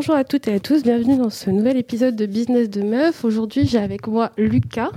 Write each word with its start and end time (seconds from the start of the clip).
Bonjour 0.00 0.14
à 0.14 0.24
toutes 0.24 0.48
et 0.48 0.54
à 0.54 0.60
tous, 0.60 0.82
bienvenue 0.82 1.18
dans 1.18 1.28
ce 1.28 1.50
nouvel 1.50 1.76
épisode 1.76 2.16
de 2.16 2.24
Business 2.24 2.70
de 2.70 2.80
Meuf. 2.80 3.22
Aujourd'hui, 3.22 3.66
j'ai 3.66 3.76
avec 3.76 4.06
moi 4.06 4.30
Lucas, 4.38 4.92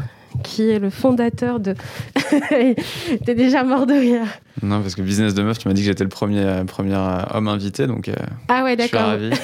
qui 0.46 0.70
est 0.70 0.80
le 0.80 0.90
fondateur 0.90 1.60
de. 1.60 1.76
T'es 3.26 3.36
déjà 3.36 3.66
mort 3.66 3.86
de 3.86 3.96
rire. 3.96 4.26
Non, 4.62 4.80
parce 4.80 4.96
que 4.96 5.02
Business 5.02 5.34
de 5.34 5.44
Meuf, 5.44 5.60
tu 5.60 5.68
m'as 5.68 5.74
dit 5.74 5.82
que 5.82 5.88
j'étais 5.88 6.06
le 6.06 6.10
premier, 6.10 6.64
premier 6.68 6.96
homme 7.34 7.50
invité, 7.50 7.86
donc. 7.86 8.08
Euh, 8.08 8.14
ah 8.48 8.64
ouais, 8.64 8.78
d'accord. 8.78 9.18
Je 9.20 9.36
suis 9.36 9.42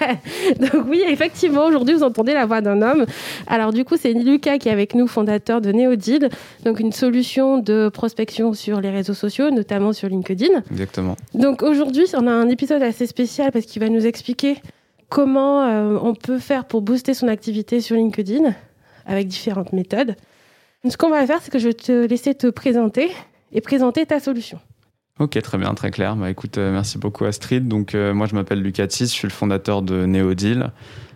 ravi. 0.00 0.60
donc 0.60 0.86
oui, 0.88 1.02
effectivement, 1.08 1.66
aujourd'hui, 1.66 1.96
vous 1.96 2.04
entendez 2.04 2.32
la 2.32 2.46
voix 2.46 2.60
d'un 2.60 2.80
homme. 2.80 3.04
Alors 3.48 3.72
du 3.72 3.84
coup, 3.84 3.96
c'est 3.96 4.12
Lucas 4.12 4.58
qui 4.58 4.68
est 4.68 4.72
avec 4.72 4.94
nous, 4.94 5.08
fondateur 5.08 5.60
de 5.60 5.72
Neodil, 5.72 6.28
donc 6.64 6.78
une 6.78 6.92
solution 6.92 7.58
de 7.58 7.90
prospection 7.92 8.54
sur 8.54 8.80
les 8.80 8.90
réseaux 8.90 9.14
sociaux, 9.14 9.50
notamment 9.50 9.92
sur 9.92 10.08
LinkedIn. 10.08 10.62
Exactement. 10.70 11.16
Donc 11.34 11.64
aujourd'hui, 11.64 12.04
on 12.14 12.28
a 12.28 12.32
un 12.32 12.48
épisode 12.48 12.84
assez 12.84 13.08
spécial 13.08 13.50
parce 13.50 13.66
qu'il 13.66 13.82
va 13.82 13.88
nous 13.88 14.06
expliquer 14.06 14.54
comment 15.10 15.64
euh, 15.64 15.98
on 16.00 16.14
peut 16.14 16.38
faire 16.38 16.64
pour 16.64 16.80
booster 16.80 17.12
son 17.12 17.28
activité 17.28 17.82
sur 17.82 17.96
LinkedIn 17.96 18.54
avec 19.04 19.28
différentes 19.28 19.74
méthodes. 19.74 20.16
Ce 20.88 20.96
qu'on 20.96 21.10
va 21.10 21.26
faire, 21.26 21.40
c'est 21.42 21.50
que 21.50 21.58
je 21.58 21.68
vais 21.68 21.74
te 21.74 22.06
laisser 22.06 22.34
te 22.34 22.46
présenter 22.46 23.10
et 23.52 23.60
présenter 23.60 24.06
ta 24.06 24.20
solution. 24.20 24.58
Ok, 25.18 25.38
très 25.42 25.58
bien, 25.58 25.74
très 25.74 25.90
clair. 25.90 26.16
Bah, 26.16 26.30
écoute, 26.30 26.56
euh, 26.56 26.72
merci 26.72 26.96
beaucoup 26.96 27.26
Astrid. 27.26 27.68
Donc, 27.68 27.94
euh, 27.94 28.14
moi, 28.14 28.26
je 28.26 28.34
m'appelle 28.34 28.62
Lucas 28.62 28.86
Tis, 28.86 29.04
je 29.04 29.10
suis 29.10 29.28
le 29.28 29.32
fondateur 29.32 29.82
de 29.82 30.06
Neodil. 30.06 30.70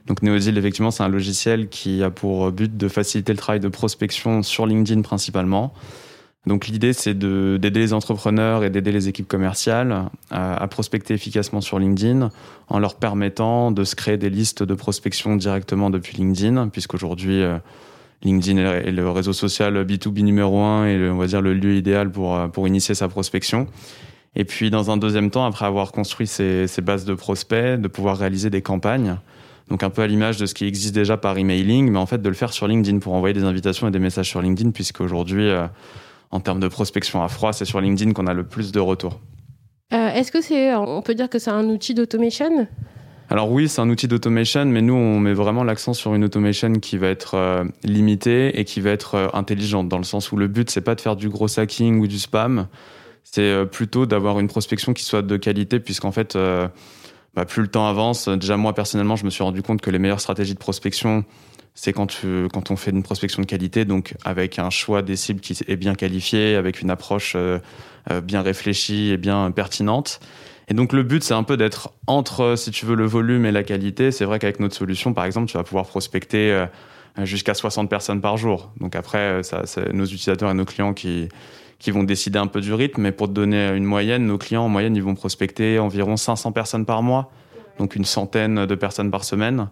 Donc, 0.06 0.20
Neodil, 0.20 0.58
effectivement, 0.58 0.90
c'est 0.90 1.02
un 1.02 1.08
logiciel 1.08 1.68
qui 1.68 2.02
a 2.02 2.10
pour 2.10 2.52
but 2.52 2.76
de 2.76 2.88
faciliter 2.88 3.32
le 3.32 3.38
travail 3.38 3.60
de 3.60 3.68
prospection 3.68 4.42
sur 4.42 4.66
LinkedIn 4.66 5.00
principalement. 5.00 5.72
Donc 6.46 6.66
l'idée, 6.66 6.92
c'est 6.92 7.14
d'aider 7.14 7.80
les 7.80 7.92
entrepreneurs 7.94 8.64
et 8.64 8.70
d'aider 8.70 8.92
les 8.92 9.08
équipes 9.08 9.28
commerciales 9.28 10.10
à, 10.30 10.66
prospecter 10.68 11.14
efficacement 11.14 11.62
sur 11.62 11.78
LinkedIn 11.78 12.30
en 12.68 12.78
leur 12.78 12.96
permettant 12.96 13.70
de 13.70 13.84
se 13.84 13.96
créer 13.96 14.18
des 14.18 14.28
listes 14.28 14.62
de 14.62 14.74
prospection 14.74 15.36
directement 15.36 15.88
depuis 15.88 16.16
LinkedIn, 16.18 16.68
puisqu'aujourd'hui, 16.68 17.42
euh, 17.42 17.56
LinkedIn 18.24 18.58
est 18.58 18.90
le 18.90 19.10
réseau 19.10 19.32
social 19.32 19.84
B2B 19.84 20.22
numéro 20.22 20.60
un 20.60 20.86
et 20.86 21.08
on 21.08 21.16
va 21.16 21.26
dire 21.26 21.40
le 21.40 21.54
lieu 21.54 21.76
idéal 21.76 22.10
pour, 22.10 22.36
euh, 22.36 22.48
pour 22.48 22.68
initier 22.68 22.94
sa 22.94 23.08
prospection. 23.08 23.66
Et 24.36 24.44
puis 24.44 24.70
dans 24.70 24.90
un 24.90 24.96
deuxième 24.98 25.30
temps, 25.30 25.46
après 25.46 25.64
avoir 25.64 25.92
construit 25.92 26.26
ces, 26.26 26.66
bases 26.82 27.04
de 27.06 27.14
prospects, 27.14 27.80
de 27.80 27.88
pouvoir 27.88 28.18
réaliser 28.18 28.50
des 28.50 28.62
campagnes. 28.62 29.16
Donc 29.70 29.82
un 29.82 29.90
peu 29.90 30.02
à 30.02 30.06
l'image 30.06 30.36
de 30.36 30.44
ce 30.44 30.52
qui 30.52 30.66
existe 30.66 30.94
déjà 30.94 31.16
par 31.16 31.38
emailing, 31.38 31.90
mais 31.90 31.98
en 31.98 32.04
fait 32.04 32.20
de 32.20 32.28
le 32.28 32.34
faire 32.34 32.52
sur 32.52 32.68
LinkedIn 32.68 32.98
pour 32.98 33.14
envoyer 33.14 33.32
des 33.32 33.44
invitations 33.44 33.88
et 33.88 33.90
des 33.90 33.98
messages 33.98 34.28
sur 34.28 34.42
LinkedIn, 34.42 34.72
puisqu'aujourd'hui, 34.72 35.48
aujourd'hui 35.48 36.03
en 36.30 36.40
termes 36.40 36.60
de 36.60 36.68
prospection 36.68 37.22
à 37.22 37.28
froid, 37.28 37.52
c'est 37.52 37.64
sur 37.64 37.80
LinkedIn 37.80 38.12
qu'on 38.12 38.26
a 38.26 38.34
le 38.34 38.44
plus 38.44 38.72
de 38.72 38.80
retours. 38.80 39.20
Euh, 39.92 40.08
est-ce 40.08 40.32
que 40.32 40.40
c'est, 40.40 40.74
on 40.74 41.02
peut 41.02 41.14
dire 41.14 41.28
que 41.28 41.38
c'est 41.38 41.50
un 41.50 41.68
outil 41.68 41.94
d'automation? 41.94 42.66
Alors 43.30 43.50
oui, 43.50 43.68
c'est 43.68 43.80
un 43.80 43.88
outil 43.88 44.08
d'automation, 44.08 44.64
mais 44.66 44.82
nous, 44.82 44.94
on 44.94 45.18
met 45.18 45.32
vraiment 45.32 45.64
l'accent 45.64 45.94
sur 45.94 46.14
une 46.14 46.24
automation 46.24 46.72
qui 46.74 46.98
va 46.98 47.08
être 47.08 47.34
euh, 47.34 47.64
limitée 47.84 48.58
et 48.58 48.64
qui 48.64 48.80
va 48.80 48.90
être 48.90 49.14
euh, 49.14 49.28
intelligente, 49.32 49.88
dans 49.88 49.98
le 49.98 50.04
sens 50.04 50.32
où 50.32 50.36
le 50.36 50.48
but, 50.48 50.70
c'est 50.70 50.80
pas 50.80 50.94
de 50.94 51.00
faire 51.00 51.16
du 51.16 51.28
gros 51.28 51.58
hacking 51.58 52.00
ou 52.00 52.06
du 52.06 52.18
spam, 52.18 52.66
c'est 53.22 53.64
plutôt 53.70 54.04
d'avoir 54.04 54.38
une 54.38 54.48
prospection 54.48 54.92
qui 54.92 55.02
soit 55.02 55.22
de 55.22 55.36
qualité, 55.36 55.80
puisqu'en 55.80 56.12
fait, 56.12 56.36
bah, 57.34 57.44
plus 57.46 57.62
le 57.62 57.68
temps 57.68 57.88
avance, 57.88 58.28
déjà 58.28 58.56
moi, 58.56 58.74
personnellement, 58.74 59.16
je 59.16 59.24
me 59.24 59.30
suis 59.30 59.42
rendu 59.42 59.62
compte 59.62 59.80
que 59.80 59.90
les 59.90 59.98
meilleures 59.98 60.20
stratégies 60.20 60.52
de 60.52 60.58
prospection, 60.58 61.24
c'est 61.74 61.92
quand, 61.92 62.20
quand 62.52 62.70
on 62.70 62.76
fait 62.76 62.92
une 62.92 63.02
prospection 63.02 63.42
de 63.42 63.46
qualité, 63.46 63.84
donc 63.84 64.14
avec 64.24 64.58
un 64.58 64.70
choix 64.70 65.02
des 65.02 65.16
cibles 65.16 65.40
qui 65.40 65.58
est 65.66 65.76
bien 65.76 65.94
qualifié, 65.94 66.54
avec 66.54 66.80
une 66.80 66.90
approche 66.90 67.34
euh, 67.34 67.58
euh, 68.10 68.20
bien 68.20 68.42
réfléchie 68.42 69.10
et 69.10 69.16
bien 69.16 69.50
pertinente. 69.50 70.20
Et 70.68 70.74
donc 70.74 70.92
le 70.92 71.02
but, 71.02 71.24
c'est 71.24 71.34
un 71.34 71.42
peu 71.42 71.56
d'être 71.56 71.92
entre, 72.06 72.54
si 72.56 72.70
tu 72.70 72.86
veux, 72.86 72.94
le 72.94 73.04
volume 73.04 73.44
et 73.44 73.52
la 73.52 73.64
qualité. 73.64 74.12
C'est 74.12 74.24
vrai 74.24 74.38
qu'avec 74.38 74.60
notre 74.60 74.76
solution, 74.76 75.12
par 75.12 75.24
exemple, 75.24 75.50
tu 75.50 75.56
vas 75.56 75.64
pouvoir 75.64 75.86
prospecter 75.86 76.52
euh, 76.52 76.66
jusqu'à 77.24 77.54
60 77.54 77.90
personnes 77.90 78.20
par 78.20 78.36
jour. 78.36 78.72
Donc 78.80 78.94
après, 78.94 79.42
ça, 79.42 79.62
c'est 79.66 79.92
nos 79.92 80.04
utilisateurs 80.04 80.50
et 80.50 80.54
nos 80.54 80.64
clients 80.64 80.94
qui, 80.94 81.28
qui 81.80 81.90
vont 81.90 82.04
décider 82.04 82.38
un 82.38 82.46
peu 82.46 82.60
du 82.60 82.72
rythme. 82.72 83.02
Mais 83.02 83.12
pour 83.12 83.26
te 83.26 83.32
donner 83.32 83.70
une 83.74 83.84
moyenne, 83.84 84.26
nos 84.26 84.38
clients, 84.38 84.64
en 84.64 84.68
moyenne, 84.68 84.94
ils 84.94 85.02
vont 85.02 85.16
prospecter 85.16 85.80
environ 85.80 86.16
500 86.16 86.52
personnes 86.52 86.86
par 86.86 87.02
mois, 87.02 87.30
donc 87.78 87.96
une 87.96 88.04
centaine 88.04 88.64
de 88.64 88.74
personnes 88.76 89.10
par 89.10 89.24
semaine. 89.24 89.68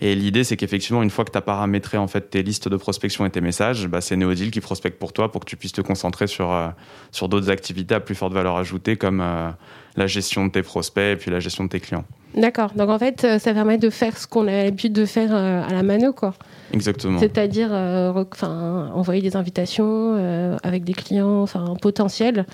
Et 0.00 0.14
l'idée, 0.14 0.44
c'est 0.44 0.56
qu'effectivement, 0.56 1.02
une 1.02 1.10
fois 1.10 1.24
que 1.24 1.30
tu 1.30 1.38
as 1.38 1.42
paramétré 1.42 1.96
en 1.96 2.06
fait 2.06 2.30
tes 2.30 2.42
listes 2.42 2.68
de 2.68 2.76
prospection 2.76 3.24
et 3.24 3.30
tes 3.30 3.40
messages, 3.40 3.86
bah, 3.88 4.00
c'est 4.00 4.16
Neodil 4.16 4.50
qui 4.50 4.60
prospecte 4.60 4.98
pour 4.98 5.12
toi 5.12 5.32
pour 5.32 5.40
que 5.40 5.46
tu 5.46 5.56
puisses 5.56 5.72
te 5.72 5.80
concentrer 5.80 6.26
sur, 6.26 6.52
euh, 6.52 6.68
sur 7.12 7.28
d'autres 7.28 7.50
activités 7.50 7.94
à 7.94 8.00
plus 8.00 8.14
forte 8.14 8.34
valeur 8.34 8.56
ajoutée 8.56 8.96
comme 8.96 9.20
euh, 9.22 9.50
la 9.96 10.06
gestion 10.06 10.46
de 10.46 10.52
tes 10.52 10.62
prospects 10.62 11.02
et 11.02 11.16
puis 11.16 11.30
la 11.30 11.40
gestion 11.40 11.64
de 11.64 11.70
tes 11.70 11.80
clients. 11.80 12.04
D'accord. 12.34 12.72
Donc 12.74 12.90
en 12.90 12.98
fait, 12.98 13.24
euh, 13.24 13.38
ça 13.38 13.54
permet 13.54 13.78
de 13.78 13.88
faire 13.88 14.18
ce 14.18 14.26
qu'on 14.26 14.46
a 14.48 14.64
l'habitude 14.64 14.92
de 14.92 15.06
faire 15.06 15.34
à 15.34 15.72
la 15.72 15.82
mano, 15.82 16.12
quoi. 16.12 16.34
Exactement. 16.74 17.18
C'est-à-dire 17.18 17.72
enfin, 17.72 18.90
envoyer 18.94 19.22
des 19.22 19.36
invitations 19.36 20.58
avec 20.62 20.84
des 20.84 20.92
clients 20.92 21.46
potentiels 21.80 22.44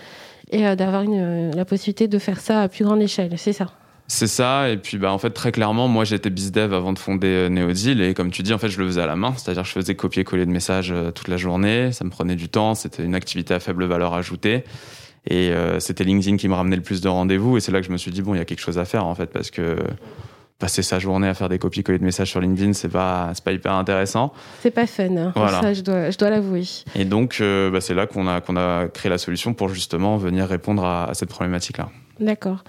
et 0.53 0.77
d'avoir 0.77 1.03
la 1.05 1.65
possibilité 1.65 2.07
de 2.07 2.19
faire 2.19 2.39
ça 2.39 2.61
à 2.61 2.69
plus 2.69 2.85
grande 2.85 3.03
échelle, 3.03 3.33
c'est 3.37 3.55
ça 3.55 3.73
c'est 4.09 4.27
ça, 4.27 4.69
et 4.69 4.77
puis 4.77 4.99
bah, 4.99 5.11
en 5.11 5.19
fait 5.19 5.31
très 5.31 5.53
clairement, 5.53 5.89
moi 5.89 6.05
j'étais 6.05 6.29
bizdev 6.29 6.75
avant 6.75 6.93
de 6.93 6.99
fonder 6.99 7.29
euh, 7.29 7.49
Neodil, 7.49 8.03
et 8.03 8.13
comme 8.15 8.31
tu 8.31 8.43
dis, 8.43 8.53
en 8.53 8.59
fait 8.59 8.69
je 8.69 8.79
le 8.79 8.87
faisais 8.87 9.01
à 9.01 9.07
la 9.07 9.17
main, 9.17 9.33
c'est-à-dire 9.37 9.65
je 9.65 9.73
faisais 9.73 9.95
copier-coller 9.95 10.45
de 10.45 10.51
messages 10.51 10.93
euh, 10.93 11.11
toute 11.11 11.29
la 11.29 11.39
journée, 11.39 11.93
ça 11.93 12.05
me 12.05 12.11
prenait 12.11 12.37
du 12.37 12.49
temps, 12.49 12.75
c'était 12.75 13.05
une 13.05 13.15
activité 13.15 13.55
à 13.55 13.61
faible 13.61 13.85
valeur 13.87 14.13
ajoutée, 14.13 14.65
et 15.27 15.51
euh, 15.51 15.81
c'était 15.81 16.05
LinkedIn 16.05 16.37
qui 16.37 16.49
me 16.49 16.55
ramenait 16.55 16.77
le 16.77 16.83
plus 16.83 17.01
de 17.01 17.09
rendez-vous, 17.09 17.57
et 17.57 17.61
c'est 17.61 17.73
là 17.73 17.81
que 17.81 17.87
je 17.87 17.93
me 17.93 17.97
suis 17.97 18.11
dit, 18.11 18.21
bon, 18.21 18.35
il 18.35 18.39
y 18.39 18.41
a 18.41 18.45
quelque 18.45 18.61
chose 18.61 18.79
à 18.79 18.85
faire 18.85 19.07
en 19.07 19.15
fait, 19.15 19.27
parce 19.27 19.51
que 19.51 19.79
passer 20.59 20.83
sa 20.83 20.99
journée 20.99 21.27
à 21.27 21.35
faire 21.35 21.49
des 21.49 21.59
copier-coller 21.59 21.99
de 21.99 22.05
messages 22.05 22.31
sur 22.31 22.41
LinkedIn, 22.41 22.75
c'est 22.75 22.91
pas, 22.91 23.33
pas 23.43 23.53
hyper 23.53 23.73
intéressant. 23.73 24.33
C'est 24.61 24.71
pas 24.71 24.87
fun, 24.87 25.17
hein. 25.17 25.33
ça 25.35 25.73
je 25.73 25.81
dois, 25.81 26.11
je 26.11 26.19
dois 26.19 26.31
l'avouer. 26.31 26.65
Et 26.95 27.05
donc 27.05 27.41
bah, 27.41 27.81
c'est 27.81 27.95
là 27.95 28.07
qu'on 28.07 28.29
a, 28.29 28.41
qu'on 28.41 28.57
a 28.57 28.89
créé 28.89 29.11
la 29.11 29.19
solution 29.19 29.55
pour 29.55 29.71
justement 29.71 30.19
venir 30.19 30.47
répondre 30.47 30.85
à 30.85 31.11
cette 31.15 31.31
problématique-là. 31.31 31.89
D'accord. 32.21 32.63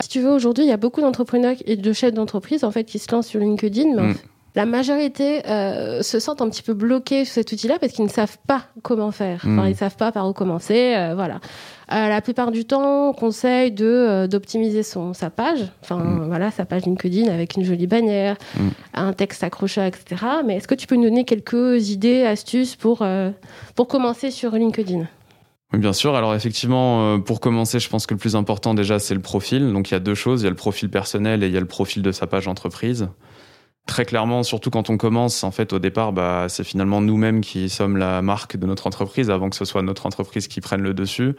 Si 0.00 0.08
tu 0.08 0.20
veux, 0.20 0.30
aujourd'hui, 0.30 0.64
il 0.64 0.68
y 0.68 0.72
a 0.72 0.76
beaucoup 0.76 1.00
d'entrepreneurs 1.00 1.56
et 1.64 1.76
de 1.76 1.92
chefs 1.92 2.14
d'entreprise 2.14 2.64
en 2.64 2.70
fait 2.70 2.84
qui 2.84 2.98
se 2.98 3.10
lancent 3.10 3.26
sur 3.26 3.40
LinkedIn, 3.40 3.94
mais 3.96 4.02
mm. 4.02 4.14
la 4.54 4.64
majorité 4.66 5.44
euh, 5.48 6.02
se 6.02 6.20
sentent 6.20 6.40
un 6.40 6.48
petit 6.48 6.62
peu 6.62 6.74
bloqués 6.74 7.24
sur 7.24 7.34
cet 7.34 7.52
outil-là 7.52 7.78
parce 7.80 7.92
qu'ils 7.92 8.04
ne 8.04 8.10
savent 8.10 8.38
pas 8.46 8.62
comment 8.82 9.10
faire. 9.10 9.40
Enfin, 9.42 9.64
mm. 9.64 9.66
ils 9.66 9.70
ne 9.70 9.76
savent 9.76 9.96
pas 9.96 10.12
par 10.12 10.28
où 10.28 10.32
commencer. 10.32 10.94
Euh, 10.96 11.14
voilà. 11.14 11.40
Euh, 11.90 12.08
la 12.08 12.20
plupart 12.20 12.52
du 12.52 12.64
temps, 12.64 13.08
on 13.08 13.12
conseille 13.12 13.72
de 13.72 14.26
d'optimiser 14.30 14.84
son 14.84 15.14
sa 15.14 15.30
page. 15.30 15.66
Enfin, 15.82 15.96
mm. 15.96 16.26
voilà, 16.28 16.52
sa 16.52 16.64
page 16.64 16.84
LinkedIn 16.84 17.28
avec 17.32 17.56
une 17.56 17.64
jolie 17.64 17.88
bannière, 17.88 18.36
un 18.94 19.12
texte 19.12 19.42
accrocheur, 19.42 19.84
etc. 19.84 20.22
Mais 20.46 20.56
est-ce 20.56 20.68
que 20.68 20.76
tu 20.76 20.86
peux 20.86 20.96
nous 20.96 21.04
donner 21.04 21.24
quelques 21.24 21.90
idées, 21.90 22.22
astuces 22.24 22.76
pour 22.76 23.04
pour 23.74 23.88
commencer 23.88 24.30
sur 24.30 24.52
LinkedIn? 24.52 25.06
Oui, 25.72 25.78
bien 25.80 25.92
sûr. 25.92 26.14
Alors 26.14 26.34
effectivement, 26.34 27.14
euh, 27.14 27.18
pour 27.18 27.40
commencer, 27.40 27.78
je 27.78 27.88
pense 27.88 28.06
que 28.06 28.14
le 28.14 28.18
plus 28.18 28.36
important 28.36 28.74
déjà, 28.74 28.98
c'est 28.98 29.14
le 29.14 29.20
profil. 29.20 29.72
Donc 29.72 29.90
il 29.90 29.94
y 29.94 29.96
a 29.96 30.00
deux 30.00 30.14
choses. 30.14 30.42
Il 30.42 30.44
y 30.44 30.46
a 30.46 30.50
le 30.50 30.56
profil 30.56 30.88
personnel 30.90 31.42
et 31.42 31.46
il 31.46 31.52
y 31.52 31.56
a 31.56 31.60
le 31.60 31.66
profil 31.66 32.02
de 32.02 32.12
sa 32.12 32.26
page 32.26 32.48
entreprise. 32.48 33.08
Très 33.86 34.04
clairement, 34.04 34.42
surtout 34.42 34.68
quand 34.68 34.90
on 34.90 34.98
commence, 34.98 35.44
en 35.44 35.50
fait, 35.50 35.72
au 35.72 35.78
départ, 35.78 36.12
bah, 36.12 36.46
c'est 36.48 36.64
finalement 36.64 37.00
nous-mêmes 37.00 37.40
qui 37.40 37.70
sommes 37.70 37.96
la 37.96 38.20
marque 38.20 38.58
de 38.58 38.66
notre 38.66 38.86
entreprise 38.86 39.30
avant 39.30 39.48
que 39.48 39.56
ce 39.56 39.64
soit 39.64 39.80
notre 39.80 40.04
entreprise 40.04 40.46
qui 40.46 40.60
prenne 40.60 40.82
le 40.82 40.92
dessus. 40.92 41.34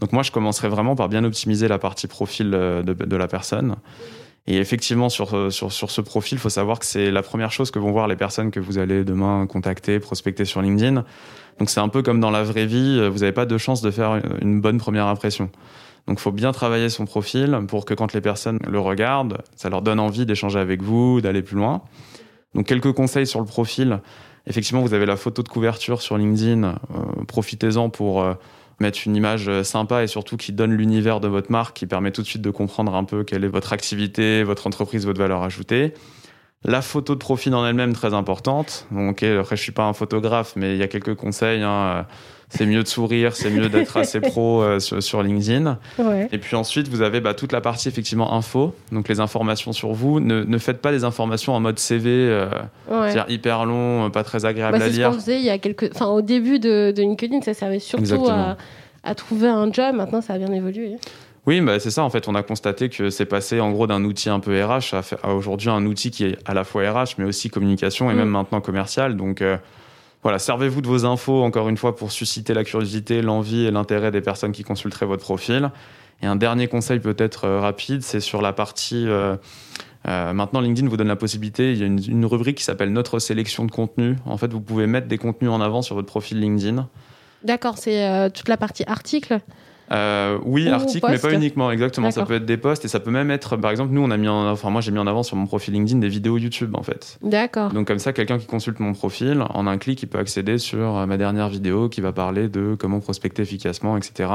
Donc 0.00 0.12
moi, 0.12 0.22
je 0.22 0.30
commencerai 0.30 0.68
vraiment 0.68 0.96
par 0.96 1.10
bien 1.10 1.24
optimiser 1.24 1.68
la 1.68 1.78
partie 1.78 2.06
profil 2.06 2.52
euh, 2.54 2.82
de, 2.82 2.94
de 2.94 3.16
la 3.16 3.28
personne. 3.28 3.76
Et 4.46 4.56
effectivement, 4.56 5.08
sur, 5.10 5.34
euh, 5.34 5.50
sur, 5.50 5.72
sur 5.72 5.90
ce 5.90 6.00
profil, 6.00 6.36
il 6.36 6.40
faut 6.40 6.48
savoir 6.48 6.78
que 6.78 6.86
c'est 6.86 7.10
la 7.10 7.22
première 7.22 7.52
chose 7.52 7.70
que 7.70 7.78
vont 7.78 7.92
voir 7.92 8.08
les 8.08 8.16
personnes 8.16 8.50
que 8.50 8.60
vous 8.60 8.78
allez 8.78 9.04
demain 9.04 9.46
contacter, 9.46 10.00
prospecter 10.00 10.44
sur 10.44 10.62
LinkedIn. 10.62 11.04
Donc 11.58 11.70
c'est 11.70 11.80
un 11.80 11.88
peu 11.88 12.02
comme 12.02 12.20
dans 12.20 12.30
la 12.30 12.42
vraie 12.42 12.66
vie, 12.66 12.98
euh, 12.98 13.08
vous 13.08 13.18
n'avez 13.18 13.32
pas 13.32 13.46
de 13.46 13.58
chance 13.58 13.82
de 13.82 13.90
faire 13.90 14.20
une 14.40 14.60
bonne 14.60 14.78
première 14.78 15.06
impression. 15.06 15.50
Donc 16.06 16.18
il 16.18 16.22
faut 16.22 16.32
bien 16.32 16.52
travailler 16.52 16.88
son 16.88 17.04
profil 17.04 17.58
pour 17.68 17.84
que 17.84 17.94
quand 17.94 18.12
les 18.14 18.20
personnes 18.20 18.58
le 18.66 18.80
regardent, 18.80 19.38
ça 19.54 19.68
leur 19.68 19.82
donne 19.82 20.00
envie 20.00 20.26
d'échanger 20.26 20.58
avec 20.58 20.82
vous, 20.82 21.20
d'aller 21.20 21.42
plus 21.42 21.56
loin. 21.56 21.82
Donc 22.54 22.66
quelques 22.66 22.92
conseils 22.92 23.26
sur 23.26 23.40
le 23.40 23.46
profil. 23.46 24.00
Effectivement, 24.46 24.80
vous 24.80 24.94
avez 24.94 25.06
la 25.06 25.16
photo 25.16 25.42
de 25.42 25.48
couverture 25.48 26.00
sur 26.00 26.16
LinkedIn. 26.16 26.64
Euh, 26.64 26.74
profitez-en 27.28 27.90
pour 27.90 28.24
mettre 28.80 29.00
une 29.06 29.14
image 29.14 29.48
euh, 29.48 29.62
sympa 29.62 30.02
et 30.02 30.06
surtout 30.06 30.36
qui 30.36 30.52
donne 30.52 30.72
l'univers 30.72 31.20
de 31.20 31.28
votre 31.28 31.52
marque, 31.52 31.76
qui 31.76 31.86
permet 31.86 32.10
tout 32.10 32.22
de 32.22 32.26
suite 32.26 32.42
de 32.42 32.50
comprendre 32.50 32.94
un 32.94 33.04
peu 33.04 33.22
quelle 33.24 33.44
est 33.44 33.48
votre 33.48 33.72
activité, 33.72 34.42
votre 34.42 34.66
entreprise, 34.66 35.06
votre 35.06 35.20
valeur 35.20 35.42
ajoutée. 35.42 35.94
La 36.64 36.82
photo 36.82 37.14
de 37.14 37.18
profil 37.18 37.54
en 37.54 37.66
elle-même 37.66 37.94
très 37.94 38.12
importante. 38.12 38.86
Donc, 38.90 39.22
après, 39.22 39.56
je 39.56 39.62
suis 39.62 39.72
pas 39.72 39.84
un 39.84 39.94
photographe, 39.94 40.54
mais 40.56 40.74
il 40.74 40.78
y 40.78 40.82
a 40.82 40.88
quelques 40.88 41.14
conseils. 41.14 41.62
Hein 41.62 42.06
c'est 42.50 42.66
mieux 42.66 42.82
de 42.82 42.88
sourire, 42.88 43.36
c'est 43.36 43.50
mieux 43.50 43.68
d'être 43.68 43.96
assez 43.96 44.20
pro 44.20 44.62
euh, 44.62 44.78
sur, 44.80 45.22
LinkedIn. 45.22 45.78
Et 46.32 46.38
puis 46.38 46.56
ensuite, 46.56 46.88
vous 46.88 47.00
avez 47.00 47.20
bah, 47.20 47.34
toute 47.34 47.52
la 47.52 47.60
partie 47.60 47.88
effectivement 47.88 48.34
info, 48.34 48.74
donc 48.92 49.08
les 49.08 49.20
informations 49.20 49.72
sur 49.72 49.92
vous. 49.92 50.20
Ne, 50.20 50.42
ne 50.42 50.58
faites 50.58 50.80
pas 50.80 50.90
les 50.90 51.04
informations 51.04 51.54
en 51.54 51.60
mode 51.60 51.78
CV, 51.78 52.10
euh, 52.10 52.48
c'est-à-dire 52.88 53.26
hyper 53.28 53.64
long, 53.64 54.06
euh, 54.06 54.08
pas 54.10 54.24
très 54.24 54.44
agréable 54.44 54.78
bah, 54.78 54.84
à 54.84 54.88
lire. 54.88 55.12
C'est 55.14 55.20
ce 55.20 55.26
qu'on 55.26 55.32
il 55.32 55.44
y 55.44 55.50
a 55.50 55.58
quelques, 55.58 55.90
enfin 55.94 56.06
au 56.06 56.22
début 56.22 56.58
de, 56.58 56.92
de 56.94 57.02
LinkedIn, 57.02 57.40
ça 57.42 57.54
servait 57.54 57.78
surtout 57.78 58.28
à, 58.28 58.56
à, 59.04 59.14
trouver 59.14 59.48
un 59.48 59.72
job. 59.72 59.94
Maintenant, 59.94 60.20
ça 60.20 60.34
a 60.34 60.38
bien 60.38 60.52
évolué. 60.52 60.96
Oui, 61.46 61.60
bah, 61.60 61.80
c'est 61.80 61.90
ça. 61.90 62.04
En 62.04 62.10
fait, 62.10 62.28
on 62.28 62.34
a 62.34 62.42
constaté 62.42 62.88
que 62.88 63.10
c'est 63.10 63.24
passé 63.24 63.60
en 63.60 63.70
gros 63.70 63.86
d'un 63.86 64.04
outil 64.04 64.28
un 64.28 64.40
peu 64.40 64.62
RH 64.62 64.94
à, 65.22 65.34
aujourd'hui 65.34 65.70
un 65.70 65.86
outil 65.86 66.10
qui 66.10 66.24
est 66.24 66.38
à 66.44 66.54
la 66.54 66.64
fois 66.64 66.90
RH, 66.90 67.14
mais 67.18 67.24
aussi 67.24 67.50
communication 67.50 68.10
et 68.10 68.14
mm. 68.14 68.18
même 68.18 68.28
maintenant 68.28 68.60
commercial. 68.60 69.16
Donc 69.16 69.40
euh, 69.40 69.56
voilà, 70.22 70.38
servez-vous 70.38 70.82
de 70.82 70.88
vos 70.88 71.06
infos 71.06 71.42
encore 71.42 71.68
une 71.68 71.78
fois 71.78 71.96
pour 71.96 72.12
susciter 72.12 72.52
la 72.52 72.64
curiosité, 72.64 73.22
l'envie 73.22 73.64
et 73.64 73.70
l'intérêt 73.70 74.10
des 74.10 74.20
personnes 74.20 74.52
qui 74.52 74.64
consulteraient 74.64 75.06
votre 75.06 75.22
profil. 75.22 75.70
Et 76.22 76.26
un 76.26 76.36
dernier 76.36 76.68
conseil 76.68 77.00
peut-être 77.00 77.46
euh, 77.46 77.60
rapide, 77.60 78.02
c'est 78.02 78.20
sur 78.20 78.42
la 78.42 78.52
partie 78.52 79.06
euh, 79.08 79.36
maintenant, 80.04 80.60
LinkedIn 80.60 80.88
vous 80.88 80.98
donne 80.98 81.08
la 81.08 81.16
possibilité, 81.16 81.72
il 81.72 81.78
y 81.78 81.82
a 81.82 81.86
une, 81.86 82.02
une 82.06 82.26
rubrique 82.26 82.58
qui 82.58 82.64
s'appelle 82.64 82.92
Notre 82.92 83.18
sélection 83.18 83.64
de 83.64 83.70
contenu. 83.70 84.16
En 84.26 84.36
fait, 84.36 84.52
vous 84.52 84.60
pouvez 84.60 84.86
mettre 84.86 85.08
des 85.08 85.18
contenus 85.18 85.50
en 85.50 85.62
avant 85.62 85.80
sur 85.80 85.94
votre 85.94 86.08
profil 86.08 86.40
LinkedIn. 86.40 86.86
D'accord, 87.44 87.78
c'est 87.78 88.30
toute 88.32 88.48
la 88.48 88.58
partie 88.58 88.84
article 88.86 89.40
euh, 89.92 90.38
oui, 90.44 90.68
article, 90.68 91.06
mais 91.10 91.18
pas 91.18 91.32
uniquement, 91.32 91.70
exactement. 91.70 92.10
Ça 92.10 92.24
peut 92.24 92.34
être 92.34 92.44
des 92.44 92.56
posts 92.56 92.84
et 92.84 92.88
ça 92.88 93.00
peut 93.00 93.10
même 93.10 93.30
être, 93.30 93.56
par 93.56 93.70
exemple, 93.70 93.92
nous, 93.92 94.02
on 94.02 94.10
a 94.10 94.16
mis 94.16 94.28
en, 94.28 94.48
enfin, 94.50 94.70
moi, 94.70 94.80
j'ai 94.80 94.92
mis 94.92 94.98
en 94.98 95.06
avant 95.06 95.22
sur 95.22 95.36
mon 95.36 95.46
profil 95.46 95.74
LinkedIn 95.74 95.98
des 95.98 96.08
vidéos 96.08 96.38
YouTube, 96.38 96.74
en 96.74 96.82
fait. 96.82 97.18
D'accord. 97.22 97.72
Donc, 97.72 97.86
comme 97.86 97.98
ça, 97.98 98.12
quelqu'un 98.12 98.38
qui 98.38 98.46
consulte 98.46 98.78
mon 98.80 98.92
profil, 98.92 99.44
en 99.48 99.66
un 99.66 99.78
clic, 99.78 100.02
il 100.02 100.06
peut 100.06 100.18
accéder 100.18 100.58
sur 100.58 100.96
euh, 100.96 101.06
ma 101.06 101.16
dernière 101.16 101.48
vidéo 101.48 101.88
qui 101.88 102.00
va 102.00 102.12
parler 102.12 102.48
de 102.48 102.76
comment 102.78 103.00
prospecter 103.00 103.42
efficacement, 103.42 103.96
etc. 103.96 104.30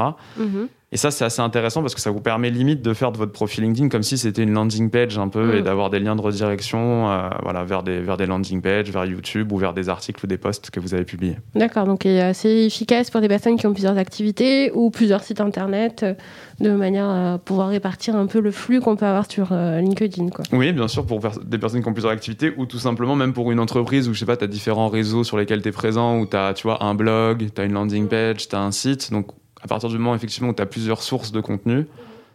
Et 0.92 0.96
ça, 0.96 1.10
c'est 1.10 1.24
assez 1.24 1.42
intéressant 1.42 1.80
parce 1.82 1.96
que 1.96 2.00
ça 2.00 2.12
vous 2.12 2.20
permet 2.20 2.48
limite 2.48 2.80
de 2.80 2.94
faire 2.94 3.10
de 3.10 3.18
votre 3.18 3.32
profil 3.32 3.64
LinkedIn 3.64 3.88
comme 3.88 4.04
si 4.04 4.16
c'était 4.16 4.44
une 4.44 4.52
landing 4.52 4.88
page 4.88 5.18
un 5.18 5.28
peu 5.28 5.56
et 5.56 5.60
mm. 5.60 5.64
d'avoir 5.64 5.90
des 5.90 5.98
liens 5.98 6.14
de 6.14 6.20
redirection 6.20 7.10
euh, 7.10 7.28
voilà, 7.42 7.64
vers, 7.64 7.82
des, 7.82 8.00
vers 8.00 8.16
des 8.16 8.26
landing 8.26 8.62
pages, 8.62 8.88
vers 8.90 9.04
YouTube 9.04 9.50
ou 9.50 9.58
vers 9.58 9.74
des 9.74 9.88
articles 9.88 10.24
ou 10.24 10.28
des 10.28 10.38
posts 10.38 10.70
que 10.70 10.78
vous 10.78 10.94
avez 10.94 11.04
publiés. 11.04 11.38
D'accord, 11.56 11.86
donc 11.86 12.02
c'est 12.04 12.66
efficace 12.66 13.10
pour 13.10 13.20
des 13.20 13.26
personnes 13.26 13.56
qui 13.56 13.66
ont 13.66 13.72
plusieurs 13.72 13.98
activités 13.98 14.70
ou 14.74 14.90
plusieurs 14.90 15.24
sites 15.24 15.40
internet 15.40 16.04
euh, 16.04 16.14
de 16.60 16.70
manière 16.70 17.08
à 17.08 17.38
pouvoir 17.38 17.68
répartir 17.68 18.14
un 18.14 18.26
peu 18.26 18.38
le 18.38 18.52
flux 18.52 18.80
qu'on 18.80 18.94
peut 18.94 19.06
avoir 19.06 19.28
sur 19.28 19.48
euh, 19.50 19.80
LinkedIn. 19.80 20.28
Quoi. 20.28 20.44
Oui, 20.52 20.72
bien 20.72 20.86
sûr, 20.86 21.04
pour 21.04 21.18
des 21.18 21.58
personnes 21.58 21.82
qui 21.82 21.88
ont 21.88 21.94
plusieurs 21.94 22.12
activités 22.12 22.54
ou 22.56 22.64
tout 22.64 22.78
simplement 22.78 23.16
même 23.16 23.32
pour 23.32 23.50
une 23.50 23.58
entreprise 23.58 24.08
où 24.08 24.14
je 24.14 24.20
sais 24.20 24.24
pas, 24.24 24.36
tu 24.36 24.44
as 24.44 24.48
différents 24.48 24.88
réseaux 24.88 25.24
sur 25.24 25.36
lesquels 25.36 25.62
tu 25.62 25.68
es 25.68 25.72
présent, 25.72 26.20
où 26.20 26.26
tu 26.26 26.36
as 26.36 26.54
tu 26.54 26.62
vois, 26.62 26.84
un 26.84 26.94
blog, 26.94 27.48
tu 27.52 27.60
as 27.60 27.64
une 27.64 27.72
landing 27.72 28.06
page, 28.06 28.48
tu 28.48 28.54
as 28.54 28.60
un 28.60 28.70
site. 28.70 29.10
Donc 29.10 29.26
à 29.62 29.66
partir 29.68 29.88
du 29.88 29.98
moment 29.98 30.14
effectivement 30.14 30.50
où 30.50 30.54
tu 30.54 30.62
as 30.62 30.66
plusieurs 30.66 31.02
sources 31.02 31.32
de 31.32 31.40
contenu, 31.40 31.86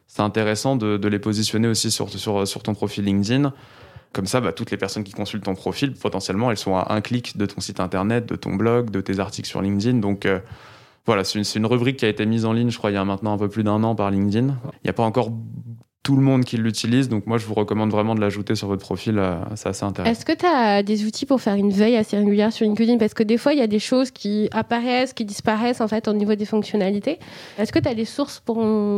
c'est 0.08 0.22
intéressant 0.22 0.76
de, 0.76 1.08
les 1.08 1.20
positionner 1.20 1.68
aussi 1.68 1.90
sur, 1.90 2.10
ton 2.64 2.74
profil 2.74 3.06
LinkedIn. 3.06 3.54
Comme 4.12 4.26
ça, 4.26 4.42
bah, 4.42 4.52
toutes 4.52 4.72
les 4.72 4.78
personnes 4.78 5.06
qui 5.06 5.14
consultent 5.14 5.46
ton 5.46 5.56
profil, 5.56 5.94
potentiellement, 5.94 6.52
elles 6.52 6.58
sont 6.58 6.76
à 6.76 6.94
un 6.94 7.00
clic 7.00 7.38
de 7.38 7.46
ton 7.46 7.62
site 7.62 7.80
internet, 7.80 8.26
de 8.26 8.36
ton 8.36 8.56
blog, 8.56 8.90
de 8.90 9.00
tes 9.00 9.20
articles 9.20 9.48
sur 9.48 9.62
LinkedIn. 9.62 10.00
Donc 10.00 10.26
euh, 10.26 10.40
voilà, 11.06 11.24
c'est 11.24 11.40
une, 11.40 11.46
une, 11.56 11.66
rubrique 11.66 11.98
qui 11.98 12.06
a 12.06 12.10
été 12.10 12.26
mise 12.26 12.44
en 12.44 12.52
ligne, 12.52 12.70
je 12.70 12.78
crois, 12.78 12.92
il 12.92 12.96
y 12.96 12.98
a 12.98 13.06
maintenant 13.06 13.34
un 13.34 13.38
peu 13.38 13.48
plus 13.48 13.64
d'un 13.64 13.84
an 13.84 13.96
par 13.96 14.12
LinkedIn. 14.12 14.48
Il 14.48 14.80
n'y 14.84 14.90
a 14.90 14.94
pas 14.94 15.04
encore 15.04 15.32
tout 16.04 16.16
le 16.16 16.22
monde 16.22 16.46
qui 16.46 16.58
l'utilise. 16.58 17.10
Donc 17.10 17.28
moi, 17.28 17.38
je 17.38 17.46
vous 17.46 17.54
recommande 17.54 17.92
vraiment 17.92 18.16
de 18.16 18.22
l'ajouter 18.22 18.56
sur 18.56 18.68
votre 18.68 18.82
profil. 18.82 19.20
Euh, 19.20 19.36
c'est 19.56 19.70
assez 19.70 19.84
intéressant. 19.84 20.12
Est-ce 20.12 20.26
que 20.26 20.34
tu 20.34 20.46
as 20.46 20.82
des 20.84 21.06
outils 21.06 21.26
pour 21.26 21.42
faire 21.42 21.56
une 21.56 21.72
veille 21.72 21.96
assez 21.96 22.18
régulière 22.18 22.52
sur 22.52 22.66
LinkedIn 22.66 22.98
Parce 22.98 23.14
que 23.14 23.24
des 23.24 23.38
fois, 23.38 23.54
il 23.54 23.60
y 23.60 23.64
a 23.64 23.68
des 23.68 23.80
choses 23.80 24.12
qui 24.12 24.50
apparaissent, 24.52 25.14
qui 25.14 25.26
disparaissent 25.26 25.82
en 25.82 25.88
fait 25.88 26.08
au 26.08 26.14
niveau 26.14 26.36
des 26.36 26.46
fonctionnalités. 26.46 27.20
Est-ce 27.60 27.72
que 27.72 27.80
tu 27.80 27.88
as 27.88 27.94
des 27.94 28.06
sources 28.06 28.40
pour 28.40 28.58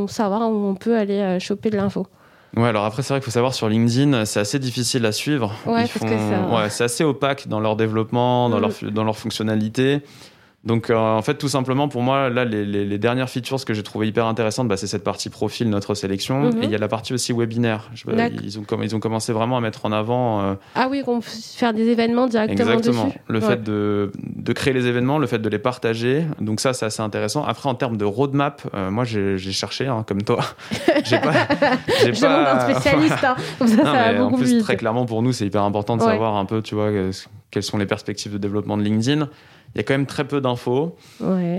savoir 0.10 0.50
où 0.50 0.56
on 0.56 0.76
peut 0.76 0.98
aller 0.98 1.20
euh, 1.20 1.40
choper 1.40 1.70
de 1.70 1.78
l'info? 1.78 2.08
Ouais, 2.56 2.68
alors 2.68 2.86
après, 2.86 3.02
c'est 3.02 3.14
vrai 3.14 3.20
qu'il 3.20 3.26
faut 3.26 3.32
savoir 3.32 3.56
sur 3.56 3.68
LinkedIn, 3.68 4.26
c'est 4.26 4.40
assez 4.40 4.60
difficile 4.60 5.06
à 5.08 5.12
suivre. 5.12 5.56
Ouais, 5.66 5.86
parce 5.88 6.06
que 6.06 6.56
ouais, 6.56 6.70
c'est 6.70 6.84
assez 6.84 7.04
opaque 7.04 7.48
dans 7.48 7.60
leur 7.60 7.76
développement, 7.76 8.48
dans, 8.48 8.60
mm. 8.60 8.62
leur, 8.62 8.92
dans 8.92 9.04
leur 9.04 9.18
fonctionnalité. 9.18 10.02
Donc 10.64 10.90
euh, 10.90 10.96
en 10.96 11.22
fait, 11.22 11.36
tout 11.36 11.50
simplement, 11.50 11.90
pour 11.90 12.02
moi, 12.02 12.30
là, 12.30 12.46
les, 12.46 12.66
les, 12.66 12.98
dernières 12.98 13.30
features 13.30 13.66
que 13.66 13.74
j'ai 13.74 13.84
trouvé 13.84 14.08
hyper 14.08 14.28
intéressantes, 14.28 14.70
bah, 14.70 14.78
c'est 14.78 14.88
cette 14.88 15.04
partie 15.04 15.30
profil, 15.30 15.70
notre 15.70 15.94
sélection, 15.94 16.44
mhm. 16.44 16.64
et 16.64 16.66
il 16.66 16.72
y 16.72 16.76
a 16.76 16.78
la 16.78 16.88
partie 16.88 17.14
aussi 17.14 17.34
webinaire. 17.34 17.92
ils, 18.42 18.60
ont, 18.60 18.66
ils 18.82 18.96
ont 18.96 19.00
commencé 19.02 19.34
vraiment 19.34 19.58
à 19.58 19.62
mettre 19.62 19.86
en 19.86 19.92
avant. 19.92 20.42
Euh, 20.42 20.54
ah 20.76 20.88
oui, 20.90 21.04
qu'on 21.04 21.20
faire 21.20 21.74
des 21.74 21.90
événements 21.90 22.28
directement 22.28 22.72
Exactement. 22.72 23.14
Le 23.28 23.42
fait 23.42 23.62
de, 23.62 24.14
de, 24.18 24.54
créer 24.54 24.74
les 24.74 24.88
événements, 24.88 25.18
le 25.18 25.28
fait 25.28 25.40
de 25.40 25.50
les 25.50 25.60
partager. 25.60 26.24
Donc 26.40 26.62
ça, 26.62 26.72
c'est 26.72 26.86
assez 26.86 27.02
intéressant. 27.02 27.44
Après, 27.44 27.68
en 27.68 27.76
termes 27.76 27.98
de 27.98 28.06
roadmap, 28.06 28.62
euh, 28.74 28.90
moi, 28.90 29.04
j'ai 29.04 29.38
cherché, 29.38 29.88
hein, 29.88 30.06
comme 30.08 30.22
toi. 30.22 30.46
j'ai 31.04 31.20
pas. 31.20 31.34
J'ai 32.06 32.14
pas... 32.14 32.54
un 32.54 32.72
spécialiste. 32.72 33.24
Hein. 33.24 33.36
Comme 33.60 33.68
ça, 33.68 33.84
ça 33.84 33.92
va 33.92 34.14
beaucoup 34.14 34.36
en 34.36 34.38
plus, 34.38 34.60
très 34.60 34.78
clairement, 34.78 35.06
pour 35.06 35.22
nous, 35.24 35.34
c'est 35.34 35.46
hyper 35.46 35.64
important 35.64 35.98
de 35.98 36.04
savoir 36.04 36.38
un 36.38 36.46
peu, 36.46 36.62
tu 36.62 36.76
vois, 36.76 36.90
quelles 37.52 37.64
sont 37.64 37.78
les 37.78 37.86
perspectives 37.86 38.32
de 38.32 38.38
développement 38.38 38.78
de 38.78 38.84
LinkedIn 38.84 39.28
il 39.76 39.80
y 39.80 39.82
a 39.82 39.84
quand 39.84 39.94
même 39.96 40.06
très 40.06 40.24
peu 40.24 40.40
d'infos. 40.40 40.96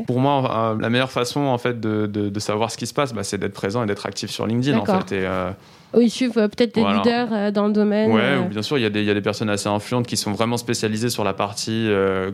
Pour 0.06 0.20
moi, 0.20 0.75
euh, 0.75 0.81
la 0.81 0.88
meilleure 0.88 1.11
façon 1.11 1.40
en 1.40 1.58
fait 1.58 1.81
de, 1.81 2.06
de, 2.06 2.40
savoir 2.40 2.70
ce 2.70 2.76
qui 2.76 2.87
se 2.87 2.94
passe, 2.94 3.12
bah, 3.12 3.25
c'est 3.25 3.38
d'être 3.38 3.55
présent 3.55 3.82
et 3.82 3.87
d'être 3.87 4.06
actif 4.06 4.31
sur 4.31 4.46
LinkedIn 4.46 4.78
en 4.78 4.84
fait. 4.84 5.12
Et, 5.12 5.26
euh, 5.26 5.50
ils 5.96 6.11
suivent 6.11 6.38
euh, 6.38 6.49
peut-être 6.49 6.75
des 6.75 6.84
leaders 6.84 7.52
dans 7.52 7.66
le 7.66 7.72
domaine. 7.72 8.12
Ouais, 8.12 8.40
bien 8.49 8.62
sûr, 8.62 8.78
il 8.78 8.82
y, 8.82 8.87
a 8.87 8.90
des, 8.90 9.00
il 9.00 9.06
y, 9.06 9.11
a 9.11 9.14
des 9.14 9.20
personnes 9.20 9.50
assez 9.50 9.69
influentes 9.69 10.06
qui 10.06 10.16
sont 10.16 10.32
vraiment 10.32 10.56
spécialisées 10.56 11.08
sur 11.08 11.25
la 11.25 11.34
partie 11.34 11.88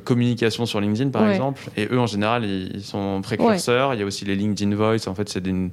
communication 0.04 0.66
sur 0.66 0.80
LinkedIn, 0.80 1.10
par 1.10 1.28
exemple. 1.28 1.62
Et 1.76 1.88
eux, 1.90 1.98
en 1.98 2.06
général, 2.06 2.44
ils, 2.44 2.82
sont 2.82 3.20
précurseurs. 3.22 3.94
Il 3.94 4.00
y 4.00 4.02
a 4.02 4.06
aussi 4.06 4.24
les 4.24 4.36
LinkedIn 4.36 4.74
Voice. 4.74 5.08
En 5.08 5.14
fait, 5.14 5.28
c'est 5.30 5.40
des, 5.42 5.70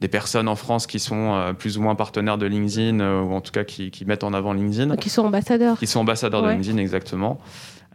des 0.00 0.08
personnes 0.08 0.48
en 0.48 0.56
France 0.56 0.86
qui 0.86 0.98
sont 0.98 1.54
plus 1.58 1.76
ou 1.76 1.82
moins 1.82 1.94
partenaires 1.94 2.38
de 2.38 2.46
LinkedIn, 2.46 3.00
ou 3.00 3.34
en 3.34 3.40
tout 3.40 3.52
cas 3.52 3.64
qui, 3.64 3.90
qui, 3.90 4.06
mettent 4.06 4.24
en 4.24 4.32
avant 4.32 4.54
LinkedIn. 4.54 4.96
Qui 4.96 5.10
sont 5.10 5.26
ambassadeurs. 5.26 5.78
Qui 5.78 5.86
sont 5.86 6.00
ambassadeurs 6.00 6.42
de 6.42 6.48
LinkedIn, 6.48 6.78
exactement. 6.78 7.40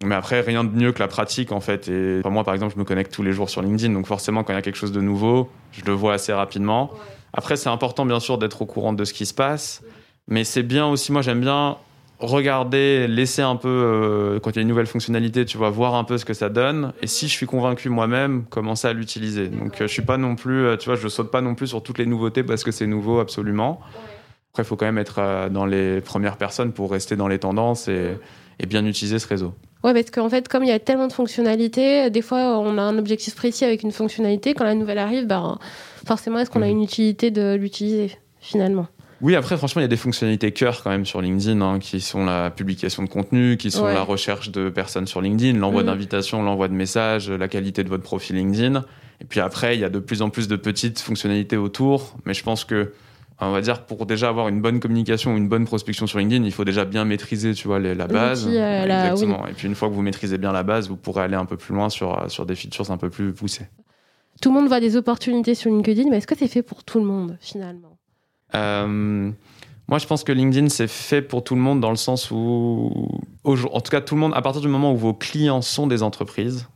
Mais 0.04 0.16
après, 0.16 0.42
rien 0.42 0.64
de 0.64 0.70
mieux 0.70 0.92
que 0.92 1.00
la 1.00 1.08
pratique, 1.08 1.52
en 1.52 1.60
fait. 1.60 1.90
Et 1.90 2.22
moi, 2.26 2.44
par 2.44 2.54
exemple, 2.54 2.74
je 2.74 2.80
me 2.80 2.86
connecte 2.86 3.14
tous 3.14 3.24
les 3.24 3.34
jours 3.34 3.50
sur 3.50 3.62
LinkedIn. 3.62 3.94
Donc, 3.94 4.08
forcément, 4.08 4.44
quand 4.44 4.54
il 4.54 4.56
y 4.56 4.60
a 4.60 4.62
quelque 4.62 4.78
chose 4.78 4.94
de 4.94 5.02
nouveau, 5.02 5.50
je 5.72 5.84
le 5.86 5.92
vois 5.92 6.14
assez 6.14 6.32
rapidement. 6.32 6.92
Après, 7.34 7.58
c'est 7.58 7.70
important, 7.70 8.06
bien 8.06 8.20
sûr, 8.20 8.38
d'être 8.38 8.62
au 8.62 8.66
courant 8.66 8.94
de 8.94 9.04
ce 9.04 9.14
qui 9.14 9.26
se 9.26 9.34
passe. 9.34 9.84
Mais 10.28 10.44
c'est 10.44 10.64
bien 10.64 10.88
aussi, 10.88 11.12
moi, 11.12 11.22
j'aime 11.22 11.42
bien 11.42 11.78
regarder, 12.20 13.08
laisser 13.08 13.42
un 13.42 13.56
peu, 13.56 13.68
euh, 13.70 14.40
quand 14.40 14.52
il 14.52 14.56
y 14.58 14.60
a 14.60 14.62
une 14.62 14.68
nouvelle 14.68 14.88
fonctionnalité, 14.88 15.46
tu 15.46 15.58
vois, 15.58 15.70
voir 15.70 15.96
un 15.96 16.04
peu 16.04 16.18
ce 16.18 16.26
que 16.26 16.34
ça 16.34 16.50
donne. 16.50 16.94
Et 17.02 17.08
si 17.08 17.28
je 17.28 17.34
suis 17.34 17.46
convaincu 17.46 17.90
moi-même, 17.90 18.44
commencer 18.46 18.88
à 18.88 18.94
l'utiliser. 18.94 19.48
Donc, 19.48 19.82
euh, 19.82 19.88
je 19.88 19.94
suis 19.94 20.02
pas 20.02 20.18
non 20.18 20.36
plus, 20.36 20.66
euh, 20.66 20.78
tu 20.78 20.90
vois, 20.90 20.96
je 20.96 21.08
saute 21.08 21.32
pas 21.32 21.42
non 21.42 21.56
plus 21.56 21.68
sur 21.68 21.82
toutes 21.82 21.98
les 21.98 22.06
nouveautés 22.06 22.44
parce 22.44 22.64
que 22.64 22.72
c'est 22.72 22.88
nouveau, 22.88 23.20
absolument. 23.20 23.80
Après, 24.52 24.64
il 24.64 24.66
faut 24.66 24.76
quand 24.76 24.86
même 24.86 24.98
être 24.98 25.50
dans 25.50 25.66
les 25.66 26.02
premières 26.02 26.36
personnes 26.36 26.74
pour 26.74 26.92
rester 26.92 27.16
dans 27.16 27.28
les 27.28 27.40
tendances 27.40 27.88
et, 27.88 28.18
et 28.60 28.66
bien 28.66 28.86
utiliser 28.86 29.20
ce 29.20 29.28
réseau. 29.28 29.54
Ouais, 29.84 29.94
parce 29.94 30.12
qu'en 30.12 30.30
fait, 30.30 30.48
comme 30.50 30.64
il 30.64 30.70
y 30.70 30.74
a 30.74 30.80
tellement 30.80 31.08
de 31.08 31.14
fonctionnalités, 31.14 32.10
des 32.10 32.22
fois, 32.22 32.60
on 32.60 32.78
a 32.78 32.82
un 32.82 32.98
objectif 32.98 33.36
précis 33.36 33.64
avec 33.64 33.84
une 33.84 33.94
fonctionnalité. 33.94 34.54
Quand 34.54 34.66
la 34.66 34.76
nouvelle 34.76 34.98
arrive, 34.98 35.26
bah, 35.26 35.58
forcément, 36.06 36.40
est-ce 36.40 36.50
qu'on 36.50 36.62
a 36.62 36.66
mhm. 36.66 36.72
une 36.72 36.84
utilité 36.84 37.32
de 37.32 37.56
l'utiliser, 37.56 38.12
finalement? 38.42 38.88
Oui, 39.22 39.36
après, 39.36 39.58
franchement, 39.58 39.82
il 39.82 39.84
y 39.84 39.86
a 39.86 39.90
des 39.90 39.98
fonctionnalités 39.98 40.52
cœur 40.52 40.82
quand 40.84 40.90
même 40.90 41.06
sur 41.06 41.22
LinkedIn, 41.22 41.62
hein, 41.62 41.80
qui 41.80 42.02
sont 42.02 42.26
la 42.26 42.50
publication 42.52 43.04
de 43.04 43.10
contenu, 43.10 43.58
qui 43.58 43.70
sont 43.72 43.86
la 43.86 44.02
recherche 44.02 44.50
de 44.52 44.70
personnes 44.70 45.08
sur 45.08 45.22
LinkedIn, 45.22 45.58
l'envoi 45.58 45.82
mhm. 45.82 45.88
d'invitations, 45.88 46.44
l'envoi 46.44 46.68
de 46.68 46.74
messages, 46.74 47.30
la 47.30 47.48
qualité 47.48 47.84
de 47.84 47.90
votre 47.90 48.04
profil 48.04 48.36
LinkedIn. 48.38 48.84
Et 49.22 49.26
puis 49.26 49.40
après, 49.40 49.76
il 49.76 49.82
y 49.82 49.84
a 49.84 49.90
de 49.90 50.00
plus 50.00 50.22
en 50.22 50.30
plus 50.30 50.48
de 50.48 50.56
petites 50.56 51.00
fonctionnalités 51.00 51.58
autour, 51.58 52.16
mais 52.26 52.34
je 52.34 52.44
pense 52.44 52.64
que 52.64 52.94
on 53.42 53.52
va 53.52 53.62
dire 53.62 53.86
pour 53.86 54.06
déjà 54.06 54.30
avoir 54.30 54.48
une 54.50 54.62
bonne 54.62 54.80
communication, 54.80 55.36
une 55.38 55.48
bonne 55.48 55.66
prospection 55.66 56.08
sur 56.08 56.20
LinkedIn, 56.20 56.44
il 56.44 56.52
faut 56.52 56.66
déjà 56.66 56.86
bien 56.86 57.06
maîtriser, 57.06 57.54
tu 57.54 57.68
vois, 57.68 57.80
la 57.80 58.08
base. 58.08 58.48
Euh, 58.48 58.84
Exactement. 58.84 59.48
Et 59.48 59.54
puis 59.54 59.68
une 59.68 59.76
fois 59.76 59.90
que 59.90 59.94
vous 59.94 60.02
maîtrisez 60.02 60.38
bien 60.38 60.52
la 60.52 60.64
base, 60.64 60.90
vous 60.90 60.98
pourrez 60.98 61.24
aller 61.24 61.36
un 61.36 61.46
peu 61.46 61.58
plus 61.58 61.74
loin 61.74 61.90
sur, 61.90 62.30
sur 62.30 62.46
des 62.46 62.56
features 62.56 62.92
un 62.92 62.98
peu 62.98 63.10
plus 63.10 63.34
poussées. 63.34 63.68
Tout 64.42 64.50
le 64.50 64.60
monde 64.60 64.68
voit 64.68 64.80
des 64.80 64.96
opportunités 64.96 65.56
sur 65.56 65.70
LinkedIn, 65.70 66.10
mais 66.10 66.18
est-ce 66.18 66.28
que 66.28 66.38
c'est 66.38 66.48
fait 66.48 66.64
pour 66.64 66.84
tout 66.84 67.00
le 67.00 67.06
monde 67.06 67.38
finalement? 67.42 67.98
Euh, 68.56 69.32
Moi, 69.88 69.98
je 70.00 70.06
pense 70.08 70.24
que 70.24 70.32
LinkedIn, 70.32 70.70
c'est 70.70 70.88
fait 70.88 71.22
pour 71.22 71.44
tout 71.44 71.56
le 71.56 71.62
monde 71.62 71.80
dans 71.80 71.90
le 71.90 71.96
sens 71.96 72.32
où, 72.32 73.10
en 73.44 73.82
tout 73.82 73.92
cas, 73.92 74.02
tout 74.02 74.16
le 74.16 74.22
monde, 74.22 74.34
à 74.36 74.42
partir 74.42 74.62
du 74.62 74.68
moment 74.68 74.94
où 74.94 74.98
vos 74.98 75.14
clients 75.14 75.62
sont 75.62 75.88
des 75.88 76.04
entreprises, 76.04 76.68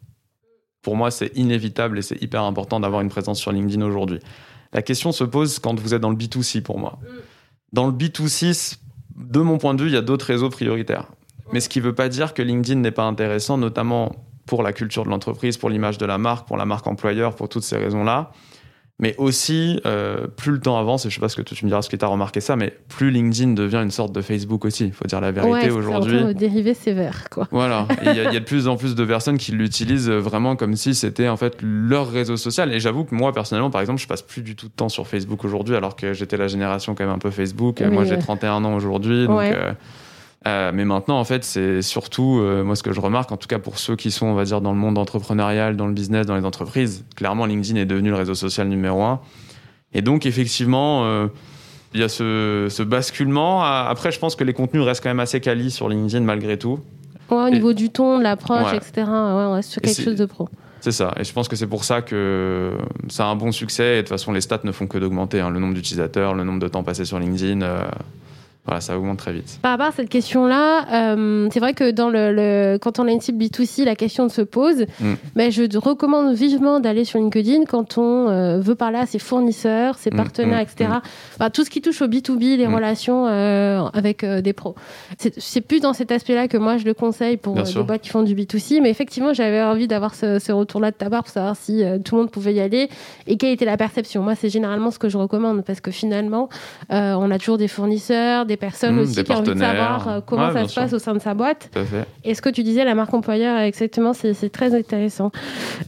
pour 0.81 0.95
moi, 0.95 1.11
c'est 1.11 1.31
inévitable 1.37 1.97
et 1.97 2.01
c'est 2.01 2.21
hyper 2.21 2.43
important 2.43 2.79
d'avoir 2.79 3.01
une 3.01 3.09
présence 3.09 3.39
sur 3.39 3.51
LinkedIn 3.51 3.85
aujourd'hui. 3.85 4.19
La 4.73 4.81
question 4.81 5.11
se 5.11 5.23
pose 5.23 5.59
quand 5.59 5.79
vous 5.79 5.93
êtes 5.93 6.01
dans 6.01 6.09
le 6.09 6.15
B2C 6.15 6.61
pour 6.61 6.79
moi. 6.79 6.99
Dans 7.71 7.87
le 7.87 7.93
B2C, 7.93 8.77
de 9.15 9.39
mon 9.39 9.57
point 9.57 9.73
de 9.73 9.83
vue, 9.83 9.89
il 9.89 9.93
y 9.93 9.97
a 9.97 10.01
d'autres 10.01 10.25
réseaux 10.25 10.49
prioritaires. 10.49 11.07
Mais 11.51 11.59
ce 11.59 11.69
qui 11.69 11.79
ne 11.79 11.83
veut 11.83 11.95
pas 11.95 12.09
dire 12.09 12.33
que 12.33 12.41
LinkedIn 12.41 12.79
n'est 12.79 12.91
pas 12.91 13.03
intéressant, 13.03 13.57
notamment 13.57 14.15
pour 14.45 14.63
la 14.63 14.73
culture 14.73 15.03
de 15.05 15.09
l'entreprise, 15.09 15.57
pour 15.57 15.69
l'image 15.69 15.97
de 15.97 16.05
la 16.05 16.17
marque, 16.17 16.47
pour 16.47 16.57
la 16.57 16.65
marque 16.65 16.87
employeur, 16.87 17.35
pour 17.35 17.49
toutes 17.49 17.63
ces 17.63 17.77
raisons-là. 17.77 18.31
Mais 19.03 19.15
aussi, 19.17 19.81
euh, 19.85 20.27
plus 20.27 20.53
le 20.53 20.59
temps 20.61 20.79
avance, 20.79 21.05
et 21.05 21.09
je 21.09 21.15
sais 21.15 21.19
pas 21.19 21.27
ce 21.27 21.35
que 21.35 21.41
tu 21.41 21.65
me 21.65 21.69
diras 21.69 21.81
ce 21.81 21.89
que 21.89 21.97
tu 21.97 22.05
as 22.05 22.07
remarqué 22.07 22.39
ça, 22.39 22.55
mais 22.55 22.73
plus 22.87 23.11
LinkedIn 23.11 23.51
devient 23.51 23.81
une 23.83 23.91
sorte 23.91 24.13
de 24.13 24.21
Facebook 24.21 24.63
aussi. 24.63 24.85
Il 24.85 24.93
faut 24.93 25.03
dire 25.03 25.19
la 25.19 25.33
vérité 25.33 25.71
aujourd'hui. 25.71 26.21
C'est 26.25 26.33
dérivé 26.33 26.73
sévère, 26.73 27.25
quoi. 27.29 27.49
Voilà. 27.51 27.85
Il 28.05 28.13
y, 28.15 28.21
a 28.21 28.31
de 28.31 28.39
plus 28.45 28.69
en 28.69 28.77
plus 28.77 28.95
de 28.95 29.03
personnes 29.03 29.37
qui 29.37 29.51
l'utilisent 29.51 30.09
vraiment 30.09 30.55
comme 30.55 30.77
si 30.77 30.95
c'était 30.95 31.27
en 31.27 31.35
fait 31.35 31.57
leur 31.61 32.09
réseau 32.09 32.37
social. 32.37 32.71
Et 32.71 32.79
j'avoue 32.79 33.03
que 33.03 33.13
moi, 33.13 33.33
personnellement, 33.33 33.71
par 33.71 33.81
exemple, 33.81 33.99
je 33.99 34.07
passe 34.07 34.21
plus 34.21 34.41
du 34.41 34.55
tout 34.55 34.69
de 34.69 34.73
temps 34.73 34.87
sur 34.87 35.05
Facebook 35.05 35.43
aujourd'hui, 35.43 35.75
alors 35.75 35.97
que 35.97 36.13
j'étais 36.13 36.37
la 36.37 36.47
génération 36.47 36.95
quand 36.95 37.03
même 37.03 37.13
un 37.13 37.19
peu 37.19 37.29
Facebook. 37.29 37.81
moi, 37.81 38.05
j'ai 38.05 38.17
31 38.17 38.63
ans 38.63 38.73
aujourd'hui, 38.73 39.27
donc. 39.27 39.41
Euh, 39.41 39.73
euh, 40.45 40.71
mais 40.73 40.83
maintenant, 40.83 41.19
en 41.19 41.23
fait, 41.23 41.43
c'est 41.43 41.81
surtout, 41.81 42.39
euh, 42.39 42.63
moi, 42.63 42.75
ce 42.75 42.83
que 42.83 42.91
je 42.91 42.99
remarque, 42.99 43.31
en 43.31 43.37
tout 43.37 43.47
cas 43.47 43.59
pour 43.59 43.79
ceux 43.79 43.95
qui 43.95 44.11
sont, 44.11 44.25
on 44.25 44.33
va 44.33 44.43
dire, 44.43 44.59
dans 44.59 44.73
le 44.73 44.77
monde 44.77 44.97
entrepreneurial, 44.97 45.77
dans 45.77 45.87
le 45.87 45.93
business, 45.93 46.25
dans 46.25 46.35
les 46.35 46.43
entreprises, 46.43 47.05
clairement, 47.15 47.45
LinkedIn 47.45 47.79
est 47.79 47.85
devenu 47.85 48.09
le 48.09 48.15
réseau 48.15 48.35
social 48.35 48.67
numéro 48.67 49.03
un. 49.03 49.21
Et 49.93 50.01
donc, 50.01 50.25
effectivement, 50.25 51.05
euh, 51.05 51.27
il 51.93 52.01
y 52.01 52.03
a 52.03 52.09
ce, 52.09 52.83
basculement. 52.83 53.63
Après, 53.63 54.11
je 54.11 54.19
pense 54.19 54.35
que 54.35 54.43
les 54.43 54.53
contenus 54.53 54.83
restent 54.83 55.03
quand 55.03 55.09
même 55.09 55.19
assez 55.19 55.39
quali 55.39 55.71
sur 55.71 55.87
LinkedIn 55.87 56.25
malgré 56.25 56.57
tout. 56.57 56.79
Ouais, 57.29 57.43
au 57.43 57.49
niveau 57.49 57.73
du 57.73 57.89
ton, 57.89 58.17
de 58.17 58.23
l'approche, 58.23 58.73
etc. 58.73 58.91
Ouais, 58.97 59.05
on 59.07 59.53
reste 59.53 59.71
sur 59.71 59.81
quelque 59.81 60.01
chose 60.01 60.17
de 60.17 60.25
pro. 60.25 60.49
C'est 60.81 60.91
ça. 60.91 61.13
Et 61.17 61.23
je 61.23 61.31
pense 61.31 61.47
que 61.47 61.55
c'est 61.55 61.67
pour 61.67 61.85
ça 61.85 62.01
que 62.01 62.73
ça 63.07 63.25
a 63.25 63.27
un 63.27 63.37
bon 63.37 63.53
succès. 63.53 63.93
Et 63.93 63.95
de 63.97 64.01
toute 64.01 64.09
façon, 64.09 64.33
les 64.33 64.41
stats 64.41 64.59
ne 64.65 64.73
font 64.73 64.87
que 64.87 64.97
d'augmenter. 64.97 65.39
Hein. 65.39 65.49
Le 65.49 65.59
nombre 65.59 65.75
d'utilisateurs, 65.75 66.33
le 66.33 66.43
nombre 66.43 66.59
de 66.59 66.67
temps 66.67 66.83
passé 66.83 67.05
sur 67.05 67.19
LinkedIn. 67.19 67.61
Voilà, 68.65 68.79
ça 68.79 68.97
augmente 68.97 69.17
très 69.17 69.33
vite. 69.33 69.59
Par 69.61 69.71
rapport 69.71 69.87
à 69.87 69.91
cette 69.91 70.07
question-là, 70.07 71.15
euh, 71.17 71.49
c'est 71.51 71.59
vrai 71.59 71.73
que 71.73 71.91
dans 71.91 72.09
le, 72.09 72.77
quand 72.81 72.97
on 72.97 73.07
a 73.09 73.11
une 73.11 73.19
cible 73.19 73.43
B2C, 73.43 73.83
la 73.83 73.95
question 73.95 74.29
se 74.29 74.41
pose. 74.41 74.85
Mm. 75.01 75.13
Mais 75.35 75.51
je 75.51 75.63
recommande 75.77 76.33
vivement 76.33 76.79
d'aller 76.79 77.03
sur 77.03 77.19
LinkedIn 77.19 77.65
quand 77.65 77.97
on 77.97 78.29
euh, 78.29 78.61
veut 78.61 78.75
parler 78.75 78.99
à 78.99 79.05
ses 79.05 79.19
fournisseurs, 79.19 79.97
ses 79.97 80.11
mm, 80.11 80.15
partenaires, 80.15 80.59
mm, 80.59 80.61
etc. 80.61 80.89
Enfin, 81.35 81.49
tout 81.49 81.65
ce 81.65 81.69
qui 81.69 81.81
touche 81.81 82.01
au 82.01 82.07
B2B, 82.07 82.55
les 82.55 82.65
relations 82.65 83.27
euh, 83.27 83.81
avec 83.93 84.23
des 84.23 84.53
pros. 84.53 84.75
C'est 85.17 85.61
plus 85.61 85.81
dans 85.81 85.91
cet 85.91 86.13
aspect-là 86.13 86.47
que 86.47 86.57
moi 86.57 86.77
je 86.77 86.85
le 86.85 86.93
conseille 86.93 87.35
pour 87.35 87.55
des 87.55 87.83
boîtes 87.83 88.01
qui 88.01 88.09
font 88.09 88.23
du 88.23 88.33
B2C. 88.33 88.79
Mais 88.81 88.89
effectivement, 88.89 89.33
j'avais 89.33 89.61
envie 89.61 89.87
d'avoir 89.87 90.15
ce, 90.15 90.39
ce 90.39 90.53
retour-là 90.53 90.91
de 90.91 90.95
ta 90.95 91.09
part 91.09 91.23
pour 91.23 91.33
savoir 91.33 91.57
si 91.57 91.83
tout 92.05 92.15
le 92.15 92.21
monde 92.21 92.31
pouvait 92.31 92.53
y 92.53 92.61
aller 92.61 92.87
et 93.27 93.35
quelle 93.35 93.51
était 93.51 93.65
la 93.65 93.75
perception. 93.75 94.23
Moi, 94.23 94.35
c'est 94.35 94.49
généralement 94.49 94.89
ce 94.89 94.99
que 94.99 95.09
je 95.09 95.17
recommande 95.17 95.65
parce 95.65 95.81
que 95.81 95.91
finalement, 95.91 96.47
on 96.89 97.29
a 97.29 97.37
toujours 97.37 97.57
des 97.57 97.67
fournisseurs, 97.67 98.45
des 98.45 98.52
des 98.53 98.57
personnes 98.57 98.95
hmm, 98.95 98.99
aussi 98.99 99.23
qui 99.23 99.31
ont 99.31 99.35
envie 99.37 99.53
de 99.53 99.59
savoir 99.59 100.07
euh, 100.07 100.19
comment 100.25 100.53
ça 100.53 100.67
se 100.67 100.75
passe 100.75 100.93
au 100.93 100.99
sein 100.99 101.13
de 101.13 101.19
sa 101.19 101.33
boîte. 101.33 101.69
Et 102.23 102.35
ce 102.35 102.41
que 102.41 102.49
tu 102.49 102.63
disais, 102.63 102.85
la 102.85 102.93
marque 102.93 103.13
employeur, 103.13 103.59
exactement, 103.59 104.13
c'est 104.13 104.51
très 104.51 104.75
intéressant. 104.75 105.31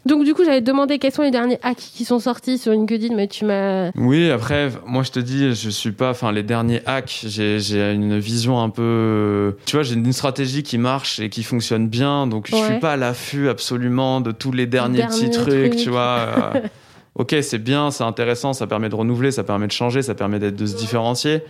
Donc, 0.06 0.24
du 0.24 0.34
coup, 0.34 0.44
j'avais 0.44 0.62
demandé 0.62 0.98
quels 0.98 1.12
sont 1.12 1.22
les 1.22 1.32
derniers 1.32 1.60
hacks 1.62 1.78
qui 1.78 2.06
sont 2.06 2.20
sortis 2.20 2.58
sur 2.58 2.72
LinkedIn, 2.72 3.16
mais 3.16 3.28
tu 3.28 3.46
m'as. 3.46 3.92
Oui, 3.96 4.32
après, 4.32 4.70
moi, 4.86 5.04
je 5.04 5.12
te 5.12 5.20
dis, 5.20 5.54
je 5.54 5.70
suis 5.70 5.92
pas. 5.92 6.10
Enfin, 6.10 6.32
les 6.32 6.44
derniers 6.44 6.82
hacks, 6.86 7.26
j'ai 7.28 7.94
une 7.94 8.18
vision 8.18 8.62
un 8.62 8.70
peu. 8.70 9.56
Tu 9.66 9.76
vois, 9.76 9.84
j'ai 9.84 9.96
une 9.96 10.14
stratégie 10.14 10.64
qui 10.64 10.78
marche 10.78 11.20
et 11.20 11.30
qui 11.30 11.44
fonctionne 11.44 11.88
bien, 11.88 12.28
donc 12.28 12.48
je 12.50 12.56
suis 12.56 12.80
pas 12.80 12.94
à 12.94 12.98
l'affût 12.98 13.50
absolument 13.50 14.22
de 14.22 14.32
tous 14.32 14.52
les 14.52 14.66
derniers, 14.66 15.06
petits 15.06 15.30
trucs, 15.30 15.76
tu 15.76 15.90
vois. 15.90 16.54
ok, 17.16 17.36
c'est 17.42 17.60
bien, 17.60 17.92
c'est 17.92 18.04
intéressant, 18.04 18.54
ça 18.54 18.68
permet 18.68 18.90
de 18.90 18.96
renouveler, 18.96 19.32
ça 19.32 19.44
permet 19.44 19.68
de 19.68 19.72
changer, 19.72 20.02
ça 20.02 20.16
permet 20.16 20.40
de 20.40 20.66
se 20.66 20.76
différencier. 20.76 21.42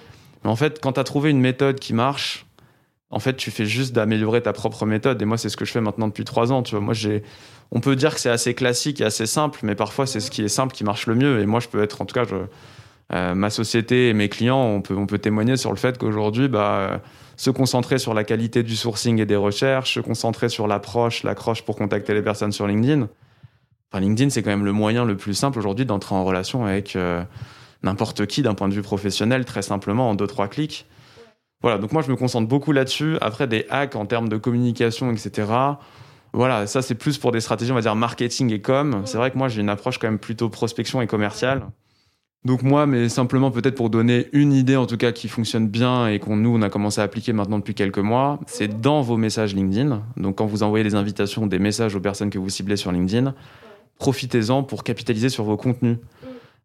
Mais 0.45 0.51
en 0.51 0.55
fait, 0.55 0.79
quand 0.79 0.93
tu 0.93 0.99
as 0.99 1.03
trouvé 1.03 1.31
une 1.31 1.41
méthode 1.41 1.79
qui 1.79 1.93
marche, 1.93 2.45
en 3.09 3.17
fait, 3.17 3.35
tu 3.35 3.49
fais 3.49 3.65
juste 3.65 3.93
d'améliorer 3.93 4.43
ta 4.43 4.53
propre 4.53 4.85
méthode. 4.85 5.19
Et 5.19 5.25
moi, 5.25 5.39
c'est 5.39 5.49
ce 5.49 5.57
que 5.57 5.65
je 5.65 5.71
fais 5.71 5.81
maintenant 5.81 6.07
depuis 6.07 6.23
trois 6.23 6.51
ans. 6.51 6.61
Tu 6.61 6.75
vois, 6.75 6.81
moi, 6.81 6.93
j'ai, 6.93 7.23
on 7.71 7.79
peut 7.79 7.95
dire 7.95 8.13
que 8.13 8.19
c'est 8.19 8.29
assez 8.29 8.53
classique 8.53 9.01
et 9.01 9.05
assez 9.05 9.25
simple, 9.25 9.61
mais 9.63 9.73
parfois, 9.73 10.05
c'est 10.05 10.19
ce 10.19 10.29
qui 10.29 10.43
est 10.43 10.47
simple 10.47 10.75
qui 10.75 10.83
marche 10.83 11.07
le 11.07 11.15
mieux. 11.15 11.39
Et 11.39 11.47
moi, 11.47 11.59
je 11.59 11.67
peux 11.67 11.81
être, 11.81 11.99
en 11.99 12.05
tout 12.05 12.13
cas, 12.13 12.25
euh, 13.11 13.33
ma 13.33 13.49
société 13.49 14.09
et 14.09 14.13
mes 14.13 14.29
clients, 14.29 14.61
on 14.61 14.81
peut, 14.81 14.95
on 14.95 15.07
peut 15.07 15.17
témoigner 15.17 15.57
sur 15.57 15.71
le 15.71 15.77
fait 15.77 15.97
qu'aujourd'hui, 15.97 16.47
bah, 16.47 17.01
se 17.37 17.49
concentrer 17.49 17.97
sur 17.97 18.13
la 18.13 18.23
qualité 18.23 18.61
du 18.61 18.75
sourcing 18.75 19.19
et 19.19 19.25
des 19.25 19.35
recherches, 19.35 19.95
se 19.95 19.99
concentrer 19.99 20.49
sur 20.49 20.67
l'approche, 20.67 21.23
l'accroche 21.23 21.63
pour 21.63 21.75
contacter 21.75 22.13
les 22.13 22.21
personnes 22.21 22.51
sur 22.51 22.67
LinkedIn. 22.67 23.07
Enfin, 23.91 23.99
LinkedIn, 23.99 24.29
c'est 24.29 24.43
quand 24.43 24.51
même 24.51 24.65
le 24.65 24.73
moyen 24.73 25.05
le 25.05 25.17
plus 25.17 25.33
simple 25.33 25.57
aujourd'hui 25.57 25.87
d'entrer 25.87 26.13
en 26.13 26.23
relation 26.23 26.67
avec. 26.67 26.95
Euh, 26.95 27.23
n'importe 27.83 28.25
qui 28.25 28.41
d'un 28.41 28.53
point 28.53 28.67
de 28.67 28.73
vue 28.73 28.81
professionnel, 28.81 29.45
très 29.45 29.61
simplement, 29.61 30.09
en 30.09 30.15
deux, 30.15 30.27
trois 30.27 30.47
clics. 30.47 30.85
Voilà, 31.61 31.77
donc 31.77 31.91
moi 31.93 32.01
je 32.01 32.11
me 32.11 32.15
concentre 32.15 32.47
beaucoup 32.47 32.71
là-dessus. 32.71 33.17
Après, 33.21 33.47
des 33.47 33.65
hacks 33.69 33.95
en 33.95 34.05
termes 34.05 34.29
de 34.29 34.37
communication, 34.37 35.11
etc. 35.11 35.47
Voilà, 36.33 36.67
ça 36.67 36.81
c'est 36.81 36.95
plus 36.95 37.17
pour 37.17 37.31
des 37.31 37.39
stratégies, 37.39 37.71
on 37.71 37.75
va 37.75 37.81
dire, 37.81 37.95
marketing 37.95 38.51
et 38.51 38.61
com. 38.61 39.03
C'est 39.05 39.17
vrai 39.17 39.31
que 39.31 39.37
moi 39.37 39.47
j'ai 39.47 39.61
une 39.61 39.69
approche 39.69 39.97
quand 39.97 40.07
même 40.07 40.19
plutôt 40.19 40.49
prospection 40.49 41.01
et 41.01 41.07
commerciale. 41.07 41.63
Donc 42.43 42.61
moi, 42.61 42.85
mais 42.85 43.09
simplement 43.09 43.49
peut-être 43.49 43.73
pour 43.73 43.89
donner 43.89 44.27
une 44.31 44.53
idée 44.53 44.75
en 44.75 44.85
tout 44.85 44.97
cas 44.97 45.11
qui 45.11 45.27
fonctionne 45.27 45.67
bien 45.67 46.07
et 46.07 46.19
qu'on 46.19 46.35
nous 46.35 46.55
on 46.55 46.61
a 46.61 46.69
commencé 46.69 47.01
à 47.01 47.03
appliquer 47.03 47.33
maintenant 47.33 47.57
depuis 47.57 47.73
quelques 47.73 47.97
mois, 47.97 48.39
c'est 48.45 48.81
dans 48.81 49.01
vos 49.01 49.17
messages 49.17 49.55
LinkedIn. 49.55 50.03
Donc 50.17 50.35
quand 50.35 50.45
vous 50.45 50.61
envoyez 50.61 50.83
des 50.83 50.93
invitations, 50.93 51.47
des 51.47 51.57
messages 51.57 51.95
aux 51.95 51.99
personnes 51.99 52.29
que 52.29 52.37
vous 52.37 52.49
ciblez 52.49 52.75
sur 52.75 52.91
LinkedIn, 52.91 53.33
profitez-en 53.97 54.61
pour 54.61 54.83
capitaliser 54.83 55.29
sur 55.29 55.43
vos 55.43 55.57
contenus. 55.57 55.97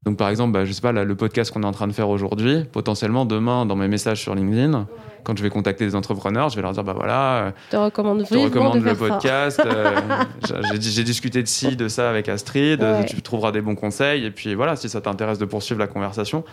Donc 0.04 0.16
par 0.16 0.30
exemple, 0.30 0.52
bah, 0.52 0.64
je 0.64 0.72
sais 0.72 0.80
pas, 0.80 0.92
le 0.92 1.14
podcast 1.14 1.52
qu'on 1.52 1.62
est 1.62 1.66
en 1.66 1.72
train 1.72 1.86
de 1.86 1.92
faire 1.92 2.08
aujourd'hui, 2.08 2.64
potentiellement 2.64 3.26
demain 3.26 3.66
dans 3.66 3.76
mes 3.76 3.86
messages 3.86 4.18
sur 4.18 4.34
LinkedIn, 4.34 4.86
quand 5.24 5.36
je 5.36 5.42
vais 5.42 5.50
contacter 5.50 5.84
des 5.84 5.94
entrepreneurs, 5.94 6.48
je 6.48 6.56
vais 6.56 6.62
leur 6.62 6.72
dire 6.72 6.84
bah 6.84 6.94
voilà, 6.96 7.36
euh, 7.36 7.50
te 7.68 7.76
recommande, 7.76 8.26
te 8.26 8.34
recommande 8.34 8.82
le 8.82 8.94
podcast, 8.94 9.60
euh, 9.62 10.00
j'ai 10.80 11.04
discuté 11.04 11.42
de 11.42 11.48
ci, 11.48 11.76
de 11.76 11.88
ça 11.88 12.08
avec 12.08 12.30
Astrid, 12.30 12.82
tu 13.06 13.20
trouveras 13.20 13.52
des 13.52 13.60
bons 13.60 13.74
conseils 13.74 14.24
et 14.24 14.30
puis 14.30 14.54
voilà, 14.54 14.74
si 14.74 14.88
ça 14.88 15.02
t'intéresse 15.02 15.38
de 15.38 15.44
poursuivre 15.44 15.78
la 15.78 15.86
conversation. 15.86 16.44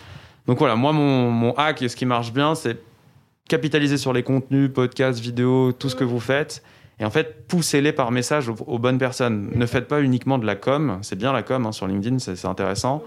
Donc 0.46 0.60
voilà, 0.60 0.76
moi 0.76 0.92
mon, 0.92 1.32
mon 1.32 1.54
hack 1.54 1.82
et 1.82 1.88
ce 1.88 1.96
qui 1.96 2.06
marche 2.06 2.34
bien, 2.34 2.54
c'est 2.54 2.78
capitaliser 3.48 3.96
sur 3.96 4.12
les 4.12 4.24
contenus, 4.24 4.70
podcasts, 4.74 5.20
vidéos, 5.20 5.72
tout 5.72 5.88
ce 5.88 5.96
que 5.96 6.04
vous 6.04 6.20
faites. 6.20 6.64
Et 7.00 7.06
en 7.06 7.12
fait, 7.12 7.48
poussez-les 7.48 7.94
par 7.94 8.12
message 8.12 8.50
aux, 8.50 8.80
bonnes 8.80 8.98
personnes. 8.98 9.52
Ne 9.56 9.66
faites 9.68 9.88
pas 9.88 10.02
uniquement 10.02 10.38
de 10.38 10.46
la 10.46 10.56
com. 10.56 10.98
C'est 11.02 11.16
bien 11.16 11.32
la 11.32 11.44
com 11.44 11.66
hein, 11.66 11.72
sur 11.72 11.88
LinkedIn, 11.88 12.20
c'est 12.20 12.46
intéressant 12.46 13.04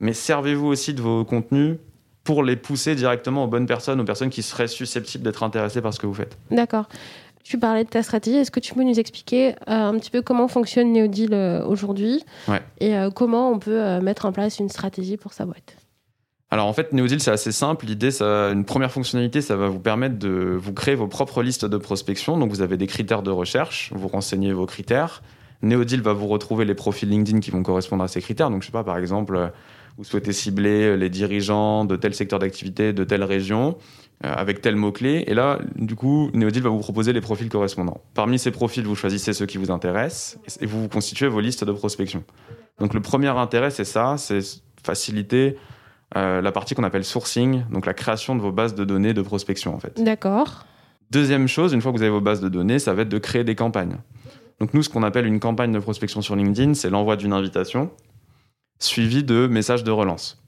mais 0.00 0.12
servez-vous 0.12 0.66
aussi 0.66 0.94
de 0.94 1.02
vos 1.02 1.24
contenus 1.24 1.76
pour 2.24 2.42
les 2.42 2.56
pousser 2.56 2.94
directement 2.94 3.44
aux 3.44 3.46
bonnes 3.46 3.66
personnes, 3.66 4.00
aux 4.00 4.04
personnes 4.04 4.30
qui 4.30 4.42
seraient 4.42 4.68
susceptibles 4.68 5.24
d'être 5.24 5.42
intéressées 5.42 5.80
par 5.80 5.94
ce 5.94 5.98
que 5.98 6.06
vous 6.06 6.14
faites. 6.14 6.36
D'accord. 6.50 6.86
Tu 7.42 7.58
parlais 7.58 7.84
de 7.84 7.88
ta 7.88 8.02
stratégie. 8.02 8.36
Est-ce 8.36 8.50
que 8.50 8.60
tu 8.60 8.74
peux 8.74 8.82
nous 8.82 9.00
expliquer 9.00 9.52
euh, 9.52 9.54
un 9.68 9.98
petit 9.98 10.10
peu 10.10 10.20
comment 10.20 10.48
fonctionne 10.48 10.92
Neodeal 10.92 11.32
euh, 11.32 11.64
aujourd'hui 11.64 12.22
et 12.80 12.94
euh, 12.94 13.10
comment 13.10 13.50
on 13.50 13.58
peut 13.58 14.00
mettre 14.00 14.26
en 14.26 14.32
place 14.32 14.58
une 14.58 14.68
stratégie 14.68 15.16
pour 15.16 15.32
sa 15.32 15.46
boîte? 15.46 15.78
Alors 16.50 16.66
en 16.66 16.74
fait, 16.74 16.92
Neodeal, 16.92 17.20
c'est 17.20 17.30
assez 17.30 17.52
simple. 17.52 17.86
L'idée, 17.86 18.10
ça, 18.10 18.50
une 18.50 18.66
première 18.66 18.92
fonctionnalité, 18.92 19.40
ça 19.40 19.56
va 19.56 19.68
vous 19.68 19.80
permettre 19.80 20.18
de 20.18 20.58
vous 20.60 20.74
créer 20.74 20.94
vos 20.94 21.06
propres 21.06 21.42
listes 21.42 21.64
de 21.64 21.76
prospection. 21.78 22.36
Donc 22.36 22.50
vous 22.50 22.60
avez 22.60 22.76
des 22.76 22.86
critères 22.86 23.22
de 23.22 23.30
recherche, 23.30 23.90
vous 23.94 24.08
renseignez 24.08 24.52
vos 24.52 24.66
critères. 24.66 25.22
Neodeal 25.62 26.02
va 26.02 26.12
vous 26.12 26.28
retrouver 26.28 26.66
les 26.66 26.74
profils 26.74 27.08
LinkedIn 27.08 27.40
qui 27.40 27.50
vont 27.50 27.62
correspondre 27.62 28.04
à 28.04 28.08
ces 28.08 28.20
critères. 28.20 28.50
Donc 28.50 28.60
je 28.60 28.66
sais 28.66 28.72
pas, 28.72 28.84
par 28.84 28.98
exemple, 28.98 29.50
vous 29.98 30.04
souhaitez 30.04 30.32
cibler 30.32 30.84
euh, 30.84 30.94
les 30.94 31.10
dirigeants 31.10 31.84
de 31.84 31.96
tel 31.96 32.14
secteur 32.14 32.38
d'activité, 32.38 32.92
de 32.92 33.02
telle 33.02 33.24
région, 33.24 33.76
euh, 34.24 34.32
avec 34.32 34.60
tel 34.60 34.76
mot-clé. 34.76 35.24
Et 35.26 35.34
là, 35.34 35.58
du 35.74 35.96
coup, 35.96 36.30
Neodil 36.32 36.62
va 36.62 36.70
vous 36.70 36.78
proposer 36.78 37.12
les 37.12 37.20
profils 37.20 37.48
correspondants. 37.48 38.00
Parmi 38.14 38.38
ces 38.38 38.52
profils, 38.52 38.84
vous 38.84 38.94
choisissez 38.94 39.32
ceux 39.32 39.46
qui 39.46 39.58
vous 39.58 39.72
intéressent 39.72 40.38
et 40.60 40.66
vous, 40.66 40.82
vous 40.82 40.88
constituez 40.88 41.26
vos 41.26 41.40
listes 41.40 41.64
de 41.64 41.72
prospection. 41.72 42.22
Donc 42.78 42.94
le 42.94 43.00
premier 43.00 43.28
intérêt, 43.28 43.70
c'est 43.70 43.84
ça, 43.84 44.16
c'est 44.18 44.38
faciliter 44.84 45.56
euh, 46.16 46.40
la 46.40 46.52
partie 46.52 46.76
qu'on 46.76 46.84
appelle 46.84 47.04
sourcing, 47.04 47.64
donc 47.70 47.84
la 47.84 47.92
création 47.92 48.36
de 48.36 48.40
vos 48.40 48.52
bases 48.52 48.76
de 48.76 48.84
données 48.84 49.14
de 49.14 49.22
prospection 49.22 49.74
en 49.74 49.80
fait. 49.80 50.00
D'accord. 50.02 50.64
Deuxième 51.10 51.48
chose, 51.48 51.72
une 51.72 51.82
fois 51.82 51.90
que 51.90 51.96
vous 51.96 52.02
avez 52.02 52.12
vos 52.12 52.20
bases 52.20 52.40
de 52.40 52.48
données, 52.48 52.78
ça 52.78 52.94
va 52.94 53.02
être 53.02 53.08
de 53.08 53.18
créer 53.18 53.42
des 53.42 53.56
campagnes. 53.56 53.96
Donc 54.60 54.74
nous, 54.74 54.82
ce 54.82 54.88
qu'on 54.88 55.02
appelle 55.02 55.26
une 55.26 55.40
campagne 55.40 55.72
de 55.72 55.78
prospection 55.80 56.22
sur 56.22 56.36
LinkedIn, 56.36 56.74
c'est 56.74 56.90
l'envoi 56.90 57.16
d'une 57.16 57.32
invitation 57.32 57.90
suivi 58.78 59.24
de 59.24 59.46
messages 59.46 59.84
de 59.84 59.90
relance. 59.90 60.42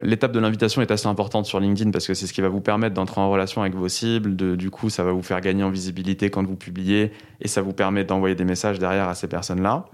L'étape 0.00 0.32
de 0.32 0.40
l'invitation 0.40 0.82
est 0.82 0.90
assez 0.90 1.06
importante 1.06 1.46
sur 1.46 1.60
LinkedIn 1.60 1.92
parce 1.92 2.08
que 2.08 2.14
c'est 2.14 2.26
ce 2.26 2.32
qui 2.32 2.40
va 2.40 2.48
vous 2.48 2.60
permettre 2.60 2.94
d'entrer 2.94 3.20
en 3.20 3.30
relation 3.30 3.62
avec 3.62 3.74
vos 3.74 3.88
cibles. 3.88 4.36
du 4.56 4.70
coup, 4.70 4.90
ça 4.90 5.04
va 5.04 5.12
vous 5.12 5.22
faire 5.22 5.40
gagner 5.40 5.62
en 5.62 5.70
visibilité 5.70 6.28
quand 6.28 6.44
vous 6.44 6.56
publiez 6.56 7.12
et 7.40 7.46
ça 7.46 7.62
vous 7.62 7.72
permet 7.72 8.04
d'envoyer 8.04 8.34
des 8.34 8.44
messages 8.44 8.80
derrière 8.80 9.08
à 9.08 9.14
ces 9.14 9.28
personnes-là. 9.28 9.86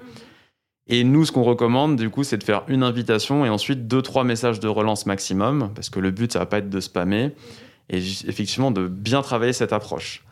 Et 0.86 1.04
nous, 1.04 1.26
ce 1.26 1.32
qu'on 1.32 1.42
recommande, 1.42 1.96
du 1.96 2.08
coup, 2.08 2.24
c'est 2.24 2.38
de 2.38 2.44
faire 2.44 2.62
une 2.68 2.82
invitation 2.82 3.44
et 3.44 3.50
ensuite 3.50 3.86
deux, 3.86 4.00
trois 4.00 4.24
messages 4.24 4.60
de 4.60 4.68
relance 4.68 5.04
maximum 5.04 5.70
parce 5.74 5.90
que 5.90 6.00
le 6.00 6.10
but, 6.10 6.32
ça 6.32 6.38
va 6.38 6.46
pas 6.46 6.58
être 6.58 6.70
de 6.70 6.80
spammer 6.80 7.32
et 7.90 7.98
effectivement 7.98 8.70
de 8.70 8.88
bien 8.88 9.20
travailler 9.20 9.52
cette 9.52 9.74
approche. 9.74 10.24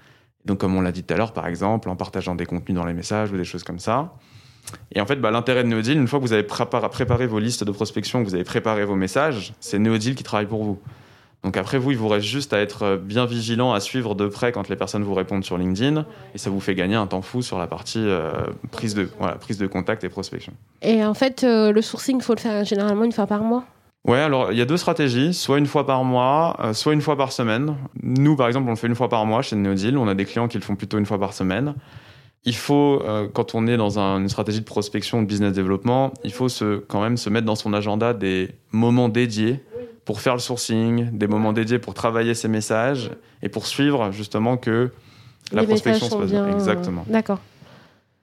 Donc, 0.46 0.58
comme 0.58 0.74
on 0.74 0.80
l'a 0.80 0.92
dit 0.92 1.02
tout 1.02 1.12
à 1.12 1.18
l'heure, 1.18 1.32
par 1.32 1.46
exemple, 1.46 1.90
en 1.90 1.96
partageant 1.96 2.34
des 2.34 2.46
contenus 2.46 2.76
dans 2.76 2.86
les 2.86 2.94
messages 2.94 3.30
ou 3.30 3.36
des 3.36 3.44
choses 3.44 3.64
comme 3.64 3.78
ça. 3.78 4.14
Et 4.92 5.00
en 5.00 5.06
fait, 5.06 5.16
bah, 5.16 5.30
l'intérêt 5.30 5.62
de 5.64 5.68
Neodil, 5.68 5.96
une 5.96 6.08
fois 6.08 6.18
que 6.18 6.24
vous 6.24 6.32
avez 6.32 6.42
préparé 6.42 7.26
vos 7.26 7.38
listes 7.38 7.64
de 7.64 7.70
prospection, 7.70 8.22
que 8.22 8.28
vous 8.28 8.34
avez 8.34 8.44
préparé 8.44 8.84
vos 8.84 8.96
messages, 8.96 9.52
c'est 9.60 9.78
Neodil 9.78 10.14
qui 10.14 10.24
travaille 10.24 10.46
pour 10.46 10.64
vous. 10.64 10.78
Donc 11.46 11.56
après 11.56 11.78
vous, 11.78 11.92
il 11.92 11.96
vous 11.96 12.08
reste 12.08 12.26
juste 12.26 12.52
à 12.52 12.58
être 12.58 12.82
euh, 12.82 12.96
bien 12.96 13.24
vigilant, 13.24 13.72
à 13.72 13.78
suivre 13.78 14.16
de 14.16 14.26
près 14.26 14.50
quand 14.50 14.68
les 14.68 14.74
personnes 14.74 15.04
vous 15.04 15.14
répondent 15.14 15.44
sur 15.44 15.58
LinkedIn, 15.58 16.04
et 16.34 16.38
ça 16.38 16.50
vous 16.50 16.58
fait 16.58 16.74
gagner 16.74 16.96
un 16.96 17.06
temps 17.06 17.22
fou 17.22 17.40
sur 17.40 17.58
la 17.58 17.68
partie 17.68 18.02
euh, 18.02 18.32
prise, 18.72 18.94
de, 18.94 19.08
prise 19.38 19.56
de 19.56 19.68
contact 19.68 20.02
et 20.02 20.08
prospection. 20.08 20.52
Et 20.82 21.04
en 21.04 21.14
fait, 21.14 21.44
euh, 21.44 21.70
le 21.70 21.82
sourcing, 21.82 22.16
il 22.16 22.22
faut 22.22 22.34
le 22.34 22.40
faire 22.40 22.64
généralement 22.64 23.04
une 23.04 23.12
fois 23.12 23.28
par 23.28 23.42
mois? 23.42 23.64
Ouais, 24.04 24.18
alors 24.18 24.50
il 24.50 24.58
y 24.58 24.60
a 24.60 24.64
deux 24.64 24.76
stratégies, 24.76 25.34
soit 25.34 25.58
une 25.58 25.66
fois 25.66 25.86
par 25.86 26.02
mois, 26.04 26.56
soit 26.72 26.92
une 26.92 27.00
fois 27.00 27.16
par 27.16 27.32
semaine. 27.32 27.76
Nous, 28.02 28.36
par 28.36 28.46
exemple, 28.46 28.68
on 28.68 28.70
le 28.70 28.76
fait 28.76 28.86
une 28.86 28.94
fois 28.94 29.08
par 29.08 29.26
mois 29.26 29.42
chez 29.42 29.56
Neodil. 29.56 29.98
On 29.98 30.06
a 30.06 30.14
des 30.14 30.24
clients 30.24 30.46
qui 30.46 30.58
le 30.58 30.62
font 30.62 30.76
plutôt 30.76 30.98
une 30.98 31.06
fois 31.06 31.18
par 31.18 31.32
semaine 31.32 31.74
il 32.46 32.54
faut, 32.54 33.02
euh, 33.04 33.28
quand 33.30 33.56
on 33.56 33.66
est 33.66 33.76
dans 33.76 33.98
une 33.98 34.28
stratégie 34.28 34.60
de 34.60 34.64
prospection, 34.64 35.20
de 35.20 35.26
business 35.26 35.52
développement, 35.52 36.14
il 36.22 36.32
faut 36.32 36.48
se, 36.48 36.78
quand 36.78 37.02
même 37.02 37.16
se 37.16 37.28
mettre 37.28 37.44
dans 37.44 37.56
son 37.56 37.72
agenda 37.72 38.14
des 38.14 38.50
moments 38.70 39.08
dédiés 39.08 39.60
pour 40.04 40.20
faire 40.20 40.34
le 40.34 40.40
sourcing, 40.40 41.10
des 41.10 41.26
moments 41.26 41.52
dédiés 41.52 41.80
pour 41.80 41.92
travailler 41.92 42.34
ses 42.34 42.46
messages 42.46 43.10
et 43.42 43.48
pour 43.48 43.66
suivre 43.66 44.12
justement 44.12 44.56
que 44.56 44.92
la 45.52 45.64
prospection 45.64 46.08
se 46.08 46.14
passe 46.14 46.30
bien. 46.30 46.48
Exactement. 46.48 47.04
D'accord. 47.08 47.40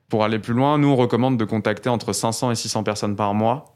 Pour 0.08 0.24
aller 0.24 0.40
plus 0.40 0.54
loin, 0.54 0.78
nous, 0.78 0.88
on 0.88 0.96
recommande 0.96 1.38
de 1.38 1.44
contacter 1.44 1.90
entre 1.90 2.14
500 2.14 2.52
et 2.52 2.56
600 2.56 2.84
personnes 2.84 3.18
par 3.18 3.34
mois. 3.34 3.76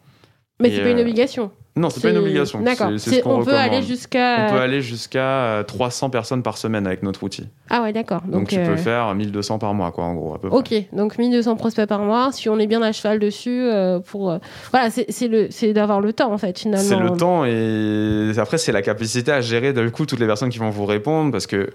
Mais 0.61 0.71
c'est 0.71 0.81
pas 0.81 0.89
une 0.89 0.99
euh, 0.99 1.01
obligation. 1.01 1.51
Non, 1.77 1.89
c'est 1.89 2.01
pas 2.01 2.10
une 2.10 2.17
obligation. 2.17 2.62
D'accord. 2.62 2.91
on 3.25 3.43
peut 3.43 3.55
aller 3.55 3.81
jusqu'à. 3.81 4.48
On 4.48 4.53
peut 4.53 4.60
aller 4.60 4.81
jusqu'à 4.81 5.63
300 5.67 6.10
personnes 6.10 6.43
par 6.43 6.57
semaine 6.57 6.88
avec 6.88 7.03
notre 7.03 7.24
outil. 7.24 7.48
Ah 7.69 7.81
ouais, 7.81 7.93
d'accord. 7.93 8.22
Donc, 8.27 8.50
tu 8.50 8.60
peux 8.60 8.77
faire 8.77 9.13
1200 9.13 9.60
par 9.60 9.74
mois, 9.74 9.91
quoi, 9.91 10.05
en 10.05 10.15
gros. 10.15 10.34
À 10.36 10.39
peu 10.39 10.48
ok, 10.50 10.74
donc 10.93 11.17
1200 11.17 11.55
prospects 11.55 11.88
par 11.88 12.01
mois. 12.01 12.31
Si 12.31 12.50
on 12.50 12.60
est 12.60 12.67
bien 12.67 12.81
à 12.81 12.91
cheval 12.91 13.19
dessus, 13.19 13.67
pour. 14.05 14.38
voilà, 14.72 14.89
c'est 14.89 15.74
d'avoir 15.74 16.01
le 16.01 16.13
temps, 16.13 16.31
en 16.31 16.38
fait, 16.38 16.57
finalement. 16.57 16.88
C'est 16.88 17.00
le 17.00 17.12
temps 17.12 17.46
et 17.46 18.31
après, 18.38 18.57
c'est 18.57 18.72
la 18.72 18.81
capacité 18.81 19.31
à 19.31 19.41
gérer, 19.41 19.74
du 19.74 19.91
coup, 19.91 20.05
toutes 20.05 20.19
les 20.19 20.27
personnes 20.27 20.50
qui 20.50 20.60
vont 20.60 20.69
vous 20.69 20.86
répondre 20.86 21.31
parce 21.31 21.48
que 21.48 21.69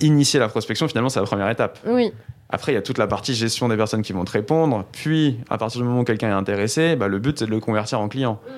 initier 0.00 0.40
la 0.40 0.48
prospection, 0.48 0.88
finalement, 0.88 1.08
c'est 1.08 1.20
la 1.20 1.26
première 1.26 1.50
étape. 1.50 1.78
Oui. 1.86 2.12
Après, 2.48 2.72
il 2.72 2.74
y 2.74 2.78
a 2.78 2.82
toute 2.82 2.98
la 2.98 3.06
partie 3.06 3.34
gestion 3.34 3.68
des 3.68 3.76
personnes 3.76 4.02
qui 4.02 4.12
vont 4.12 4.24
te 4.24 4.32
répondre. 4.32 4.84
Puis, 4.92 5.38
à 5.50 5.58
partir 5.58 5.80
du 5.80 5.86
moment 5.86 6.00
où 6.00 6.04
quelqu'un 6.04 6.28
est 6.28 6.32
intéressé, 6.32 6.96
bah, 6.96 7.06
le 7.06 7.18
but, 7.18 7.38
c'est 7.38 7.46
de 7.46 7.50
le 7.50 7.60
convertir 7.60 8.00
en 8.00 8.08
client. 8.08 8.40
Mm. 8.44 8.50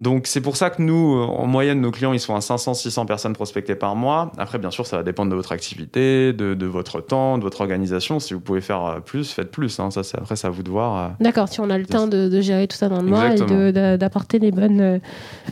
Donc, 0.00 0.26
c'est 0.26 0.40
pour 0.40 0.56
ça 0.56 0.70
que 0.70 0.80
nous, 0.80 1.20
en 1.20 1.46
moyenne, 1.46 1.80
nos 1.80 1.90
clients, 1.90 2.14
ils 2.14 2.20
sont 2.20 2.34
à 2.34 2.38
500-600 2.38 3.06
personnes 3.06 3.34
prospectées 3.34 3.74
par 3.74 3.96
mois. 3.96 4.32
Après, 4.38 4.58
bien 4.58 4.70
sûr, 4.70 4.86
ça 4.86 4.96
va 4.96 5.02
dépendre 5.02 5.30
de 5.30 5.36
votre 5.36 5.52
activité, 5.52 6.32
de, 6.32 6.66
votre 6.66 7.02
temps, 7.02 7.36
de 7.36 7.42
votre 7.42 7.60
organisation. 7.60 8.18
Si 8.18 8.32
vous 8.32 8.40
pouvez 8.40 8.62
faire 8.62 8.84
euh, 8.84 9.00
plus, 9.00 9.30
faites 9.30 9.50
plus. 9.50 9.78
Hein. 9.78 9.90
Ça, 9.90 10.00
après, 10.16 10.36
c'est 10.36 10.46
à 10.46 10.50
vous 10.50 10.62
de 10.62 10.70
voir. 10.70 10.96
Euh. 10.96 11.08
D'accord, 11.20 11.48
si 11.48 11.60
on 11.60 11.68
a 11.68 11.76
le 11.76 11.84
temps 11.84 12.06
de, 12.06 12.40
gérer 12.40 12.66
tout 12.66 12.76
ça 12.76 12.88
dans 12.88 13.02
le 13.02 13.08
mois 13.08 13.34
et 13.34 13.96
d'apporter 13.98 14.38
les 14.38 14.52
bonnes, 14.52 14.80
euh, 14.80 14.98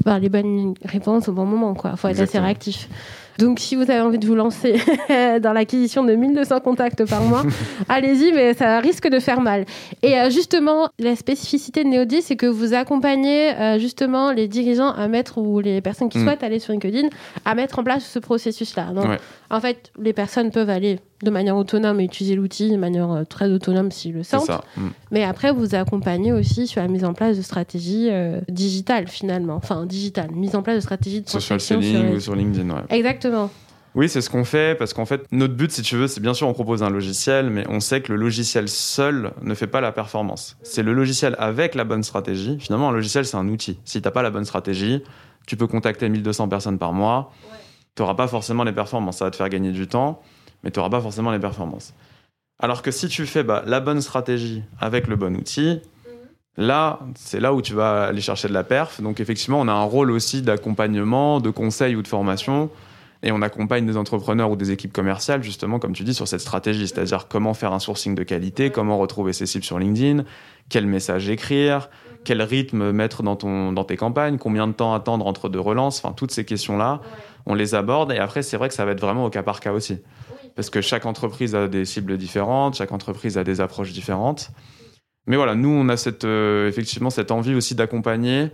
bah, 0.05 0.19
les 0.19 0.31
bonnes 0.31 0.75
réponses 0.83 1.28
au 1.28 1.33
bon 1.33 1.45
moment. 1.45 1.76
Il 1.85 1.97
faut 1.99 2.09
être 2.09 2.21
assez 2.21 2.38
réactif. 2.38 2.88
Donc, 3.38 3.61
si 3.61 3.76
vous 3.76 3.83
avez 3.83 4.00
envie 4.00 4.18
de 4.18 4.26
vous 4.26 4.35
lancer 4.35 4.75
dans 5.40 5.52
l'acquisition 5.52 6.04
de 6.04 6.14
1200 6.14 6.61
contacts 6.61 7.04
par 7.04 7.23
mois, 7.23 7.45
allez-y, 7.88 8.33
mais 8.33 8.52
ça 8.54 8.80
risque 8.80 9.09
de 9.09 9.21
faire 9.21 9.40
mal. 9.40 9.64
Et 10.02 10.18
euh, 10.18 10.28
justement, 10.28 10.90
la 10.99 11.14
spécificité 11.14 11.85
de 11.85 11.88
Neodi, 11.88 12.21
c'est 12.21 12.37
que 12.37 12.47
vous 12.47 12.75
accompagnez 12.75 13.52
euh, 13.52 13.78
justement 13.78 14.33
les 14.33 14.49
dirigeants 14.49 14.90
à 14.90 15.07
mettre, 15.07 15.38
ou 15.38 15.61
les 15.61 15.80
personnes 15.80 16.09
qui 16.09 16.18
mm. 16.18 16.25
souhaitent 16.25 16.42
aller 16.42 16.59
sur 16.59 16.73
LinkedIn, 16.73 17.09
à 17.45 17.54
mettre 17.54 17.78
en 17.78 17.85
place 17.85 18.04
ce 18.04 18.18
processus-là. 18.18 18.87
Donc, 18.92 19.07
en 19.50 19.61
fait, 19.61 19.92
les 20.00 20.12
personnes 20.12 20.50
peuvent 20.50 20.71
aller 20.71 20.99
de 21.23 21.31
manière 21.31 21.57
autonome 21.57 22.01
et 22.01 22.05
utiliser 22.05 22.37
l'outil 22.37 22.71
de 22.71 22.77
manière 22.77 23.11
euh, 23.11 23.25
très 23.25 23.51
autonome 23.51 23.91
s'ils 23.91 24.15
le 24.15 24.23
sentent. 24.23 24.51
Mm. 24.77 24.89
Mais 25.11 25.25
après, 25.25 25.53
vous 25.53 25.75
accompagnez 25.75 26.33
aussi 26.33 26.67
sur 26.67 26.81
la 26.81 26.89
mise 26.89 27.05
en 27.05 27.13
place 27.13 27.37
de 27.37 27.43
stratégies 27.43 28.09
euh, 28.11 28.41
digitales 28.49 29.09
finalement. 29.09 29.57
Enfin, 29.57 29.87
digitales, 29.87 30.31
mise 30.31 30.55
en 30.55 30.63
place 30.63 30.77
de 30.77 30.81
stratégies 30.81 31.23
de 31.23 31.29
Social 31.29 31.61
selling 31.61 32.15
ou 32.15 32.21
sur 32.21 32.37
LinkedIn, 32.37 32.71
ouais. 32.71 32.83
Exactement. 32.91 33.51
Oui, 33.95 34.09
c'est 34.09 34.21
ce 34.21 34.31
qu'on 34.31 34.45
fait 34.45 34.79
parce 34.79 34.93
qu'en 34.93 35.07
fait, 35.07 35.27
notre 35.33 35.55
but, 35.55 35.73
si 35.73 35.83
tu 35.83 35.97
veux, 35.97 36.07
c'est 36.07 36.21
bien 36.21 36.35
sûr 36.35 36.47
on 36.47 36.53
propose 36.53 36.85
un 36.85 36.91
logiciel, 36.91 37.51
mais 37.51 37.65
on 37.69 37.81
sait 37.81 38.01
que 38.01 38.13
le 38.13 38.19
logiciel 38.19 38.69
seul 38.69 39.33
ne 39.43 39.55
fait 39.55 39.67
pas 39.67 39.81
la 39.81 39.91
performance. 39.91 40.57
C'est 40.63 40.85
le 40.85 40.93
logiciel 40.93 41.35
avec 41.39 41.75
la 41.75 41.83
bonne 41.83 42.05
stratégie. 42.05 42.59
Finalement, 42.61 42.91
un 42.91 42.93
logiciel, 42.93 43.25
c'est 43.25 43.37
un 43.37 43.49
outil. 43.49 43.81
Si 43.85 44.01
tu 44.01 44.07
n'as 44.07 44.13
pas 44.13 44.23
la 44.23 44.31
bonne 44.31 44.45
stratégie, 44.45 45.03
tu 45.47 45.57
peux 45.57 45.67
contacter 45.67 46.09
1200 46.09 46.49
personnes 46.49 46.79
par 46.79 46.93
mois. 46.93 47.33
Tu 47.97 48.03
n'auras 48.03 48.15
pas 48.15 48.29
forcément 48.29 48.63
les 48.63 48.73
performances. 48.73 49.17
Ça 49.17 49.25
va 49.25 49.31
te 49.33 49.37
faire 49.37 49.49
gagner 49.49 49.73
du 49.73 49.89
temps 49.89 50.23
mais 50.62 50.71
tu 50.71 50.79
n'auras 50.79 50.91
pas 50.91 51.00
forcément 51.00 51.31
les 51.31 51.38
performances. 51.38 51.95
Alors 52.61 52.83
que 52.83 52.91
si 52.91 53.09
tu 53.09 53.25
fais 53.27 53.45
bah, 53.45 53.62
la 53.67 53.81
bonne 53.81 54.00
stratégie 54.00 54.62
avec 54.81 55.07
le 55.07 55.17
bon 55.17 55.37
outil, 55.37 55.81
là, 56.57 56.99
c'est 57.15 57.41
là 57.41 57.55
où 57.55 57.62
tu 57.62 57.73
vas 57.73 58.07
aller 58.07 58.21
chercher 58.21 58.49
de 58.49 58.53
la 58.53 58.65
perf. 58.65 59.00
Donc 59.00 59.21
effectivement, 59.21 59.61
on 59.61 59.69
a 59.69 59.73
un 59.73 59.85
rôle 59.85 60.11
aussi 60.11 60.43
d'accompagnement, 60.43 61.41
de 61.41 61.50
conseil 61.50 61.95
ou 61.95 62.03
de 62.03 62.09
formation. 62.09 62.71
Et 63.23 63.32
on 63.32 63.43
accompagne 63.43 63.85
des 63.85 63.97
entrepreneurs 63.97 64.50
ou 64.50 64.56
des 64.56 64.71
équipes 64.71 64.93
commerciales, 64.93 65.43
justement, 65.43 65.80
comme 65.80 65.93
tu 65.93 66.04
dis, 66.04 66.15
sur 66.15 66.28
cette 66.28 66.41
stratégie, 66.41 66.87
c'est-à-dire 66.87 67.26
comment 67.26 67.52
faire 67.52 67.73
un 67.73 67.80
sourcing 67.80 68.15
de 68.15 68.23
qualité, 68.23 68.71
comment 68.71 68.97
retrouver 68.97 69.32
ses 69.32 69.45
cibles 69.45 69.65
sur 69.65 69.80
LinkedIn, 69.80 70.23
quel 70.69 70.87
message 70.87 71.28
écrire, 71.28 71.91
quel 72.23 72.41
rythme 72.43 72.93
mettre 72.93 73.25
dans, 73.25 73.35
ton, 73.35 73.73
dans 73.73 73.82
tes 73.82 73.97
campagnes, 73.97 74.39
combien 74.39 74.69
de 74.69 74.73
temps 74.73 74.95
attendre 74.95 75.26
entre 75.26 75.49
deux 75.49 75.59
relances, 75.59 75.99
enfin, 75.99 76.13
toutes 76.13 76.30
ces 76.30 76.45
questions-là, 76.45 77.00
on 77.45 77.54
les 77.54 77.75
aborde. 77.75 78.13
Et 78.13 78.19
après, 78.19 78.43
c'est 78.43 78.56
vrai 78.56 78.69
que 78.69 78.75
ça 78.75 78.85
va 78.85 78.93
être 78.93 79.00
vraiment 79.00 79.25
au 79.25 79.30
cas 79.30 79.43
par 79.43 79.59
cas 79.59 79.73
aussi 79.73 79.99
parce 80.58 80.71
que 80.71 80.80
chaque 80.80 81.06
entreprise 81.06 81.54
a 81.54 81.68
des 81.68 81.84
cibles 81.84 82.18
différentes, 82.18 82.75
chaque 82.75 82.90
entreprise 82.90 83.38
a 83.38 83.44
des 83.44 83.60
approches 83.60 83.92
différentes. 83.92 84.50
Mais 85.28 85.36
voilà, 85.36 85.54
nous, 85.54 85.68
on 85.68 85.88
a 85.88 85.97
cette, 85.97 86.25
euh, 86.25 86.68
effectivement 86.68 87.10
cette 87.10 87.30
envie 87.30 87.54
aussi 87.54 87.76
d'accompagner 87.76 88.49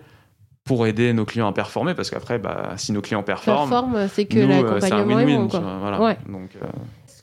pour 0.64 0.86
aider 0.86 1.14
nos 1.14 1.24
clients 1.24 1.48
à 1.48 1.54
performer, 1.54 1.94
parce 1.94 2.10
qu'après, 2.10 2.38
bah, 2.38 2.74
si 2.76 2.92
nos 2.92 3.00
clients 3.00 3.22
performent, 3.22 3.70
Performe, 3.70 4.08
c'est 4.08 4.26
que 4.26 4.38
l'accompagnement 4.38 5.18
est 5.18 5.34
bon. 5.34 5.46
Voilà. 5.46 6.18
Donc, 6.28 6.50
euh, 6.56 6.66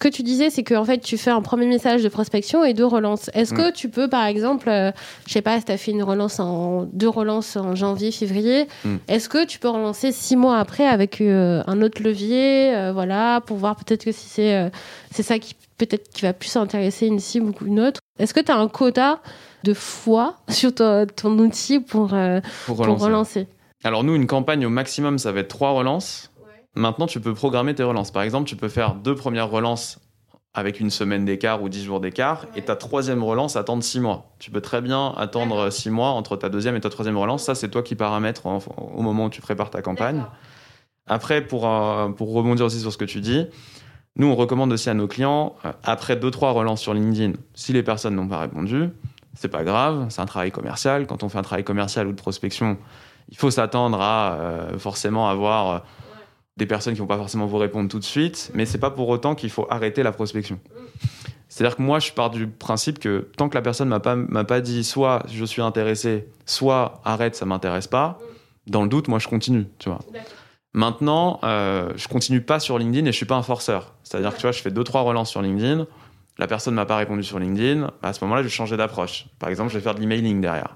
que 0.02 0.08
tu 0.08 0.24
disais, 0.24 0.50
c'est 0.50 0.64
que 0.64 0.74
en 0.74 0.84
fait, 0.84 0.98
tu 0.98 1.18
fais 1.18 1.30
un 1.30 1.42
premier 1.42 1.68
message 1.68 2.04
de 2.04 2.10
prospection 2.10 2.66
et 2.66 2.74
deux 2.74 2.86
relances. 2.86 3.30
Est-ce 3.34 3.54
que 3.54 3.70
mm. 3.70 3.74
tu 3.74 3.88
peux, 3.88 4.10
par 4.10 4.26
exemple, 4.26 4.68
euh, 4.68 4.92
je 5.28 5.34
sais 5.34 5.42
pas, 5.42 5.60
si 5.60 5.66
tu 5.66 5.72
as 5.72 5.78
fait 5.78 5.92
une 5.92 6.04
relance 6.04 6.40
en 6.40 6.90
deux 6.92 7.08
relances 7.08 7.56
en 7.56 7.76
janvier, 7.76 8.12
février, 8.12 8.68
mm. 8.84 8.96
est-ce 9.08 9.30
que 9.30 9.46
tu 9.46 9.60
peux 9.60 9.70
relancer 9.70 10.12
six 10.12 10.36
mois 10.36 10.58
après 10.58 10.88
avec 10.88 11.22
euh, 11.22 11.64
un 11.68 11.82
autre 11.82 12.02
levier, 12.02 12.76
euh, 12.76 12.92
voilà, 12.92 13.42
pour 13.42 13.58
voir 13.58 13.76
peut-être 13.76 14.06
que 14.06 14.12
si 14.12 14.28
c'est 14.28 14.72
c'est 15.12 15.24
ça 15.24 15.40
qui 15.40 15.56
peut-être 15.78 16.10
qui 16.10 16.24
va 16.24 16.34
plus 16.34 16.56
intéresser 16.56 17.06
une 17.06 17.20
cible 17.20 17.50
ou 17.50 17.66
une 17.66 17.80
autre? 17.80 18.00
Est-ce 18.20 18.34
que 18.34 18.40
tu 18.40 18.52
as 18.52 18.58
un 18.58 18.68
quota 18.68 19.22
de 19.64 19.74
fois 19.74 20.38
sur 20.50 20.74
ton, 20.74 21.06
outil 21.38 21.80
pour, 21.80 22.16
pour 22.66 22.78
relancer? 22.78 23.48
Alors 23.84 24.04
nous, 24.04 24.16
une 24.16 24.28
campagne 24.28 24.66
au 24.66 24.70
maximum, 24.70 25.18
ça 25.18 25.32
va 25.32 25.40
être 25.42 25.48
trois 25.48 25.72
relances. 25.72 26.31
Maintenant, 26.76 27.08
tu 27.08 27.20
peux 27.20 27.34
programmer 27.34 27.76
tes 27.76 27.84
relances. 27.84 28.12
Par 28.12 28.24
exemple, 28.24 28.48
tu 28.48 28.56
peux 28.56 28.70
faire 28.70 28.96
deux 28.96 29.16
premières 29.16 29.50
relances 29.50 30.00
avec 30.54 30.80
une 30.80 30.90
semaine 30.90 31.24
d'écart 31.24 31.64
ou 31.64 31.70
dix 31.70 31.84
jours 31.84 32.02
d'écart, 32.02 32.46
et 32.56 32.62
ta 32.62 32.76
troisième 32.76 33.24
relance 33.24 33.56
attendre 33.56 33.84
six 33.84 34.02
mois. 34.02 34.34
Tu 34.38 34.52
peux 34.52 34.60
très 34.60 34.82
bien 34.82 35.14
attendre 35.18 35.70
six 35.70 35.90
mois 35.90 36.10
entre 36.10 36.36
ta 36.36 36.50
deuxième 36.50 36.76
et 36.76 36.82
ta 36.82 36.90
troisième 36.90 37.18
relance. 37.18 37.44
Ça, 37.44 37.56
c'est 37.56 37.70
toi 37.70 37.84
qui 37.84 37.96
paramètres 37.96 38.46
au 38.46 39.02
moment 39.02 39.26
où 39.26 39.30
tu 39.30 39.40
prépares 39.40 39.70
ta 39.70 39.82
campagne. 39.82 40.26
Après, 41.08 41.42
pour, 41.42 41.68
euh, 41.68 42.10
pour 42.10 42.34
rebondir 42.34 42.66
aussi 42.66 42.80
sur 42.80 42.92
ce 42.92 42.98
que 42.98 43.06
tu 43.06 43.22
dis, 43.22 43.48
nous, 44.18 44.28
on 44.28 44.36
recommande 44.36 44.74
aussi 44.74 44.90
à 44.90 44.94
nos 44.94 45.08
clients, 45.08 45.56
euh, 45.66 45.72
après 45.84 46.18
deux, 46.18 46.32
trois 46.32 46.52
relances 46.52 46.82
sur 46.82 46.94
LinkedIn, 46.94 47.34
si 47.54 47.72
les 47.72 47.82
personnes 47.82 48.16
n'ont 48.16 48.28
pas 48.28 48.40
répondu, 48.40 48.90
c'est 49.34 49.48
pas 49.48 49.64
grave, 49.64 50.08
c'est 50.10 50.22
un 50.22 50.26
travail 50.26 50.52
commercial. 50.52 51.08
Quand 51.08 51.24
on 51.24 51.30
fait 51.30 51.38
un 51.38 51.44
travail 51.44 51.64
commercial 51.64 52.08
ou 52.08 52.12
de 52.12 52.18
prospection, 52.18 52.78
il 53.30 53.38
faut 53.38 53.52
s'attendre 53.52 54.02
à 54.02 54.34
euh, 54.34 54.78
forcément 54.78 55.30
avoir 55.30 55.84
des 56.62 56.68
personnes 56.68 56.94
qui 56.94 57.00
vont 57.00 57.08
pas 57.08 57.18
forcément 57.18 57.48
vous 57.48 57.58
répondre 57.58 57.90
tout 57.90 57.98
de 57.98 58.04
suite, 58.04 58.52
mais 58.54 58.68
c'est 58.68 58.78
pas 58.78 58.92
pour 58.92 59.10
autant 59.10 59.34
qu'il 59.34 59.50
faut 59.50 59.66
arrêter 59.72 60.04
la 60.04 60.12
prospection. 60.12 60.60
C'est-à-dire 61.50 61.76
que 61.76 61.82
moi, 61.82 61.98
je 61.98 62.12
pars 62.12 62.30
du 62.30 62.46
principe 62.46 63.00
que 63.00 63.30
tant 63.36 63.50
que 63.50 63.56
la 63.56 63.64
personne 63.64 63.90
m'a 63.90 64.00
pas 64.00 64.16
m'a 64.16 64.44
pas 64.44 64.62
dit 64.62 64.84
soit 64.84 65.24
je 65.28 65.44
suis 65.44 65.64
intéressé, 65.64 66.28
soit 66.46 67.02
arrête, 67.04 67.36
ça 67.36 67.48
m'intéresse 67.48 67.88
pas. 67.88 68.20
Dans 68.68 68.84
le 68.84 68.90
doute, 68.90 69.08
moi, 69.08 69.18
je 69.18 69.28
continue, 69.28 69.66
tu 69.80 69.90
vois. 69.90 69.98
Maintenant, 70.74 71.40
euh, 71.44 71.92
je 71.96 72.08
continue 72.08 72.42
pas 72.42 72.60
sur 72.60 72.78
LinkedIn 72.78 73.08
et 73.08 73.12
je 73.12 73.18
suis 73.18 73.26
pas 73.26 73.36
un 73.38 73.42
forceur. 73.42 73.96
C'est-à-dire 74.04 74.30
que 74.30 74.36
tu 74.36 74.44
vois, 74.44 74.52
je 74.52 74.62
fais 74.62 74.70
deux 74.70 74.84
trois 74.84 75.02
relances 75.02 75.32
sur 75.32 75.42
LinkedIn, 75.42 75.88
la 76.38 76.48
personne 76.48 76.76
m'a 76.76 76.86
pas 76.86 76.98
répondu 76.98 77.24
sur 77.24 77.40
LinkedIn, 77.40 77.90
à 78.04 78.14
ce 78.14 78.24
moment-là, 78.24 78.44
je 78.44 78.48
vais 78.48 78.54
changer 78.54 78.78
d'approche. 78.78 79.26
Par 79.40 79.50
exemple, 79.50 79.72
je 79.72 79.80
vais 79.80 79.84
faire 79.84 79.96
de 79.96 80.00
l'emailing 80.00 80.42
derrière. 80.42 80.76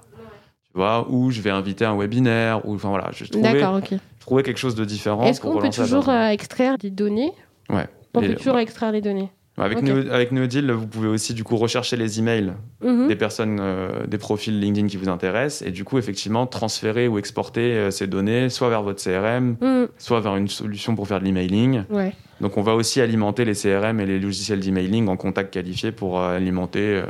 Tu 0.76 0.80
vois, 0.82 1.06
ou 1.08 1.30
je 1.30 1.40
vais 1.40 1.48
inviter 1.48 1.86
un 1.86 1.96
webinaire, 1.96 2.68
ou 2.68 2.74
enfin 2.74 2.90
voilà, 2.90 3.08
je 3.10 3.24
D'accord, 3.40 3.76
ok 3.76 3.98
trouver 4.26 4.42
quelque 4.42 4.58
chose 4.58 4.74
de 4.74 4.84
différent. 4.84 5.22
Est-ce 5.22 5.40
qu'on 5.40 5.58
peut 5.58 5.70
toujours 5.70 6.08
euh, 6.08 6.28
extraire 6.28 6.76
des 6.76 6.90
données? 6.90 7.32
Ouais. 7.70 7.86
On 8.12 8.20
peut 8.20 8.34
toujours 8.34 8.58
extraire 8.58 8.92
les 8.92 9.00
données. 9.00 9.30
Avec, 9.58 9.78
okay. 9.78 10.28
Neodil, 10.32 10.70
vous 10.70 10.86
pouvez 10.86 11.08
aussi 11.08 11.32
du 11.32 11.42
coup 11.42 11.56
rechercher 11.56 11.96
les 11.96 12.18
emails 12.18 12.52
mhm. 12.82 13.08
des 13.08 13.16
personnes, 13.16 13.56
euh, 13.58 14.06
des 14.06 14.18
profils 14.18 14.58
LinkedIn 14.60 14.88
qui 14.88 14.98
vous 14.98 15.08
intéressent, 15.08 15.66
et 15.66 15.70
du 15.70 15.84
coup 15.84 15.96
effectivement 15.96 16.46
transférer 16.46 17.08
ou 17.08 17.18
exporter 17.18 17.72
euh, 17.72 17.90
ces 17.90 18.06
données 18.06 18.50
soit 18.50 18.68
vers 18.68 18.82
votre 18.82 19.02
CRM, 19.02 19.56
mhm. 19.58 19.88
soit 19.96 20.20
vers 20.20 20.36
une 20.36 20.48
solution 20.48 20.94
pour 20.94 21.08
faire 21.08 21.20
de 21.20 21.24
l'emailing. 21.24 21.84
Ouais. 21.88 22.12
Donc 22.42 22.58
on 22.58 22.62
va 22.62 22.74
aussi 22.74 23.00
alimenter 23.00 23.46
les 23.46 23.54
CRM 23.54 23.98
et 24.00 24.04
les 24.04 24.20
logiciels 24.20 24.60
d'emailing 24.60 25.08
en 25.08 25.16
contact 25.16 25.54
qualifié 25.54 25.90
pour 25.90 26.20
alimenter 26.20 27.02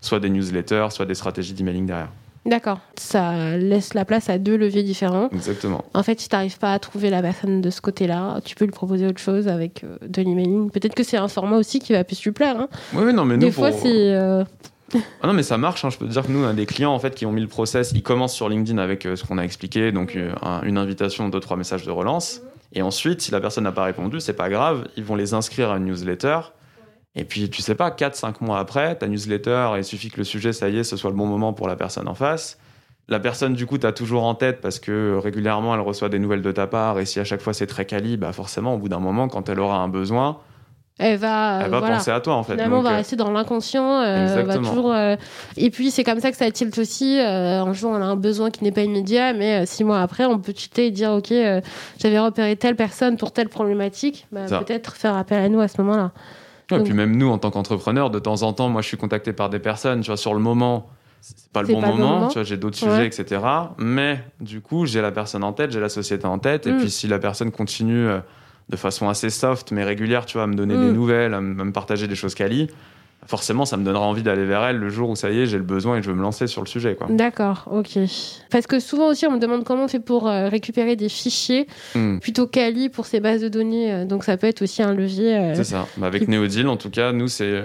soit 0.00 0.20
des 0.20 0.30
newsletters, 0.30 0.88
soit 0.90 1.06
des 1.06 1.14
stratégies 1.14 1.54
d'emailing 1.54 1.86
derrière. 1.86 2.12
D'accord. 2.48 2.80
Ça 2.96 3.56
laisse 3.58 3.92
la 3.92 4.04
place 4.04 4.30
à 4.30 4.38
deux 4.38 4.56
leviers 4.56 4.82
différents. 4.82 5.28
Exactement. 5.32 5.84
En 5.92 6.02
fait, 6.02 6.18
si 6.18 6.28
tu 6.28 6.34
n'arrives 6.34 6.58
pas 6.58 6.72
à 6.72 6.78
trouver 6.78 7.10
la 7.10 7.20
personne 7.20 7.60
de 7.60 7.70
ce 7.70 7.80
côté-là, 7.82 8.40
tu 8.44 8.56
peux 8.56 8.64
lui 8.64 8.72
proposer 8.72 9.06
autre 9.06 9.20
chose 9.20 9.48
avec 9.48 9.84
euh, 9.84 9.96
de 10.06 10.22
l'emailing. 10.22 10.70
Peut-être 10.70 10.94
que 10.94 11.02
c'est 11.02 11.18
un 11.18 11.28
format 11.28 11.56
aussi 11.56 11.78
qui 11.78 11.92
va 11.92 12.04
plus 12.04 12.22
lui 12.24 12.32
plaire. 12.32 12.58
Hein. 12.58 12.68
Oui, 12.94 13.12
non, 13.12 13.26
mais 13.26 13.36
Des 13.36 13.50
fois, 13.50 13.70
c'est. 13.70 14.14
Euh, 14.14 14.44
ah 15.22 15.26
non, 15.26 15.34
mais 15.34 15.42
ça 15.42 15.58
marche. 15.58 15.84
Hein. 15.84 15.90
Je 15.90 15.98
peux 15.98 16.06
te 16.06 16.12
dire 16.12 16.26
que 16.26 16.32
nous, 16.32 16.42
on 16.42 16.48
a 16.48 16.54
des 16.54 16.64
clients 16.64 16.94
en 16.94 16.98
fait, 16.98 17.14
qui 17.14 17.26
ont 17.26 17.32
mis 17.32 17.42
le 17.42 17.48
process. 17.48 17.92
Ils 17.94 18.02
commencent 18.02 18.34
sur 18.34 18.48
LinkedIn 18.48 18.78
avec 18.78 19.04
euh, 19.04 19.14
ce 19.14 19.24
qu'on 19.24 19.36
a 19.36 19.42
expliqué, 19.42 19.92
donc 19.92 20.16
une 20.62 20.78
invitation, 20.78 21.28
deux, 21.28 21.40
trois 21.40 21.58
messages 21.58 21.84
de 21.84 21.90
relance. 21.90 22.40
Et 22.72 22.80
ensuite, 22.80 23.20
si 23.20 23.30
la 23.30 23.40
personne 23.40 23.64
n'a 23.64 23.72
pas 23.72 23.84
répondu, 23.84 24.20
c'est 24.20 24.32
pas 24.32 24.48
grave. 24.48 24.88
Ils 24.96 25.04
vont 25.04 25.16
les 25.16 25.34
inscrire 25.34 25.70
à 25.70 25.76
une 25.76 25.84
newsletter. 25.84 26.40
Et 27.14 27.24
puis, 27.24 27.50
tu 27.50 27.62
sais 27.62 27.74
pas, 27.74 27.90
4-5 27.90 28.34
mois 28.40 28.58
après, 28.58 28.94
ta 28.96 29.08
newsletter, 29.08 29.70
il 29.76 29.84
suffit 29.84 30.10
que 30.10 30.18
le 30.18 30.24
sujet, 30.24 30.52
ça 30.52 30.68
y 30.68 30.78
est, 30.78 30.84
ce 30.84 30.96
soit 30.96 31.10
le 31.10 31.16
bon 31.16 31.26
moment 31.26 31.52
pour 31.52 31.66
la 31.66 31.74
personne 31.76 32.06
en 32.08 32.14
face. 32.14 32.58
La 33.08 33.18
personne, 33.18 33.54
du 33.54 33.64
coup, 33.66 33.78
tu 33.78 33.86
as 33.86 33.92
toujours 33.92 34.24
en 34.24 34.34
tête 34.34 34.60
parce 34.60 34.78
que 34.78 35.16
régulièrement, 35.16 35.74
elle 35.74 35.80
reçoit 35.80 36.10
des 36.10 36.18
nouvelles 36.18 36.42
de 36.42 36.52
ta 36.52 36.66
part. 36.66 36.98
Et 36.98 37.06
si 37.06 37.18
à 37.18 37.24
chaque 37.24 37.40
fois 37.40 37.54
c'est 37.54 37.66
très 37.66 37.86
quali, 37.86 38.18
bah 38.18 38.32
forcément, 38.32 38.74
au 38.74 38.78
bout 38.78 38.90
d'un 38.90 38.98
moment, 39.00 39.28
quand 39.28 39.48
elle 39.48 39.58
aura 39.60 39.78
un 39.78 39.88
besoin, 39.88 40.38
elle 40.98 41.16
va, 41.16 41.60
elle 41.64 41.70
va 41.70 41.80
penser 41.80 42.10
à 42.10 42.20
toi 42.20 42.34
en 42.34 42.42
fait. 42.42 42.52
Finalement, 42.52 42.80
on 42.80 42.82
va 42.82 42.96
rester 42.96 43.16
dans 43.16 43.30
l'inconscient. 43.30 44.00
va 44.00 44.58
toujours. 44.58 44.94
Et 45.56 45.70
puis 45.70 45.90
c'est 45.90 46.04
comme 46.04 46.20
ça 46.20 46.30
que 46.30 46.36
ça 46.36 46.50
tilt 46.50 46.76
aussi. 46.76 47.18
un 47.18 47.72
jour, 47.72 47.92
on 47.92 48.02
a 48.02 48.04
un 48.04 48.16
besoin 48.16 48.50
qui 48.50 48.62
n'est 48.62 48.72
pas 48.72 48.82
immédiat, 48.82 49.32
mais 49.32 49.64
six 49.64 49.84
mois 49.84 50.02
après, 50.02 50.26
on 50.26 50.38
peut 50.38 50.52
tilter 50.52 50.88
et 50.88 50.90
dire 50.90 51.12
ok, 51.12 51.32
j'avais 51.98 52.18
repéré 52.18 52.56
telle 52.56 52.76
personne 52.76 53.16
pour 53.16 53.32
telle 53.32 53.48
problématique. 53.48 54.26
Bah, 54.32 54.44
peut-être 54.46 54.96
faire 54.96 55.16
appel 55.16 55.38
à 55.38 55.48
nous 55.48 55.60
à 55.60 55.68
ce 55.68 55.80
moment-là. 55.80 56.12
Et 56.70 56.80
puis 56.80 56.92
même 56.92 57.16
nous, 57.16 57.28
en 57.28 57.38
tant 57.38 57.50
qu'entrepreneurs, 57.50 58.10
de 58.10 58.18
temps 58.18 58.42
en 58.42 58.52
temps, 58.52 58.68
moi, 58.68 58.82
je 58.82 58.88
suis 58.88 58.96
contacté 58.96 59.32
par 59.32 59.48
des 59.48 59.58
personnes, 59.58 60.00
tu 60.00 60.08
vois, 60.08 60.16
sur 60.16 60.34
le 60.34 60.40
moment, 60.40 60.88
c'est 61.20 61.50
pas 61.52 61.62
le 61.62 61.68
bon 61.68 61.80
moment, 61.80 62.28
tu 62.28 62.34
vois, 62.34 62.42
j'ai 62.44 62.56
d'autres 62.56 62.76
sujets, 62.76 63.06
etc. 63.06 63.40
Mais 63.78 64.22
du 64.40 64.60
coup, 64.60 64.86
j'ai 64.86 65.00
la 65.00 65.10
personne 65.10 65.44
en 65.44 65.52
tête, 65.52 65.70
j'ai 65.72 65.80
la 65.80 65.88
société 65.88 66.26
en 66.26 66.38
tête, 66.38 66.66
et 66.66 66.72
mm. 66.72 66.78
puis 66.78 66.90
si 66.90 67.08
la 67.08 67.18
personne 67.18 67.50
continue 67.50 68.06
euh, 68.06 68.20
de 68.68 68.76
façon 68.76 69.08
assez 69.08 69.30
soft 69.30 69.72
mais 69.72 69.82
régulière, 69.82 70.26
tu 70.26 70.34
vois, 70.34 70.44
à 70.44 70.46
me 70.46 70.54
donner 70.54 70.76
des 70.76 70.90
mm. 70.90 70.92
nouvelles, 70.92 71.34
à 71.34 71.40
me 71.40 71.72
partager 71.72 72.06
des 72.06 72.14
choses 72.14 72.34
quali, 72.34 72.68
forcément, 73.26 73.64
ça 73.66 73.76
me 73.76 73.84
donnera 73.84 74.06
envie 74.06 74.22
d'aller 74.22 74.44
vers 74.44 74.64
elle 74.64 74.76
le 74.76 74.88
jour 74.88 75.10
où 75.10 75.16
ça 75.16 75.30
y 75.30 75.40
est, 75.40 75.46
j'ai 75.46 75.58
le 75.58 75.64
besoin 75.64 75.98
et 75.98 76.02
je 76.02 76.08
veux 76.08 76.16
me 76.16 76.22
lancer 76.22 76.46
sur 76.46 76.62
le 76.62 76.66
sujet. 76.66 76.96
D'accord, 77.10 77.68
ok. 77.70 77.98
Parce 78.50 78.66
que 78.66 78.80
souvent 78.80 79.08
aussi, 79.08 79.26
on 79.26 79.32
me 79.32 79.38
demande 79.38 79.64
comment 79.64 79.84
on 79.84 79.88
fait 79.88 80.00
pour 80.00 80.28
euh, 80.28 80.48
récupérer 80.48 80.96
des 80.96 81.08
fichiers 81.08 81.66
hmm. 81.94 82.18
plutôt 82.20 82.46
quali 82.46 82.88
pour 82.88 83.06
ces 83.06 83.20
bases 83.20 83.42
de 83.42 83.48
données. 83.48 83.92
Euh, 83.92 84.04
donc 84.04 84.24
ça 84.24 84.36
peut 84.36 84.46
être 84.46 84.62
aussi 84.62 84.82
un 84.82 84.94
levier. 84.94 85.36
Euh, 85.36 85.54
c'est 85.54 85.64
ça. 85.64 85.86
Bah, 85.98 86.06
avec 86.06 86.28
Neodil, 86.28 86.68
en 86.68 86.76
tout 86.76 86.90
cas, 86.90 87.12
nous, 87.12 87.28
c'est 87.28 87.62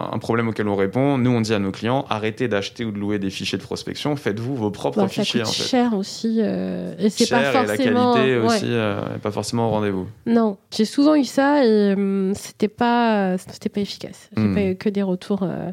un 0.00 0.18
problème 0.18 0.48
auquel 0.48 0.66
on 0.66 0.76
répond. 0.76 1.18
Nous, 1.18 1.30
on 1.30 1.40
dit 1.40 1.54
à 1.54 1.58
nos 1.58 1.70
clients 1.70 2.06
arrêtez 2.08 2.48
d'acheter 2.48 2.84
ou 2.84 2.90
de 2.90 2.98
louer 2.98 3.18
des 3.18 3.30
fichiers 3.30 3.58
de 3.58 3.62
prospection, 3.62 4.16
faites-vous 4.16 4.56
vos 4.56 4.70
propres 4.70 5.02
bah, 5.02 5.08
fichiers. 5.08 5.42
Coûte 5.42 5.52
cher 5.52 5.94
aussi. 5.94 6.40
et 6.40 7.10
c'est 7.10 7.30
pas 7.30 7.52
forcément. 7.52 8.16
Et 8.16 8.18
la 8.18 8.24
qualité 8.24 8.36
aussi 8.38 8.64
n'est 8.66 9.18
pas 9.22 9.30
forcément 9.30 9.68
au 9.68 9.70
rendez-vous. 9.70 10.08
Non, 10.26 10.56
j'ai 10.72 10.84
souvent 10.84 11.14
eu 11.14 11.24
ça 11.24 11.64
et 11.64 11.92
hum, 11.92 12.32
c'était 12.34 12.68
pas, 12.68 13.36
c'était 13.38 13.68
pas 13.68 13.80
efficace. 13.80 14.28
J'ai 14.36 14.42
hmm. 14.42 14.54
pas 14.54 14.62
eu 14.62 14.69
que 14.74 14.88
des 14.88 15.02
retours 15.02 15.42
euh. 15.42 15.72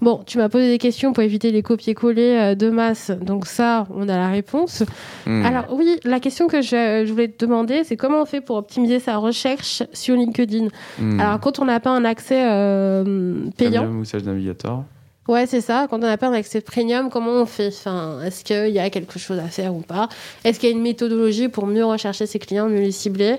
Bon, 0.00 0.22
tu 0.24 0.38
m'as 0.38 0.48
posé 0.48 0.68
des 0.70 0.78
questions 0.78 1.12
pour 1.12 1.24
éviter 1.24 1.50
les 1.50 1.62
copier-coller 1.62 2.36
euh, 2.36 2.54
de 2.54 2.70
masse, 2.70 3.10
donc 3.10 3.46
ça, 3.46 3.88
on 3.92 4.08
a 4.08 4.16
la 4.16 4.28
réponse. 4.28 4.84
Hmm. 5.26 5.44
Alors 5.44 5.72
oui, 5.72 5.98
la 6.04 6.20
question 6.20 6.46
que 6.46 6.62
je, 6.62 7.10
voulais 7.10 7.26
te 7.26 7.44
demander, 7.44 7.82
c'est 7.82 7.96
comment 7.96 8.22
on 8.22 8.24
fait 8.24 8.40
pour 8.40 8.56
optimiser 8.56 9.00
sa 9.00 9.16
recherche 9.16 9.82
sur 9.92 10.14
LinkedIn? 10.14 10.68
Hmm. 11.00 11.18
Alors 11.18 11.40
quand 11.40 11.58
on 11.58 11.64
n'a 11.64 11.80
pas 11.80 11.90
un 11.90 12.04
accès 12.04 12.40
euh, 12.44 13.46
payant... 13.56 13.82
Premium 13.82 14.02
ou 14.02 14.24
Navigator 14.24 14.84
Ouais, 15.26 15.46
c'est 15.46 15.60
ça. 15.60 15.88
Quand 15.90 15.96
on 15.96 16.06
n'a 16.06 16.16
pas 16.16 16.28
un 16.28 16.32
accès 16.32 16.62
premium, 16.62 17.10
comment 17.10 17.32
on 17.32 17.44
fait? 17.44 17.68
Enfin, 17.68 18.22
Est-ce 18.24 18.44
qu'il 18.44 18.72
y 18.72 18.78
a 18.78 18.88
quelque 18.88 19.18
chose 19.18 19.38
à 19.38 19.48
faire 19.48 19.74
ou 19.74 19.80
pas? 19.80 20.08
Est-ce 20.42 20.58
qu'il 20.58 20.70
y 20.70 20.72
a 20.72 20.74
une 20.74 20.82
méthodologie 20.82 21.48
pour 21.48 21.66
mieux 21.66 21.84
rechercher 21.84 22.24
ses 22.24 22.38
clients, 22.38 22.68
mieux 22.68 22.80
les 22.80 22.92
cibler? 22.92 23.36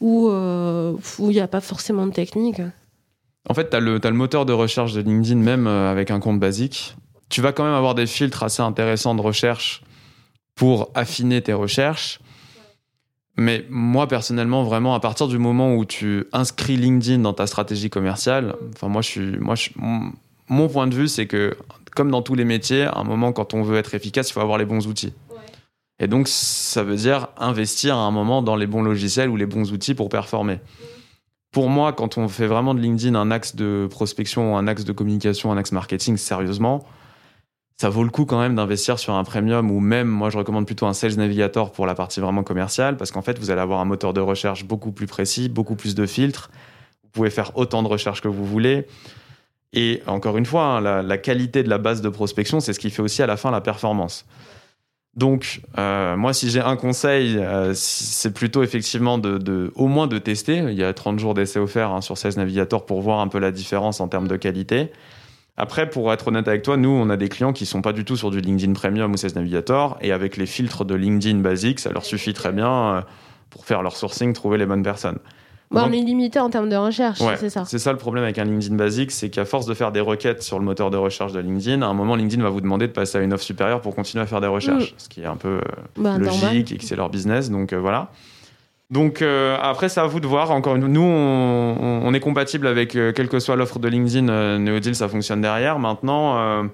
Ou 0.00 0.30
il 0.30 1.28
n'y 1.28 1.40
a 1.40 1.48
pas 1.48 1.60
forcément 1.60 2.06
de 2.06 2.12
technique? 2.12 2.60
En 3.48 3.54
fait, 3.54 3.70
tu 3.70 3.76
as, 3.76 3.80
le 3.80 4.12
moteur 4.12 4.44
de 4.44 4.52
recherche 4.52 4.92
de 4.92 5.00
LinkedIn, 5.00 5.36
même 5.36 5.66
euh, 5.66 5.90
avec 5.90 6.10
un 6.10 6.20
compte 6.20 6.40
basique. 6.40 6.96
Tu 7.28 7.40
vas 7.40 7.52
quand 7.52 7.64
même 7.64 7.74
avoir 7.74 7.94
des 7.94 8.06
filtres 8.06 8.42
assez 8.42 8.62
intéressants 8.62 9.14
de 9.14 9.20
recherche 9.20 9.82
pour 10.54 10.90
affiner 10.94 11.42
tes 11.42 11.52
recherches. 11.52 12.20
Mais 13.36 13.64
moi, 13.68 14.08
personnellement, 14.08 14.64
vraiment, 14.64 14.94
à 14.94 15.00
partir 15.00 15.28
du 15.28 15.38
moment 15.38 15.74
où 15.74 15.84
tu 15.84 16.24
inscris 16.32 16.76
LinkedIn 16.76 17.18
dans 17.18 17.34
ta 17.34 17.46
stratégie 17.46 17.90
commerciale, 17.90 18.56
enfin, 18.74 18.88
moi, 18.88 19.02
je 19.02 19.08
suis, 19.08 19.38
moi, 19.38 19.54
mon 20.48 20.68
point 20.68 20.86
de 20.86 20.94
vue, 20.94 21.08
c'est 21.08 21.26
que, 21.26 21.56
comme 21.94 22.10
dans 22.10 22.22
tous 22.22 22.34
les 22.34 22.44
métiers, 22.44 22.84
à 22.84 22.96
un 22.96 23.04
moment, 23.04 23.32
quand 23.32 23.54
on 23.54 23.62
veut 23.62 23.76
être 23.76 23.94
efficace, 23.94 24.30
il 24.30 24.32
faut 24.32 24.40
avoir 24.40 24.58
les 24.58 24.64
bons 24.64 24.86
outils. 24.86 25.12
Et 25.98 26.08
donc, 26.08 26.28
ça 26.28 26.82
veut 26.82 26.96
dire 26.96 27.28
investir 27.36 27.96
à 27.96 28.00
un 28.00 28.10
moment 28.10 28.42
dans 28.42 28.56
les 28.56 28.66
bons 28.66 28.82
logiciels 28.82 29.28
ou 29.28 29.36
les 29.36 29.46
bons 29.46 29.72
outils 29.72 29.94
pour 29.94 30.08
performer 30.08 30.58
pour 31.50 31.68
moi, 31.68 31.92
quand 31.92 32.18
on 32.18 32.28
fait 32.28 32.46
vraiment 32.46 32.74
de 32.74 32.80
LinkedIn 32.80 33.14
un 33.14 33.30
axe 33.30 33.56
de 33.56 33.88
prospection, 33.90 34.56
un 34.56 34.66
axe 34.66 34.84
de 34.84 34.92
communication, 34.92 35.52
un 35.52 35.56
axe 35.56 35.72
marketing, 35.72 36.16
sérieusement, 36.16 36.84
ça 37.78 37.90
vaut 37.90 38.04
le 38.04 38.10
coup 38.10 38.24
quand 38.24 38.38
même 38.38 38.54
d'investir 38.54 38.98
sur 38.98 39.14
un 39.14 39.24
premium 39.24 39.70
ou 39.70 39.80
même, 39.80 40.08
moi, 40.08 40.30
je 40.30 40.38
recommande 40.38 40.66
plutôt 40.66 40.86
un 40.86 40.94
Sales 40.94 41.16
Navigator 41.16 41.72
pour 41.72 41.86
la 41.86 41.94
partie 41.94 42.20
vraiment 42.20 42.42
commerciale 42.42 42.96
parce 42.96 43.10
qu'en 43.10 43.22
fait, 43.22 43.38
vous 43.38 43.50
allez 43.50 43.60
avoir 43.60 43.80
un 43.80 43.84
moteur 43.84 44.14
de 44.14 44.20
recherche 44.20 44.64
beaucoup 44.64 44.92
plus 44.92 45.06
précis, 45.06 45.48
beaucoup 45.48 45.76
plus 45.76 45.94
de 45.94 46.06
filtres. 46.06 46.50
Vous 47.04 47.10
pouvez 47.10 47.30
faire 47.30 47.56
autant 47.56 47.82
de 47.82 47.88
recherches 47.88 48.22
que 48.22 48.28
vous 48.28 48.46
voulez. 48.46 48.86
Et 49.72 50.02
encore 50.06 50.38
une 50.38 50.46
fois, 50.46 50.64
hein, 50.64 50.80
la, 50.80 51.02
la, 51.02 51.18
qualité 51.18 51.62
de 51.62 51.68
la 51.68 51.76
base 51.76 52.00
de 52.00 52.08
prospection, 52.08 52.60
c'est 52.60 52.72
ce 52.72 52.80
qui 52.80 52.88
fait 52.88 53.02
aussi 53.02 53.22
à 53.22 53.26
la 53.26 53.36
fin 53.36 53.50
la 53.50 53.60
performance. 53.60 54.24
Donc, 55.16 55.62
euh, 55.78 56.14
moi, 56.16 56.34
si 56.34 56.50
j'ai 56.50 56.60
un 56.60 56.76
conseil, 56.76 57.38
euh, 57.38 57.72
c'est 57.74 58.34
plutôt 58.34 58.62
effectivement 58.62 59.16
de, 59.16 59.72
au 59.74 59.86
moins 59.86 60.06
de 60.06 60.18
tester. 60.18 60.58
Il 60.58 60.74
y 60.74 60.84
a 60.84 60.92
30 60.92 61.18
jours 61.18 61.32
d'essai 61.32 61.58
offert 61.58 61.90
hein, 61.90 62.02
sur 62.02 62.18
16 62.18 62.36
Navigator 62.36 62.84
pour 62.84 63.00
voir 63.00 63.20
un 63.20 63.28
peu 63.28 63.38
la 63.38 63.50
différence 63.50 64.00
en 64.00 64.08
termes 64.08 64.28
de 64.28 64.36
qualité. 64.36 64.92
Après, 65.56 65.88
pour 65.88 66.12
être 66.12 66.28
honnête 66.28 66.48
avec 66.48 66.62
toi, 66.62 66.76
nous, 66.76 66.90
on 66.90 67.08
a 67.08 67.16
des 67.16 67.30
clients 67.30 67.54
qui 67.54 67.64
sont 67.64 67.80
pas 67.80 67.94
du 67.94 68.04
tout 68.04 68.16
sur 68.16 68.30
du 68.30 68.42
LinkedIn 68.42 68.74
Premium 68.74 69.10
ou 69.10 69.16
16 69.16 69.36
Navigator, 69.36 69.96
et 70.02 70.12
avec 70.12 70.36
les 70.36 70.44
filtres 70.44 70.84
de 70.84 70.94
LinkedIn 70.94 71.38
basique, 71.38 71.80
ça 71.80 71.90
leur 71.90 72.04
suffit 72.04 72.34
très 72.34 72.52
bien 72.52 72.70
euh, 72.70 73.00
pour 73.48 73.64
faire 73.64 73.82
leur 73.82 73.96
sourcing, 73.96 74.34
trouver 74.34 74.58
les 74.58 74.66
bonnes 74.66 74.82
personnes 74.82 75.18
on 75.70 75.92
est 75.92 76.00
limité 76.00 76.38
en 76.38 76.50
termes 76.50 76.68
de 76.68 76.76
recherche, 76.76 77.20
c'est 77.36 77.50
ça. 77.50 77.64
C'est 77.64 77.78
ça 77.78 77.92
le 77.92 77.98
problème 77.98 78.24
avec 78.24 78.38
un 78.38 78.44
LinkedIn 78.44 78.76
basique, 78.76 79.10
c'est 79.10 79.30
qu'à 79.30 79.44
force 79.44 79.66
de 79.66 79.74
faire 79.74 79.92
des 79.92 80.00
requêtes 80.00 80.42
sur 80.42 80.58
le 80.58 80.64
moteur 80.64 80.90
de 80.90 80.96
recherche 80.96 81.32
de 81.32 81.40
LinkedIn, 81.40 81.82
à 81.82 81.86
un 81.86 81.94
moment, 81.94 82.16
LinkedIn 82.16 82.42
va 82.42 82.50
vous 82.50 82.60
demander 82.60 82.86
de 82.86 82.92
passer 82.92 83.18
à 83.18 83.22
une 83.22 83.32
offre 83.32 83.44
supérieure 83.44 83.80
pour 83.80 83.94
continuer 83.94 84.22
à 84.22 84.26
faire 84.26 84.40
des 84.40 84.46
recherches, 84.46 84.92
mm. 84.92 84.98
ce 84.98 85.08
qui 85.08 85.22
est 85.22 85.26
un 85.26 85.36
peu 85.36 85.58
euh, 85.58 85.60
bah, 85.96 86.18
logique 86.18 86.72
et 86.72 86.78
que 86.78 86.84
c'est 86.84 86.96
leur 86.96 87.10
business, 87.10 87.50
donc 87.50 87.72
euh, 87.72 87.78
voilà. 87.78 88.10
Donc 88.90 89.20
euh, 89.20 89.56
après, 89.60 89.88
c'est 89.88 90.00
à 90.00 90.06
vous 90.06 90.20
de 90.20 90.28
voir. 90.28 90.52
Encore 90.52 90.76
une 90.76 90.86
nous, 90.86 91.00
on, 91.00 92.14
est 92.14 92.20
compatible 92.20 92.68
avec 92.68 92.90
quelle 92.90 93.28
que 93.28 93.40
soit 93.40 93.56
l'offre 93.56 93.80
de 93.80 93.88
LinkedIn. 93.88 94.58
Neodeal, 94.60 94.94
ça 94.94 95.08
fonctionne 95.08 95.40
derrière. 95.40 95.80
Maintenant, 95.80 96.68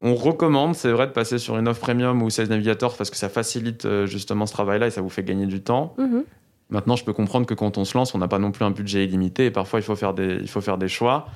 on 0.00 0.14
recommande, 0.14 0.74
c'est 0.74 0.90
vrai, 0.90 1.06
de 1.06 1.12
passer 1.12 1.36
sur 1.36 1.58
une 1.58 1.68
offre 1.68 1.82
premium 1.82 2.22
ou 2.22 2.30
Sales 2.30 2.48
Navigator 2.48 2.96
parce 2.96 3.10
que 3.10 3.18
ça 3.18 3.28
facilite 3.28 3.86
justement 4.06 4.46
ce 4.46 4.54
travail-là 4.54 4.86
et 4.86 4.90
ça 4.90 5.02
vous 5.02 5.10
fait 5.10 5.24
gagner 5.24 5.44
du 5.44 5.60
temps. 5.60 5.94
Mm-hmm. 5.98 6.22
Maintenant, 6.68 6.96
je 6.96 7.04
peux 7.04 7.12
comprendre 7.12 7.46
que 7.46 7.54
quand 7.54 7.78
on 7.78 7.84
se 7.84 7.96
lance, 7.96 8.14
on 8.14 8.18
n'a 8.18 8.28
pas 8.28 8.38
non 8.38 8.50
plus 8.50 8.64
un 8.64 8.70
budget 8.70 9.04
illimité 9.04 9.46
et 9.46 9.50
parfois 9.50 9.78
il 9.78 9.82
faut 9.82 9.94
faire 9.94 10.14
des, 10.14 10.38
il 10.40 10.48
faut 10.48 10.60
faire 10.60 10.78
des 10.78 10.88
choix. 10.88 11.28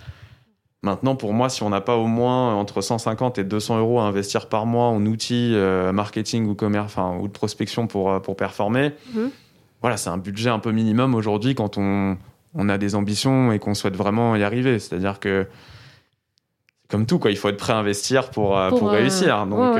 Maintenant, 0.82 1.14
pour 1.14 1.34
moi, 1.34 1.50
si 1.50 1.62
on 1.62 1.68
n'a 1.68 1.82
pas 1.82 1.96
au 1.96 2.06
moins 2.06 2.54
entre 2.54 2.80
150 2.80 3.38
et 3.38 3.44
200 3.44 3.78
euros 3.78 4.00
à 4.00 4.04
investir 4.04 4.48
par 4.48 4.64
mois 4.64 4.86
en 4.86 5.04
outils 5.04 5.52
euh, 5.54 5.92
marketing 5.92 6.46
ou 6.46 6.54
commerce, 6.54 6.86
enfin, 6.86 7.18
ou 7.20 7.28
de 7.28 7.32
prospection 7.32 7.86
pour, 7.86 8.10
euh, 8.10 8.18
pour 8.18 8.34
performer, 8.34 8.92
mhm. 9.14 9.30
voilà, 9.82 9.98
c'est 9.98 10.08
un 10.08 10.16
budget 10.16 10.48
un 10.48 10.58
peu 10.58 10.72
minimum 10.72 11.14
aujourd'hui 11.14 11.54
quand 11.54 11.76
on, 11.76 12.16
on, 12.54 12.68
a 12.70 12.78
des 12.78 12.94
ambitions 12.94 13.52
et 13.52 13.58
qu'on 13.58 13.74
souhaite 13.74 13.94
vraiment 13.94 14.36
y 14.36 14.42
arriver. 14.42 14.78
C'est-à-dire 14.78 15.20
que 15.20 15.46
comme 16.88 17.06
tout, 17.06 17.18
quoi, 17.18 17.30
il 17.30 17.36
faut 17.36 17.50
être 17.50 17.58
prêt 17.58 17.74
à 17.74 17.76
investir 17.76 18.30
pour, 18.30 18.58
euh, 18.58 18.70
pour, 18.70 18.90
réussir. 18.90 19.46
Donc, 19.46 19.76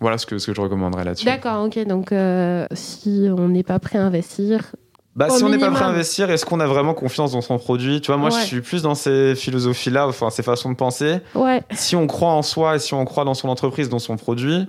voilà 0.00 0.18
ce 0.18 0.26
que, 0.26 0.38
ce 0.38 0.46
que 0.46 0.54
je 0.54 0.60
recommanderais 0.60 1.04
là-dessus. 1.04 1.24
D'accord, 1.24 1.64
ok. 1.64 1.78
Donc, 1.86 2.12
euh, 2.12 2.66
si 2.72 3.28
on 3.36 3.48
n'est 3.48 3.62
pas 3.62 3.78
prêt 3.78 3.98
à 3.98 4.04
investir. 4.04 4.72
Bah, 5.16 5.30
si 5.30 5.42
on 5.42 5.48
n'est 5.48 5.58
pas 5.58 5.70
prêt 5.70 5.84
à 5.84 5.88
investir, 5.88 6.30
est-ce 6.30 6.46
qu'on 6.46 6.60
a 6.60 6.66
vraiment 6.66 6.94
confiance 6.94 7.32
dans 7.32 7.40
son 7.40 7.58
produit? 7.58 8.00
Tu 8.00 8.06
vois, 8.06 8.16
moi, 8.16 8.30
je 8.30 8.44
suis 8.44 8.60
plus 8.60 8.82
dans 8.82 8.94
ces 8.94 9.34
philosophies-là, 9.34 10.06
enfin, 10.06 10.30
ces 10.30 10.44
façons 10.44 10.70
de 10.70 10.76
penser. 10.76 11.18
Ouais. 11.34 11.62
Si 11.72 11.96
on 11.96 12.06
croit 12.06 12.30
en 12.30 12.42
soi 12.42 12.76
et 12.76 12.78
si 12.78 12.94
on 12.94 13.04
croit 13.04 13.24
dans 13.24 13.34
son 13.34 13.48
entreprise, 13.48 13.88
dans 13.88 13.98
son 13.98 14.16
produit, 14.16 14.64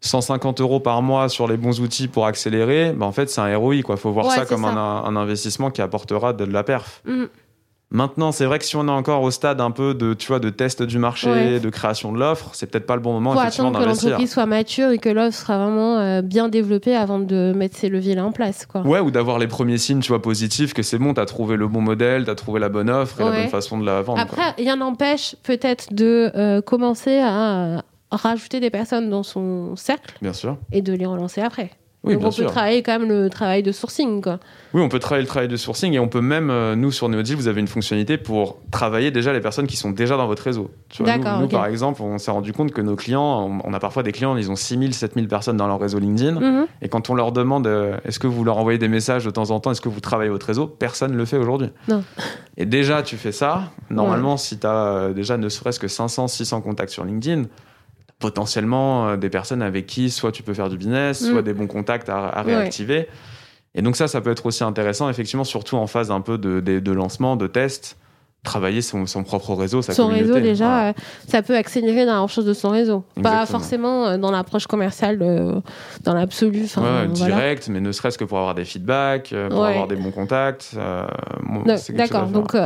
150 0.00 0.58
mm. 0.58 0.62
euros 0.62 0.80
par 0.80 1.02
mois 1.02 1.28
sur 1.28 1.46
les 1.46 1.58
bons 1.58 1.80
outils 1.80 2.08
pour 2.08 2.24
accélérer, 2.24 2.92
bah, 2.92 3.04
en 3.04 3.12
fait, 3.12 3.28
c'est 3.28 3.42
un 3.42 3.54
ROI, 3.54 3.82
quoi. 3.82 3.98
Faut 3.98 4.12
voir 4.12 4.32
ça 4.32 4.46
comme 4.46 4.64
Un, 4.64 5.04
un, 5.04 5.16
investissement 5.16 5.70
qui 5.70 5.82
apportera 5.82 6.32
de, 6.32 6.44
la 6.44 6.64
perf. 6.64 7.02
Mm. 7.04 7.24
Maintenant, 7.92 8.30
c'est 8.30 8.44
vrai 8.44 8.60
que 8.60 8.64
si 8.64 8.76
on 8.76 8.86
est 8.86 8.90
encore 8.92 9.22
au 9.22 9.32
stade 9.32 9.60
un 9.60 9.72
peu 9.72 9.94
de, 9.94 10.14
tu 10.14 10.28
vois, 10.28 10.38
de 10.38 10.48
test 10.48 10.82
du 10.82 10.98
marché, 10.98 11.58
de 11.58 11.70
création 11.70 12.12
de 12.12 12.18
l'offre, 12.18 12.50
c'est 12.52 12.66
peut-être 12.70 12.86
pas 12.86 12.94
le 12.94 13.02
bon 13.02 13.12
moment 13.12 13.32
Faut 13.32 13.40
effectivement 13.40 13.70
attendre 13.70 13.84
que 13.84 13.88
l'entreprise 13.88 14.30
soit 14.30 14.46
mature 14.46 14.90
et 14.90 14.98
que 14.98 15.08
l'offre 15.08 15.36
sera 15.36 15.58
vraiment 15.58 15.98
euh, 15.98 16.22
bien 16.22 16.48
développée 16.48 16.94
avant 16.94 17.18
de 17.18 17.52
mettre 17.54 17.76
ces 17.76 17.88
leviers-là 17.88 18.24
en 18.24 18.30
place, 18.30 18.64
quoi. 18.64 18.82
Ouais, 18.82 19.00
ou 19.00 19.10
d'avoir 19.10 19.40
les 19.40 19.48
premiers 19.48 19.78
signes, 19.78 20.00
tu 20.00 20.08
vois, 20.08 20.22
positifs 20.22 20.72
que 20.72 20.84
c'est 20.84 20.98
bon, 20.98 21.14
t'as 21.14 21.26
trouvé 21.26 21.56
le 21.56 21.66
bon 21.66 21.80
modèle, 21.80 22.24
t'as 22.24 22.36
trouvé 22.36 22.60
la 22.60 22.68
bonne 22.68 22.90
offre 22.90 23.20
et 23.20 23.24
la 23.24 23.30
bonne 23.30 23.48
façon 23.48 23.78
de 23.78 23.84
la 23.84 24.02
vendre. 24.02 24.20
Après, 24.20 24.52
rien 24.56 24.76
n'empêche 24.76 25.34
peut-être 25.42 25.92
de 25.92 26.30
euh, 26.36 26.60
commencer 26.62 27.18
à 27.18 27.82
rajouter 28.12 28.60
des 28.60 28.70
personnes 28.70 29.10
dans 29.10 29.22
son 29.22 29.74
cercle. 29.76 30.16
Bien 30.22 30.32
sûr. 30.32 30.58
Et 30.72 30.82
de 30.82 30.92
les 30.92 31.06
relancer 31.06 31.40
après. 31.40 31.70
Oui, 32.02 32.14
Donc 32.14 32.24
on 32.24 32.32
peut 32.32 32.46
travailler 32.46 32.82
quand 32.82 32.98
même 32.98 33.08
le 33.08 33.28
travail 33.28 33.62
de 33.62 33.72
sourcing. 33.72 34.22
Quoi. 34.22 34.38
Oui, 34.72 34.80
on 34.80 34.88
peut 34.88 34.98
travailler 34.98 35.22
le 35.22 35.28
travail 35.28 35.48
de 35.48 35.56
sourcing 35.56 35.92
et 35.92 35.98
on 35.98 36.08
peut 36.08 36.22
même, 36.22 36.48
euh, 36.48 36.74
nous 36.74 36.92
sur 36.92 37.10
Neodil, 37.10 37.36
vous 37.36 37.46
avez 37.46 37.60
une 37.60 37.68
fonctionnalité 37.68 38.16
pour 38.16 38.58
travailler 38.70 39.10
déjà 39.10 39.34
les 39.34 39.40
personnes 39.40 39.66
qui 39.66 39.76
sont 39.76 39.90
déjà 39.90 40.16
dans 40.16 40.26
votre 40.26 40.42
réseau. 40.42 40.70
D'accord. 41.00 41.40
nous, 41.40 41.48
par 41.48 41.66
exemple, 41.66 42.00
on 42.00 42.16
s'est 42.16 42.30
rendu 42.30 42.54
compte 42.54 42.72
que 42.72 42.80
nos 42.80 42.96
clients, 42.96 43.60
on, 43.62 43.74
a 43.74 43.78
parfois 43.78 44.02
des 44.02 44.12
clients, 44.12 44.34
ils 44.38 44.50
ont 44.50 44.56
6000, 44.56 44.94
7000 44.94 45.28
personnes 45.28 45.58
dans 45.58 45.66
leur 45.66 45.78
réseau 45.78 45.98
LinkedIn. 45.98 46.40
Mhm. 46.40 46.66
Et 46.80 46.88
quand 46.88 47.10
on 47.10 47.14
leur 47.14 47.32
demande 47.32 47.66
euh, 47.66 47.98
est-ce 48.06 48.18
que 48.18 48.26
vous 48.26 48.44
leur 48.44 48.56
envoyez 48.56 48.78
des 48.78 48.88
messages 48.88 49.26
de 49.26 49.30
temps 49.30 49.50
en 49.50 49.60
temps, 49.60 49.70
est-ce 49.70 49.82
que 49.82 49.90
vous 49.90 50.00
travaillez 50.00 50.30
votre 50.30 50.46
réseau, 50.46 50.66
personne 50.66 51.12
ne 51.12 51.18
le 51.18 51.26
fait 51.26 51.36
aujourd'hui. 51.36 51.68
Non. 51.86 52.02
Et 52.56 52.64
déjà, 52.64 53.02
tu 53.02 53.18
fais 53.18 53.32
ça. 53.32 53.64
Normalement, 53.90 54.38
si 54.38 54.58
tu 54.58 54.66
as 54.66 54.70
euh, 54.70 55.12
déjà 55.12 55.36
ne 55.36 55.50
serait-ce 55.50 55.78
que 55.78 55.88
500, 55.88 56.28
600 56.28 56.62
contacts 56.62 56.92
sur 56.92 57.04
LinkedIn, 57.04 57.44
potentiellement 58.20 59.08
euh, 59.08 59.16
des 59.16 59.30
personnes 59.30 59.62
avec 59.62 59.86
qui 59.86 60.10
soit 60.10 60.30
tu 60.30 60.44
peux 60.44 60.54
faire 60.54 60.68
du 60.68 60.76
business, 60.76 61.26
soit 61.26 61.42
mm. 61.42 61.44
des 61.44 61.52
bons 61.54 61.66
contacts 61.66 62.08
à, 62.08 62.42
réactiver. 62.42 63.08
Et 63.74 63.82
donc 63.82 63.96
ça, 63.96 64.06
ça 64.06 64.20
peut 64.20 64.30
être 64.30 64.46
aussi 64.46 64.62
intéressant, 64.62 65.08
effectivement, 65.10 65.44
surtout 65.44 65.76
en 65.76 65.86
phase 65.88 66.10
un 66.10 66.20
peu 66.20 66.38
de, 66.38 66.60
de, 66.60 66.78
de 66.78 66.92
lancement, 66.92 67.36
de 67.36 67.46
test 67.48 67.96
travailler 68.42 68.80
son, 68.80 69.06
son, 69.06 69.22
propre 69.22 69.54
réseau, 69.54 69.82
sa 69.82 69.92
son 69.92 70.06
communauté. 70.06 70.32
réseau 70.32 70.40
déjà, 70.40 70.88
euh, 70.88 70.92
ça 71.28 71.42
peut 71.42 71.56
accélérer 71.56 72.06
dans 72.06 72.14
la 72.14 72.20
recherche 72.20 72.46
de 72.46 72.54
son 72.54 72.70
réseau, 72.70 73.04
Exactement. 73.16 73.40
pas 73.40 73.46
forcément 73.46 74.06
euh, 74.06 74.16
dans 74.16 74.30
l'approche 74.30 74.66
commerciale, 74.66 75.18
euh, 75.20 75.60
dans 76.04 76.14
l'absolu. 76.14 76.62
enfin, 76.64 76.80
Ouais, 76.80 77.06
voilà. 77.06 77.34
direct, 77.34 77.68
mais 77.68 77.80
ne 77.80 77.92
serait-ce 77.92 78.16
que 78.16 78.24
pour 78.24 78.38
avoir 78.38 78.54
des 78.54 78.64
feedbacks, 78.64 79.34
pour 79.50 79.60
Ouais. 79.60 79.68
avoir 79.68 79.88
des 79.88 79.96
bons 79.96 80.10
contacts. 80.10 80.72
euh, 80.76 81.06
bon, 81.42 81.64
chose 81.66 81.90
D'accord, 81.90 82.26
donc 82.28 82.56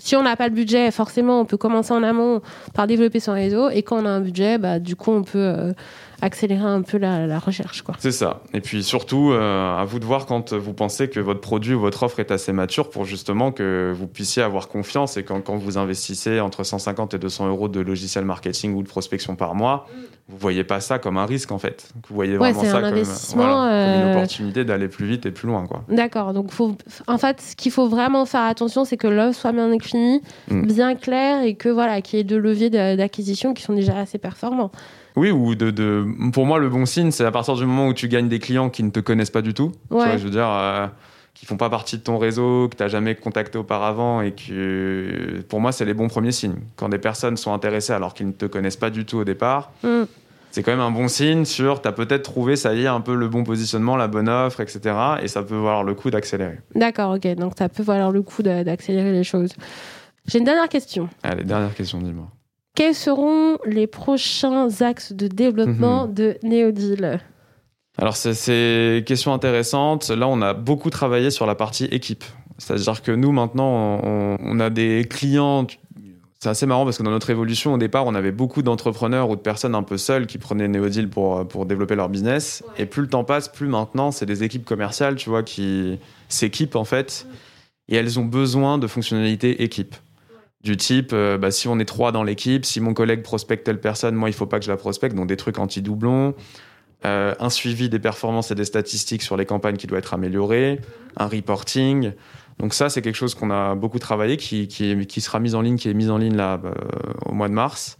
si 0.00 0.16
on 0.16 0.22
n'a 0.22 0.34
pas 0.34 0.48
le 0.48 0.54
budget, 0.54 0.90
forcément, 0.90 1.40
on 1.40 1.44
peut 1.44 1.58
commencer 1.58 1.92
en 1.92 2.02
amont 2.02 2.40
par 2.74 2.86
développer 2.86 3.20
son 3.20 3.34
réseau, 3.34 3.68
et 3.68 3.82
quand 3.82 4.02
on 4.02 4.06
a 4.06 4.10
un 4.10 4.20
budget, 4.20 4.58
bah, 4.58 4.78
du 4.78 4.96
coup, 4.96 5.12
on 5.12 5.22
peut 5.22 5.38
euh, 5.38 5.72
accélérer 6.22 6.64
un 6.64 6.82
peu 6.82 6.98
la, 6.98 7.26
la 7.26 7.38
recherche. 7.38 7.82
Quoi. 7.82 7.94
C'est 7.98 8.12
ça. 8.12 8.40
Et 8.52 8.60
puis 8.60 8.82
surtout, 8.82 9.30
euh, 9.32 9.76
à 9.76 9.84
vous 9.84 9.98
de 9.98 10.04
voir 10.04 10.26
quand 10.26 10.52
vous 10.52 10.72
pensez 10.72 11.08
que 11.08 11.20
votre 11.20 11.40
produit 11.40 11.74
ou 11.74 11.80
votre 11.80 12.02
offre 12.02 12.20
est 12.20 12.30
assez 12.30 12.52
mature 12.52 12.90
pour 12.90 13.04
justement 13.04 13.52
que 13.52 13.92
vous 13.96 14.06
puissiez 14.06 14.42
avoir 14.42 14.68
confiance 14.68 15.16
et 15.16 15.24
quand, 15.24 15.40
quand 15.40 15.56
vous 15.56 15.78
investissez 15.78 16.40
entre 16.40 16.64
150 16.64 17.14
et 17.14 17.18
200 17.18 17.48
euros 17.48 17.68
de 17.68 17.80
logiciel 17.80 18.24
marketing 18.24 18.74
ou 18.74 18.82
de 18.82 18.88
prospection 18.88 19.36
par 19.36 19.54
mois, 19.54 19.86
vous 20.28 20.38
voyez 20.38 20.62
pas 20.62 20.80
ça 20.80 20.98
comme 20.98 21.16
un 21.16 21.26
risque 21.26 21.50
en 21.50 21.58
fait. 21.58 21.90
Vous 22.08 22.14
voyez 22.14 22.36
vraiment 22.36 22.62
ça 22.62 22.78
un 22.78 22.90
comme, 22.90 22.98
une 22.98 23.40
euh, 23.40 24.12
opportunité 24.12 24.64
d'aller 24.64 24.88
plus 24.88 25.06
vite 25.06 25.26
et 25.26 25.32
plus 25.32 25.48
loin. 25.48 25.66
Quoi. 25.66 25.82
D'accord, 25.88 26.32
donc 26.32 26.52
faut, 26.52 26.76
en 27.08 27.18
fait, 27.18 27.40
ce 27.40 27.56
qu'il 27.56 27.72
faut 27.72 27.88
vraiment 27.88 28.24
faire 28.26 28.42
attention, 28.44 28.84
c'est 28.84 28.96
que 28.96 29.08
l'offre 29.08 29.38
soit 29.38 29.52
bien 29.52 29.68
définie, 29.68 30.20
Mm. 30.48 30.66
bien 30.66 30.94
claire, 30.94 31.42
et 31.42 31.54
que 31.54 31.68
voilà, 31.68 32.00
qu'il 32.00 32.18
y 32.18 32.20
ait 32.20 32.24
deux 32.24 32.38
leviers 32.38 32.70
d'acquisition 32.70 33.54
qui 33.54 33.62
sont 33.62 33.72
déjà 33.74 33.98
assez 33.98 34.18
performants. 34.18 34.70
Oui, 35.16 35.30
ou 35.30 35.54
de, 35.54 35.70
de- 35.70 36.06
pour 36.32 36.46
moi, 36.46 36.58
le 36.58 36.68
bon 36.68 36.86
signe, 36.86 37.10
c'est 37.10 37.24
à 37.24 37.30
partir 37.30 37.54
du 37.54 37.64
moment 37.66 37.88
où 37.88 37.94
tu 37.94 38.08
gagnes 38.08 38.28
des 38.28 38.38
clients 38.38 38.70
qui 38.70 38.82
ne 38.82 38.90
te 38.90 39.00
connaissent 39.00 39.30
pas 39.30 39.42
du 39.42 39.54
tout. 39.54 39.72
Tu 39.90 39.96
Ouais. 39.96 40.04
vois, 40.06 40.16
je 40.16 40.24
veux 40.24 40.30
dire, 40.30 40.48
euh, 40.48 40.86
qui 41.34 41.46
font 41.46 41.56
pas 41.56 41.70
partie 41.70 41.96
de 41.98 42.02
ton 42.02 42.18
réseau, 42.18 42.68
que 42.68 42.76
tu 42.76 42.82
n'as 42.82 42.88
jamais 42.88 43.14
contacté 43.14 43.56
auparavant, 43.58 44.20
et 44.20 44.32
que 44.32 45.40
pour 45.48 45.60
moi, 45.60 45.72
c'est 45.72 45.84
les 45.84 45.94
bons 45.94 46.08
premiers 46.08 46.32
signes. 46.32 46.56
Quand 46.76 46.88
des 46.88 46.98
personnes 46.98 47.36
sont 47.36 47.52
intéressées 47.52 47.92
alors 47.92 48.14
qu'ils 48.14 48.26
ne 48.26 48.32
te 48.32 48.46
connaissent 48.46 48.76
pas 48.76 48.90
du 48.90 49.04
tout 49.04 49.18
au 49.18 49.24
départ, 49.24 49.72
Mm. 49.82 50.02
c'est 50.50 50.62
quand 50.62 50.72
même 50.72 50.80
un 50.80 50.90
bon 50.90 51.08
signe 51.08 51.44
sur 51.44 51.80
tu 51.80 51.88
as 51.88 51.92
peut-être 51.92 52.22
trouvé, 52.24 52.56
ça 52.56 52.74
y 52.74 52.82
est, 52.82 52.86
un 52.88 53.00
peu 53.00 53.14
le 53.14 53.28
bon 53.28 53.42
positionnement, 53.44 53.96
la 53.96 54.08
bonne 54.08 54.28
offre, 54.28 54.60
etc. 54.60 54.94
Et 55.22 55.28
ça 55.28 55.42
peut 55.42 55.54
valoir 55.56 55.82
le 55.84 55.94
coup 55.94 56.10
d'accélérer. 56.10 56.58
D'accord, 56.74 57.14
ok, 57.14 57.26
donc 57.36 57.52
ça 57.56 57.68
peut 57.68 57.82
valoir 57.84 58.10
le 58.10 58.22
coup 58.22 58.42
d'a- 58.42 58.64
d'accélérer 58.64 59.12
les 59.12 59.24
choses. 59.24 59.52
J'ai 60.26 60.38
une 60.38 60.44
dernière 60.44 60.68
question. 60.68 61.08
Allez, 61.22 61.44
dernière 61.44 61.74
question, 61.74 61.98
dis-moi. 62.00 62.26
Quels 62.74 62.94
seront 62.94 63.58
les 63.66 63.86
prochains 63.86 64.68
axes 64.80 65.12
de 65.12 65.26
développement 65.26 66.06
Mhm. 66.06 66.14
de 66.14 66.36
Neodeal 66.42 67.20
Alors, 67.98 68.16
c'est- 68.16 68.98
une 68.98 69.04
question 69.04 69.34
intéressante. 69.34 70.08
Là, 70.08 70.28
on 70.28 70.40
a 70.40 70.54
beaucoup 70.54 70.90
travaillé 70.90 71.30
sur 71.30 71.46
la 71.46 71.54
partie 71.54 71.84
équipe. 71.86 72.24
C'est-à-dire 72.58 73.02
que 73.02 73.12
nous, 73.12 73.32
maintenant, 73.32 74.00
on, 74.02 74.36
on 74.40 74.60
a 74.60 74.70
des 74.70 75.06
clients. 75.08 75.66
C'est 76.42 76.48
assez 76.48 76.64
marrant 76.64 76.84
parce 76.84 76.96
que 76.96 77.02
dans 77.02 77.10
notre 77.10 77.28
évolution, 77.28 77.74
au 77.74 77.78
départ, 77.78 78.06
on 78.06 78.14
avait 78.14 78.32
beaucoup 78.32 78.62
d'entrepreneurs 78.62 79.28
ou 79.28 79.36
de 79.36 79.40
personnes 79.42 79.74
un 79.74 79.82
peu 79.82 79.98
seules 79.98 80.26
qui 80.26 80.38
prenaient 80.38 80.68
Neodeal 80.68 81.08
pour, 81.08 81.46
pour 81.46 81.66
développer 81.66 81.96
leur 81.96 82.08
business. 82.08 82.62
Et 82.78 82.86
plus 82.86 83.02
le 83.02 83.08
temps 83.08 83.24
passe, 83.24 83.48
plus 83.48 83.66
maintenant, 83.66 84.10
c'est 84.10 84.24
des 84.26 84.42
équipes 84.42 84.64
commerciales, 84.64 85.16
tu 85.16 85.28
vois, 85.28 85.42
qui 85.42 85.98
s'équipent 86.28 86.76
en 86.76 86.84
fait. 86.84 87.26
Et 87.88 87.96
elles 87.96 88.18
ont 88.18 88.24
besoin 88.24 88.78
de 88.78 88.86
fonctionnalités 88.86 89.62
équipe. 89.62 89.94
Du 90.62 90.76
type, 90.76 91.12
euh, 91.14 91.38
bah, 91.38 91.50
si 91.50 91.68
on 91.68 91.78
est 91.78 91.86
trois 91.86 92.12
dans 92.12 92.22
l'équipe, 92.22 92.66
si 92.66 92.80
mon 92.80 92.92
collègue 92.92 93.22
prospecte 93.22 93.64
telle 93.64 93.80
personne, 93.80 94.14
moi, 94.14 94.28
il 94.28 94.34
faut 94.34 94.46
pas 94.46 94.58
que 94.58 94.64
je 94.64 94.70
la 94.70 94.76
prospecte. 94.76 95.16
Donc, 95.16 95.26
des 95.26 95.36
trucs 95.36 95.58
anti-doublons. 95.58 96.34
Euh, 97.06 97.34
un 97.40 97.48
suivi 97.48 97.88
des 97.88 97.98
performances 97.98 98.50
et 98.50 98.54
des 98.54 98.66
statistiques 98.66 99.22
sur 99.22 99.38
les 99.38 99.46
campagnes 99.46 99.76
qui 99.76 99.86
doit 99.86 99.98
être 99.98 100.12
amélioré, 100.12 100.80
un 101.16 101.28
reporting. 101.28 102.12
Donc 102.58 102.74
ça, 102.74 102.90
c'est 102.90 103.00
quelque 103.00 103.16
chose 103.16 103.34
qu'on 103.34 103.50
a 103.50 103.74
beaucoup 103.74 103.98
travaillé, 103.98 104.36
qui, 104.36 104.68
qui, 104.68 105.06
qui 105.06 105.22
sera 105.22 105.40
mis 105.40 105.54
en 105.54 105.62
ligne, 105.62 105.78
qui 105.78 105.88
est 105.88 105.94
mis 105.94 106.10
en 106.10 106.18
ligne 106.18 106.36
là 106.36 106.60
euh, 106.62 106.74
au 107.24 107.32
mois 107.32 107.48
de 107.48 107.54
mars. 107.54 107.96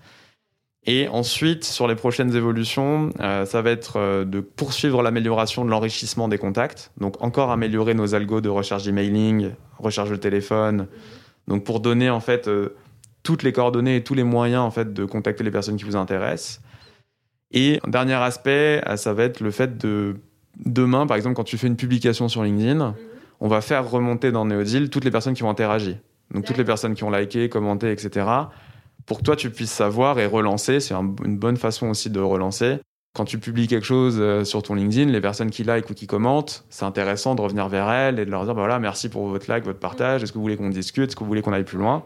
Et 0.85 1.09
ensuite, 1.09 1.65
sur 1.65 1.89
les 1.89 1.95
prochaines 1.95 2.35
évolutions, 2.37 3.11
ça 3.19 3.61
va 3.61 3.71
être 3.71 4.25
de 4.25 4.41
poursuivre 4.41 5.03
l'amélioration 5.03 5.63
de 5.67 5.71
l'enrichissement 5.71 6.27
des 6.27 6.39
contacts. 6.39 6.91
Donc 6.99 7.23
encore 7.23 7.51
améliorer 7.51 7.93
nos 7.93 8.15
algos 8.15 8.41
de 8.41 8.49
recherche 8.49 8.85
d'emailing, 8.85 9.51
recherche 9.79 10.09
de 10.09 10.17
téléphone. 10.17 10.89
Donc 11.51 11.65
pour 11.65 11.81
donner 11.81 12.09
en 12.09 12.21
fait 12.21 12.49
euh, 12.49 12.71
toutes 13.23 13.43
les 13.43 13.53
coordonnées 13.53 13.97
et 13.97 14.03
tous 14.05 14.15
les 14.15 14.23
moyens 14.25 14.63
en 14.63 14.71
fait 14.71 14.95
de 14.95 15.05
contacter 15.05 15.45
les 15.45 15.51
personnes 15.51 15.77
qui 15.77 15.85
vous 15.85 15.97
intéressent. 15.97 16.63
Et 17.53 17.81
un 17.87 17.91
dernier 17.91 18.15
aspect, 18.15 18.81
euh, 18.89 18.97
ça 18.97 19.13
va 19.13 19.25
être 19.25 19.41
le 19.41 19.51
fait 19.51 19.77
de 19.77 20.17
demain, 20.65 21.07
par 21.07 21.17
exemple, 21.17 21.35
quand 21.35 21.45
tu 21.45 21.59
fais 21.59 21.67
une 21.67 21.77
publication 21.77 22.29
sur 22.29 22.43
LinkedIn, 22.45 22.95
on 23.41 23.49
va 23.49 23.61
faire 23.61 23.91
remonter 23.91 24.31
dans 24.33 24.45
Neodil 24.45 24.89
toutes 24.91 25.05
les 25.05 25.11
personnes 25.11 25.35
qui 25.35 25.43
ont 25.43 25.51
interagi. 25.51 25.97
Donc 26.33 26.45
toutes 26.45 26.59
les 26.59 26.65
personnes 26.65 26.95
qui 26.95 27.03
ont 27.03 27.11
liké, 27.11 27.49
commenté, 27.49 27.91
etc. 27.91 28.27
Pour 29.07 29.19
que 29.19 29.23
toi, 29.25 29.35
tu 29.35 29.51
puisses 29.51 29.73
savoir 29.73 30.21
et 30.21 30.27
relancer. 30.27 30.79
C'est 30.79 30.95
un- 30.95 31.15
une 31.25 31.37
bonne 31.39 31.57
façon 31.57 31.89
aussi 31.89 32.11
de 32.11 32.21
relancer. 32.21 32.79
Quand 33.13 33.25
tu 33.25 33.39
publies 33.39 33.67
quelque 33.67 33.85
chose 33.87 34.19
euh, 34.21 34.45
sur 34.45 34.63
ton 34.63 34.75
LinkedIn, 34.77 35.11
les 35.11 35.21
personnes 35.21 35.51
qui 35.51 35.65
like 35.65 35.91
ou 35.91 35.95
qui 35.95 36.07
commentent, 36.07 36.65
c'est 36.71 36.85
intéressant 36.85 37.35
de 37.35 37.41
revenir 37.43 37.69
vers 37.69 37.91
elles 37.91 38.21
et 38.21 38.25
de 38.25 38.31
leur 38.31 38.45
dire 38.45 38.55
bah 38.55 38.61
voilà, 38.63 38.79
merci 38.79 39.09
pour 39.09 39.27
votre 39.27 39.51
like, 39.51 39.65
votre 39.65 39.81
partage. 39.81 40.23
Est-ce 40.23 40.31
que 40.33 40.39
vous 40.39 40.43
voulez 40.43 40.57
qu'on 40.57 40.69
discute? 40.71 41.09
Est-ce 41.11 41.17
que 41.17 41.21
vous 41.21 41.27
voulez 41.27 41.43
qu'on 41.43 41.53
aille 41.53 41.65
plus 41.65 41.79
loin? 41.79 42.05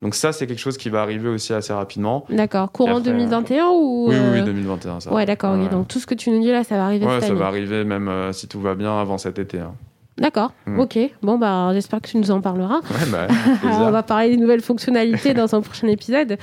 Donc 0.00 0.14
ça, 0.14 0.32
c'est 0.32 0.46
quelque 0.46 0.58
chose 0.58 0.76
qui 0.78 0.88
va 0.90 1.02
arriver 1.02 1.28
aussi 1.28 1.52
assez 1.52 1.72
rapidement. 1.72 2.24
D'accord, 2.30 2.72
courant 2.72 2.98
après, 2.98 3.02
2021 3.12 3.66
ou 3.68 4.06
Oui, 4.08 4.14
oui, 4.14 4.20
euh, 4.20 4.32
oui, 4.34 4.42
2021. 4.44 5.00
Ça. 5.00 5.12
Ouais, 5.12 5.24
d'accord. 5.26 5.58
Ouais. 5.58 5.68
donc 5.68 5.88
tout 5.88 5.98
ce 5.98 6.06
que 6.06 6.14
tu 6.14 6.30
nous 6.30 6.40
dis 6.40 6.50
là, 6.50 6.64
ça 6.64 6.76
va 6.76 6.86
arriver 6.86 7.04
Ouais, 7.06 7.12
cette 7.14 7.20
ça 7.24 7.26
année. 7.28 7.38
va 7.38 7.46
arriver 7.46 7.84
même 7.84 8.08
euh, 8.08 8.32
si 8.32 8.48
tout 8.48 8.60
va 8.60 8.74
bien 8.74 8.98
avant 8.98 9.18
cet 9.18 9.38
été. 9.38 9.60
hein. 9.60 9.74
D'accord, 10.16 10.52
Mm. 10.66 10.78
ok. 10.78 10.98
Bon, 11.22 11.38
bah, 11.38 11.70
j'espère 11.72 12.00
que 12.00 12.06
tu 12.08 12.18
nous 12.18 12.30
en 12.30 12.40
parleras. 12.40 12.76
Ouais, 12.90 13.10
bah, 13.10 13.26
on 13.64 13.90
va 13.90 14.02
parler 14.04 14.30
des 14.30 14.36
nouvelles 14.36 14.60
fonctionnalités 14.60 15.34
dans 15.34 15.52
un 15.56 15.60
prochain 15.60 15.88
épisode. 15.88 16.32
Euh, 16.32 16.36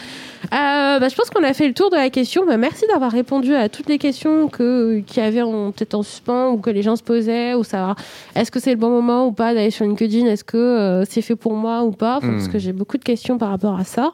bah, 0.52 1.08
je 1.08 1.16
pense 1.16 1.30
qu'on 1.30 1.44
a 1.46 1.54
fait 1.54 1.68
le 1.70 1.74
tour 1.74 1.90
de 1.90 1.96
la 1.96 2.10
question. 2.10 2.46
Bah, 2.46 2.58
merci 2.58 2.84
d'avoir 2.92 3.12
répondu 3.12 3.56
à 3.56 3.70
toutes 3.70 3.88
les 3.88 3.98
questions 3.98 4.50
que 4.50 5.00
qui 5.08 5.22
avaient 5.22 5.42
en- 5.42 5.72
peut-être 5.72 5.94
en 5.94 6.04
suspens 6.04 6.50
ou 6.52 6.58
que 6.58 6.70
les 6.70 6.82
gens 6.82 6.98
se 6.98 7.04
posaient 7.04 7.54
ou 7.54 7.64
savoir 7.64 7.96
est-ce 8.36 8.52
que 8.52 8.60
c'est 8.60 8.72
le 8.72 8.78
bon 8.78 8.90
moment 8.90 9.26
ou 9.28 9.32
pas 9.32 9.54
d'aller 9.54 9.72
sur 9.72 9.86
LinkedIn, 9.86 10.26
est-ce 10.26 10.44
que 10.44 10.58
euh, 10.58 11.06
c'est 11.06 11.22
fait 11.22 11.38
pour 11.38 11.54
moi 11.54 11.84
ou 11.84 11.92
pas, 11.92 12.20
parce 12.20 12.50
que 12.50 12.60
j'ai 12.60 12.74
beaucoup 12.74 12.98
de 12.98 13.04
questions 13.06 13.38
par 13.38 13.50
rapport 13.52 13.80
à 13.80 13.86
ça. 13.86 14.12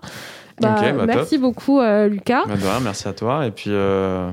Bah, 0.61 0.75
bah, 0.81 1.05
merci 1.07 1.37
beaucoup 1.39 1.79
euh, 1.79 2.07
Lucas. 2.07 2.43
Bah, 2.47 2.53
merci 2.83 3.07
à 3.07 3.13
toi. 3.13 3.45
Et 3.47 3.51
puis, 3.51 3.69
euh, 3.71 4.29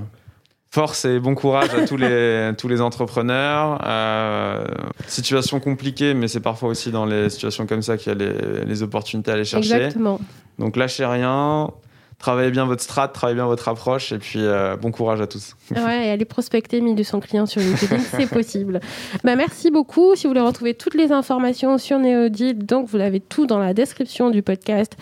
force 0.75 1.05
et 1.05 1.21
bon 1.21 1.37
courage 1.37 1.73
à 1.73 1.87
tous 1.87 1.97
les, 1.97 2.51
tous 2.59 2.67
les 2.67 2.81
entrepreneurs. 2.81 3.81
Euh, 3.87 4.65
situation 5.07 5.61
compliquée, 5.61 6.15
mais 6.15 6.27
c'est 6.27 6.41
parfois 6.41 6.69
aussi 6.69 6.91
dans 6.91 7.07
les 7.07 7.31
situations 7.31 7.65
comme 7.67 7.83
ça 7.83 7.97
qu'il 7.97 8.09
y 8.09 8.15
a 8.17 8.19
les, 8.19 8.65
les 8.65 8.83
opportunités 8.83 9.31
à 9.31 9.35
aller 9.35 9.45
chercher. 9.45 9.75
Exactement. 9.75 10.21
Donc, 10.59 10.77
lâchez 10.77 11.07
rien. 11.07 11.71
Travaillez 12.19 12.51
bien 12.51 12.65
votre 12.65 12.83
strat, 12.83 13.09
travaillez 13.09 13.37
bien 13.37 13.47
votre 13.47 13.69
approche. 13.69 14.11
Et 14.11 14.19
puis, 14.19 14.41
euh, 14.41 14.77
bon 14.77 14.91
courage 14.91 15.21
à 15.21 15.29
tous. 15.29 15.55
Ouais, 15.71 16.09
et 16.09 16.11
aller 16.11 16.25
prospecter 16.25 16.81
1200 16.81 17.21
clients 17.21 17.47
sur 17.47 17.61
LinkedIn, 17.61 17.99
c'est 18.11 18.29
possible. 18.29 18.81
Bah, 19.23 19.37
merci 19.37 19.71
beaucoup. 19.71 20.17
Si 20.17 20.25
vous 20.25 20.31
voulez 20.31 20.41
retrouver 20.41 20.75
toutes 20.75 20.95
les 20.95 21.13
informations 21.13 21.79
sur 21.79 22.01
Neodil, 22.01 22.59
donc 22.59 22.89
vous 22.89 22.97
l'avez 22.97 23.21
tout 23.21 23.47
dans 23.47 23.59
la 23.61 23.75
description 23.75 24.31
du 24.31 24.43
podcast 24.43 24.97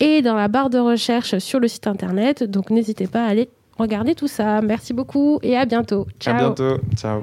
et 0.00 0.20
dans 0.20 0.34
la 0.34 0.48
barre 0.48 0.68
de 0.68 0.78
recherche 0.78 1.38
sur 1.38 1.60
le 1.60 1.68
site 1.68 1.86
internet. 1.86 2.42
Donc 2.42 2.68
n'hésitez 2.68 3.06
pas 3.06 3.24
à 3.24 3.28
aller 3.28 3.48
regarder 3.78 4.14
tout 4.14 4.28
ça. 4.28 4.60
Merci 4.60 4.92
beaucoup 4.92 5.38
et 5.42 5.56
à 5.56 5.64
bientôt. 5.64 6.06
Ciao. 6.20 6.34
À 6.34 6.38
bientôt. 6.38 6.78
Ciao. 6.96 7.22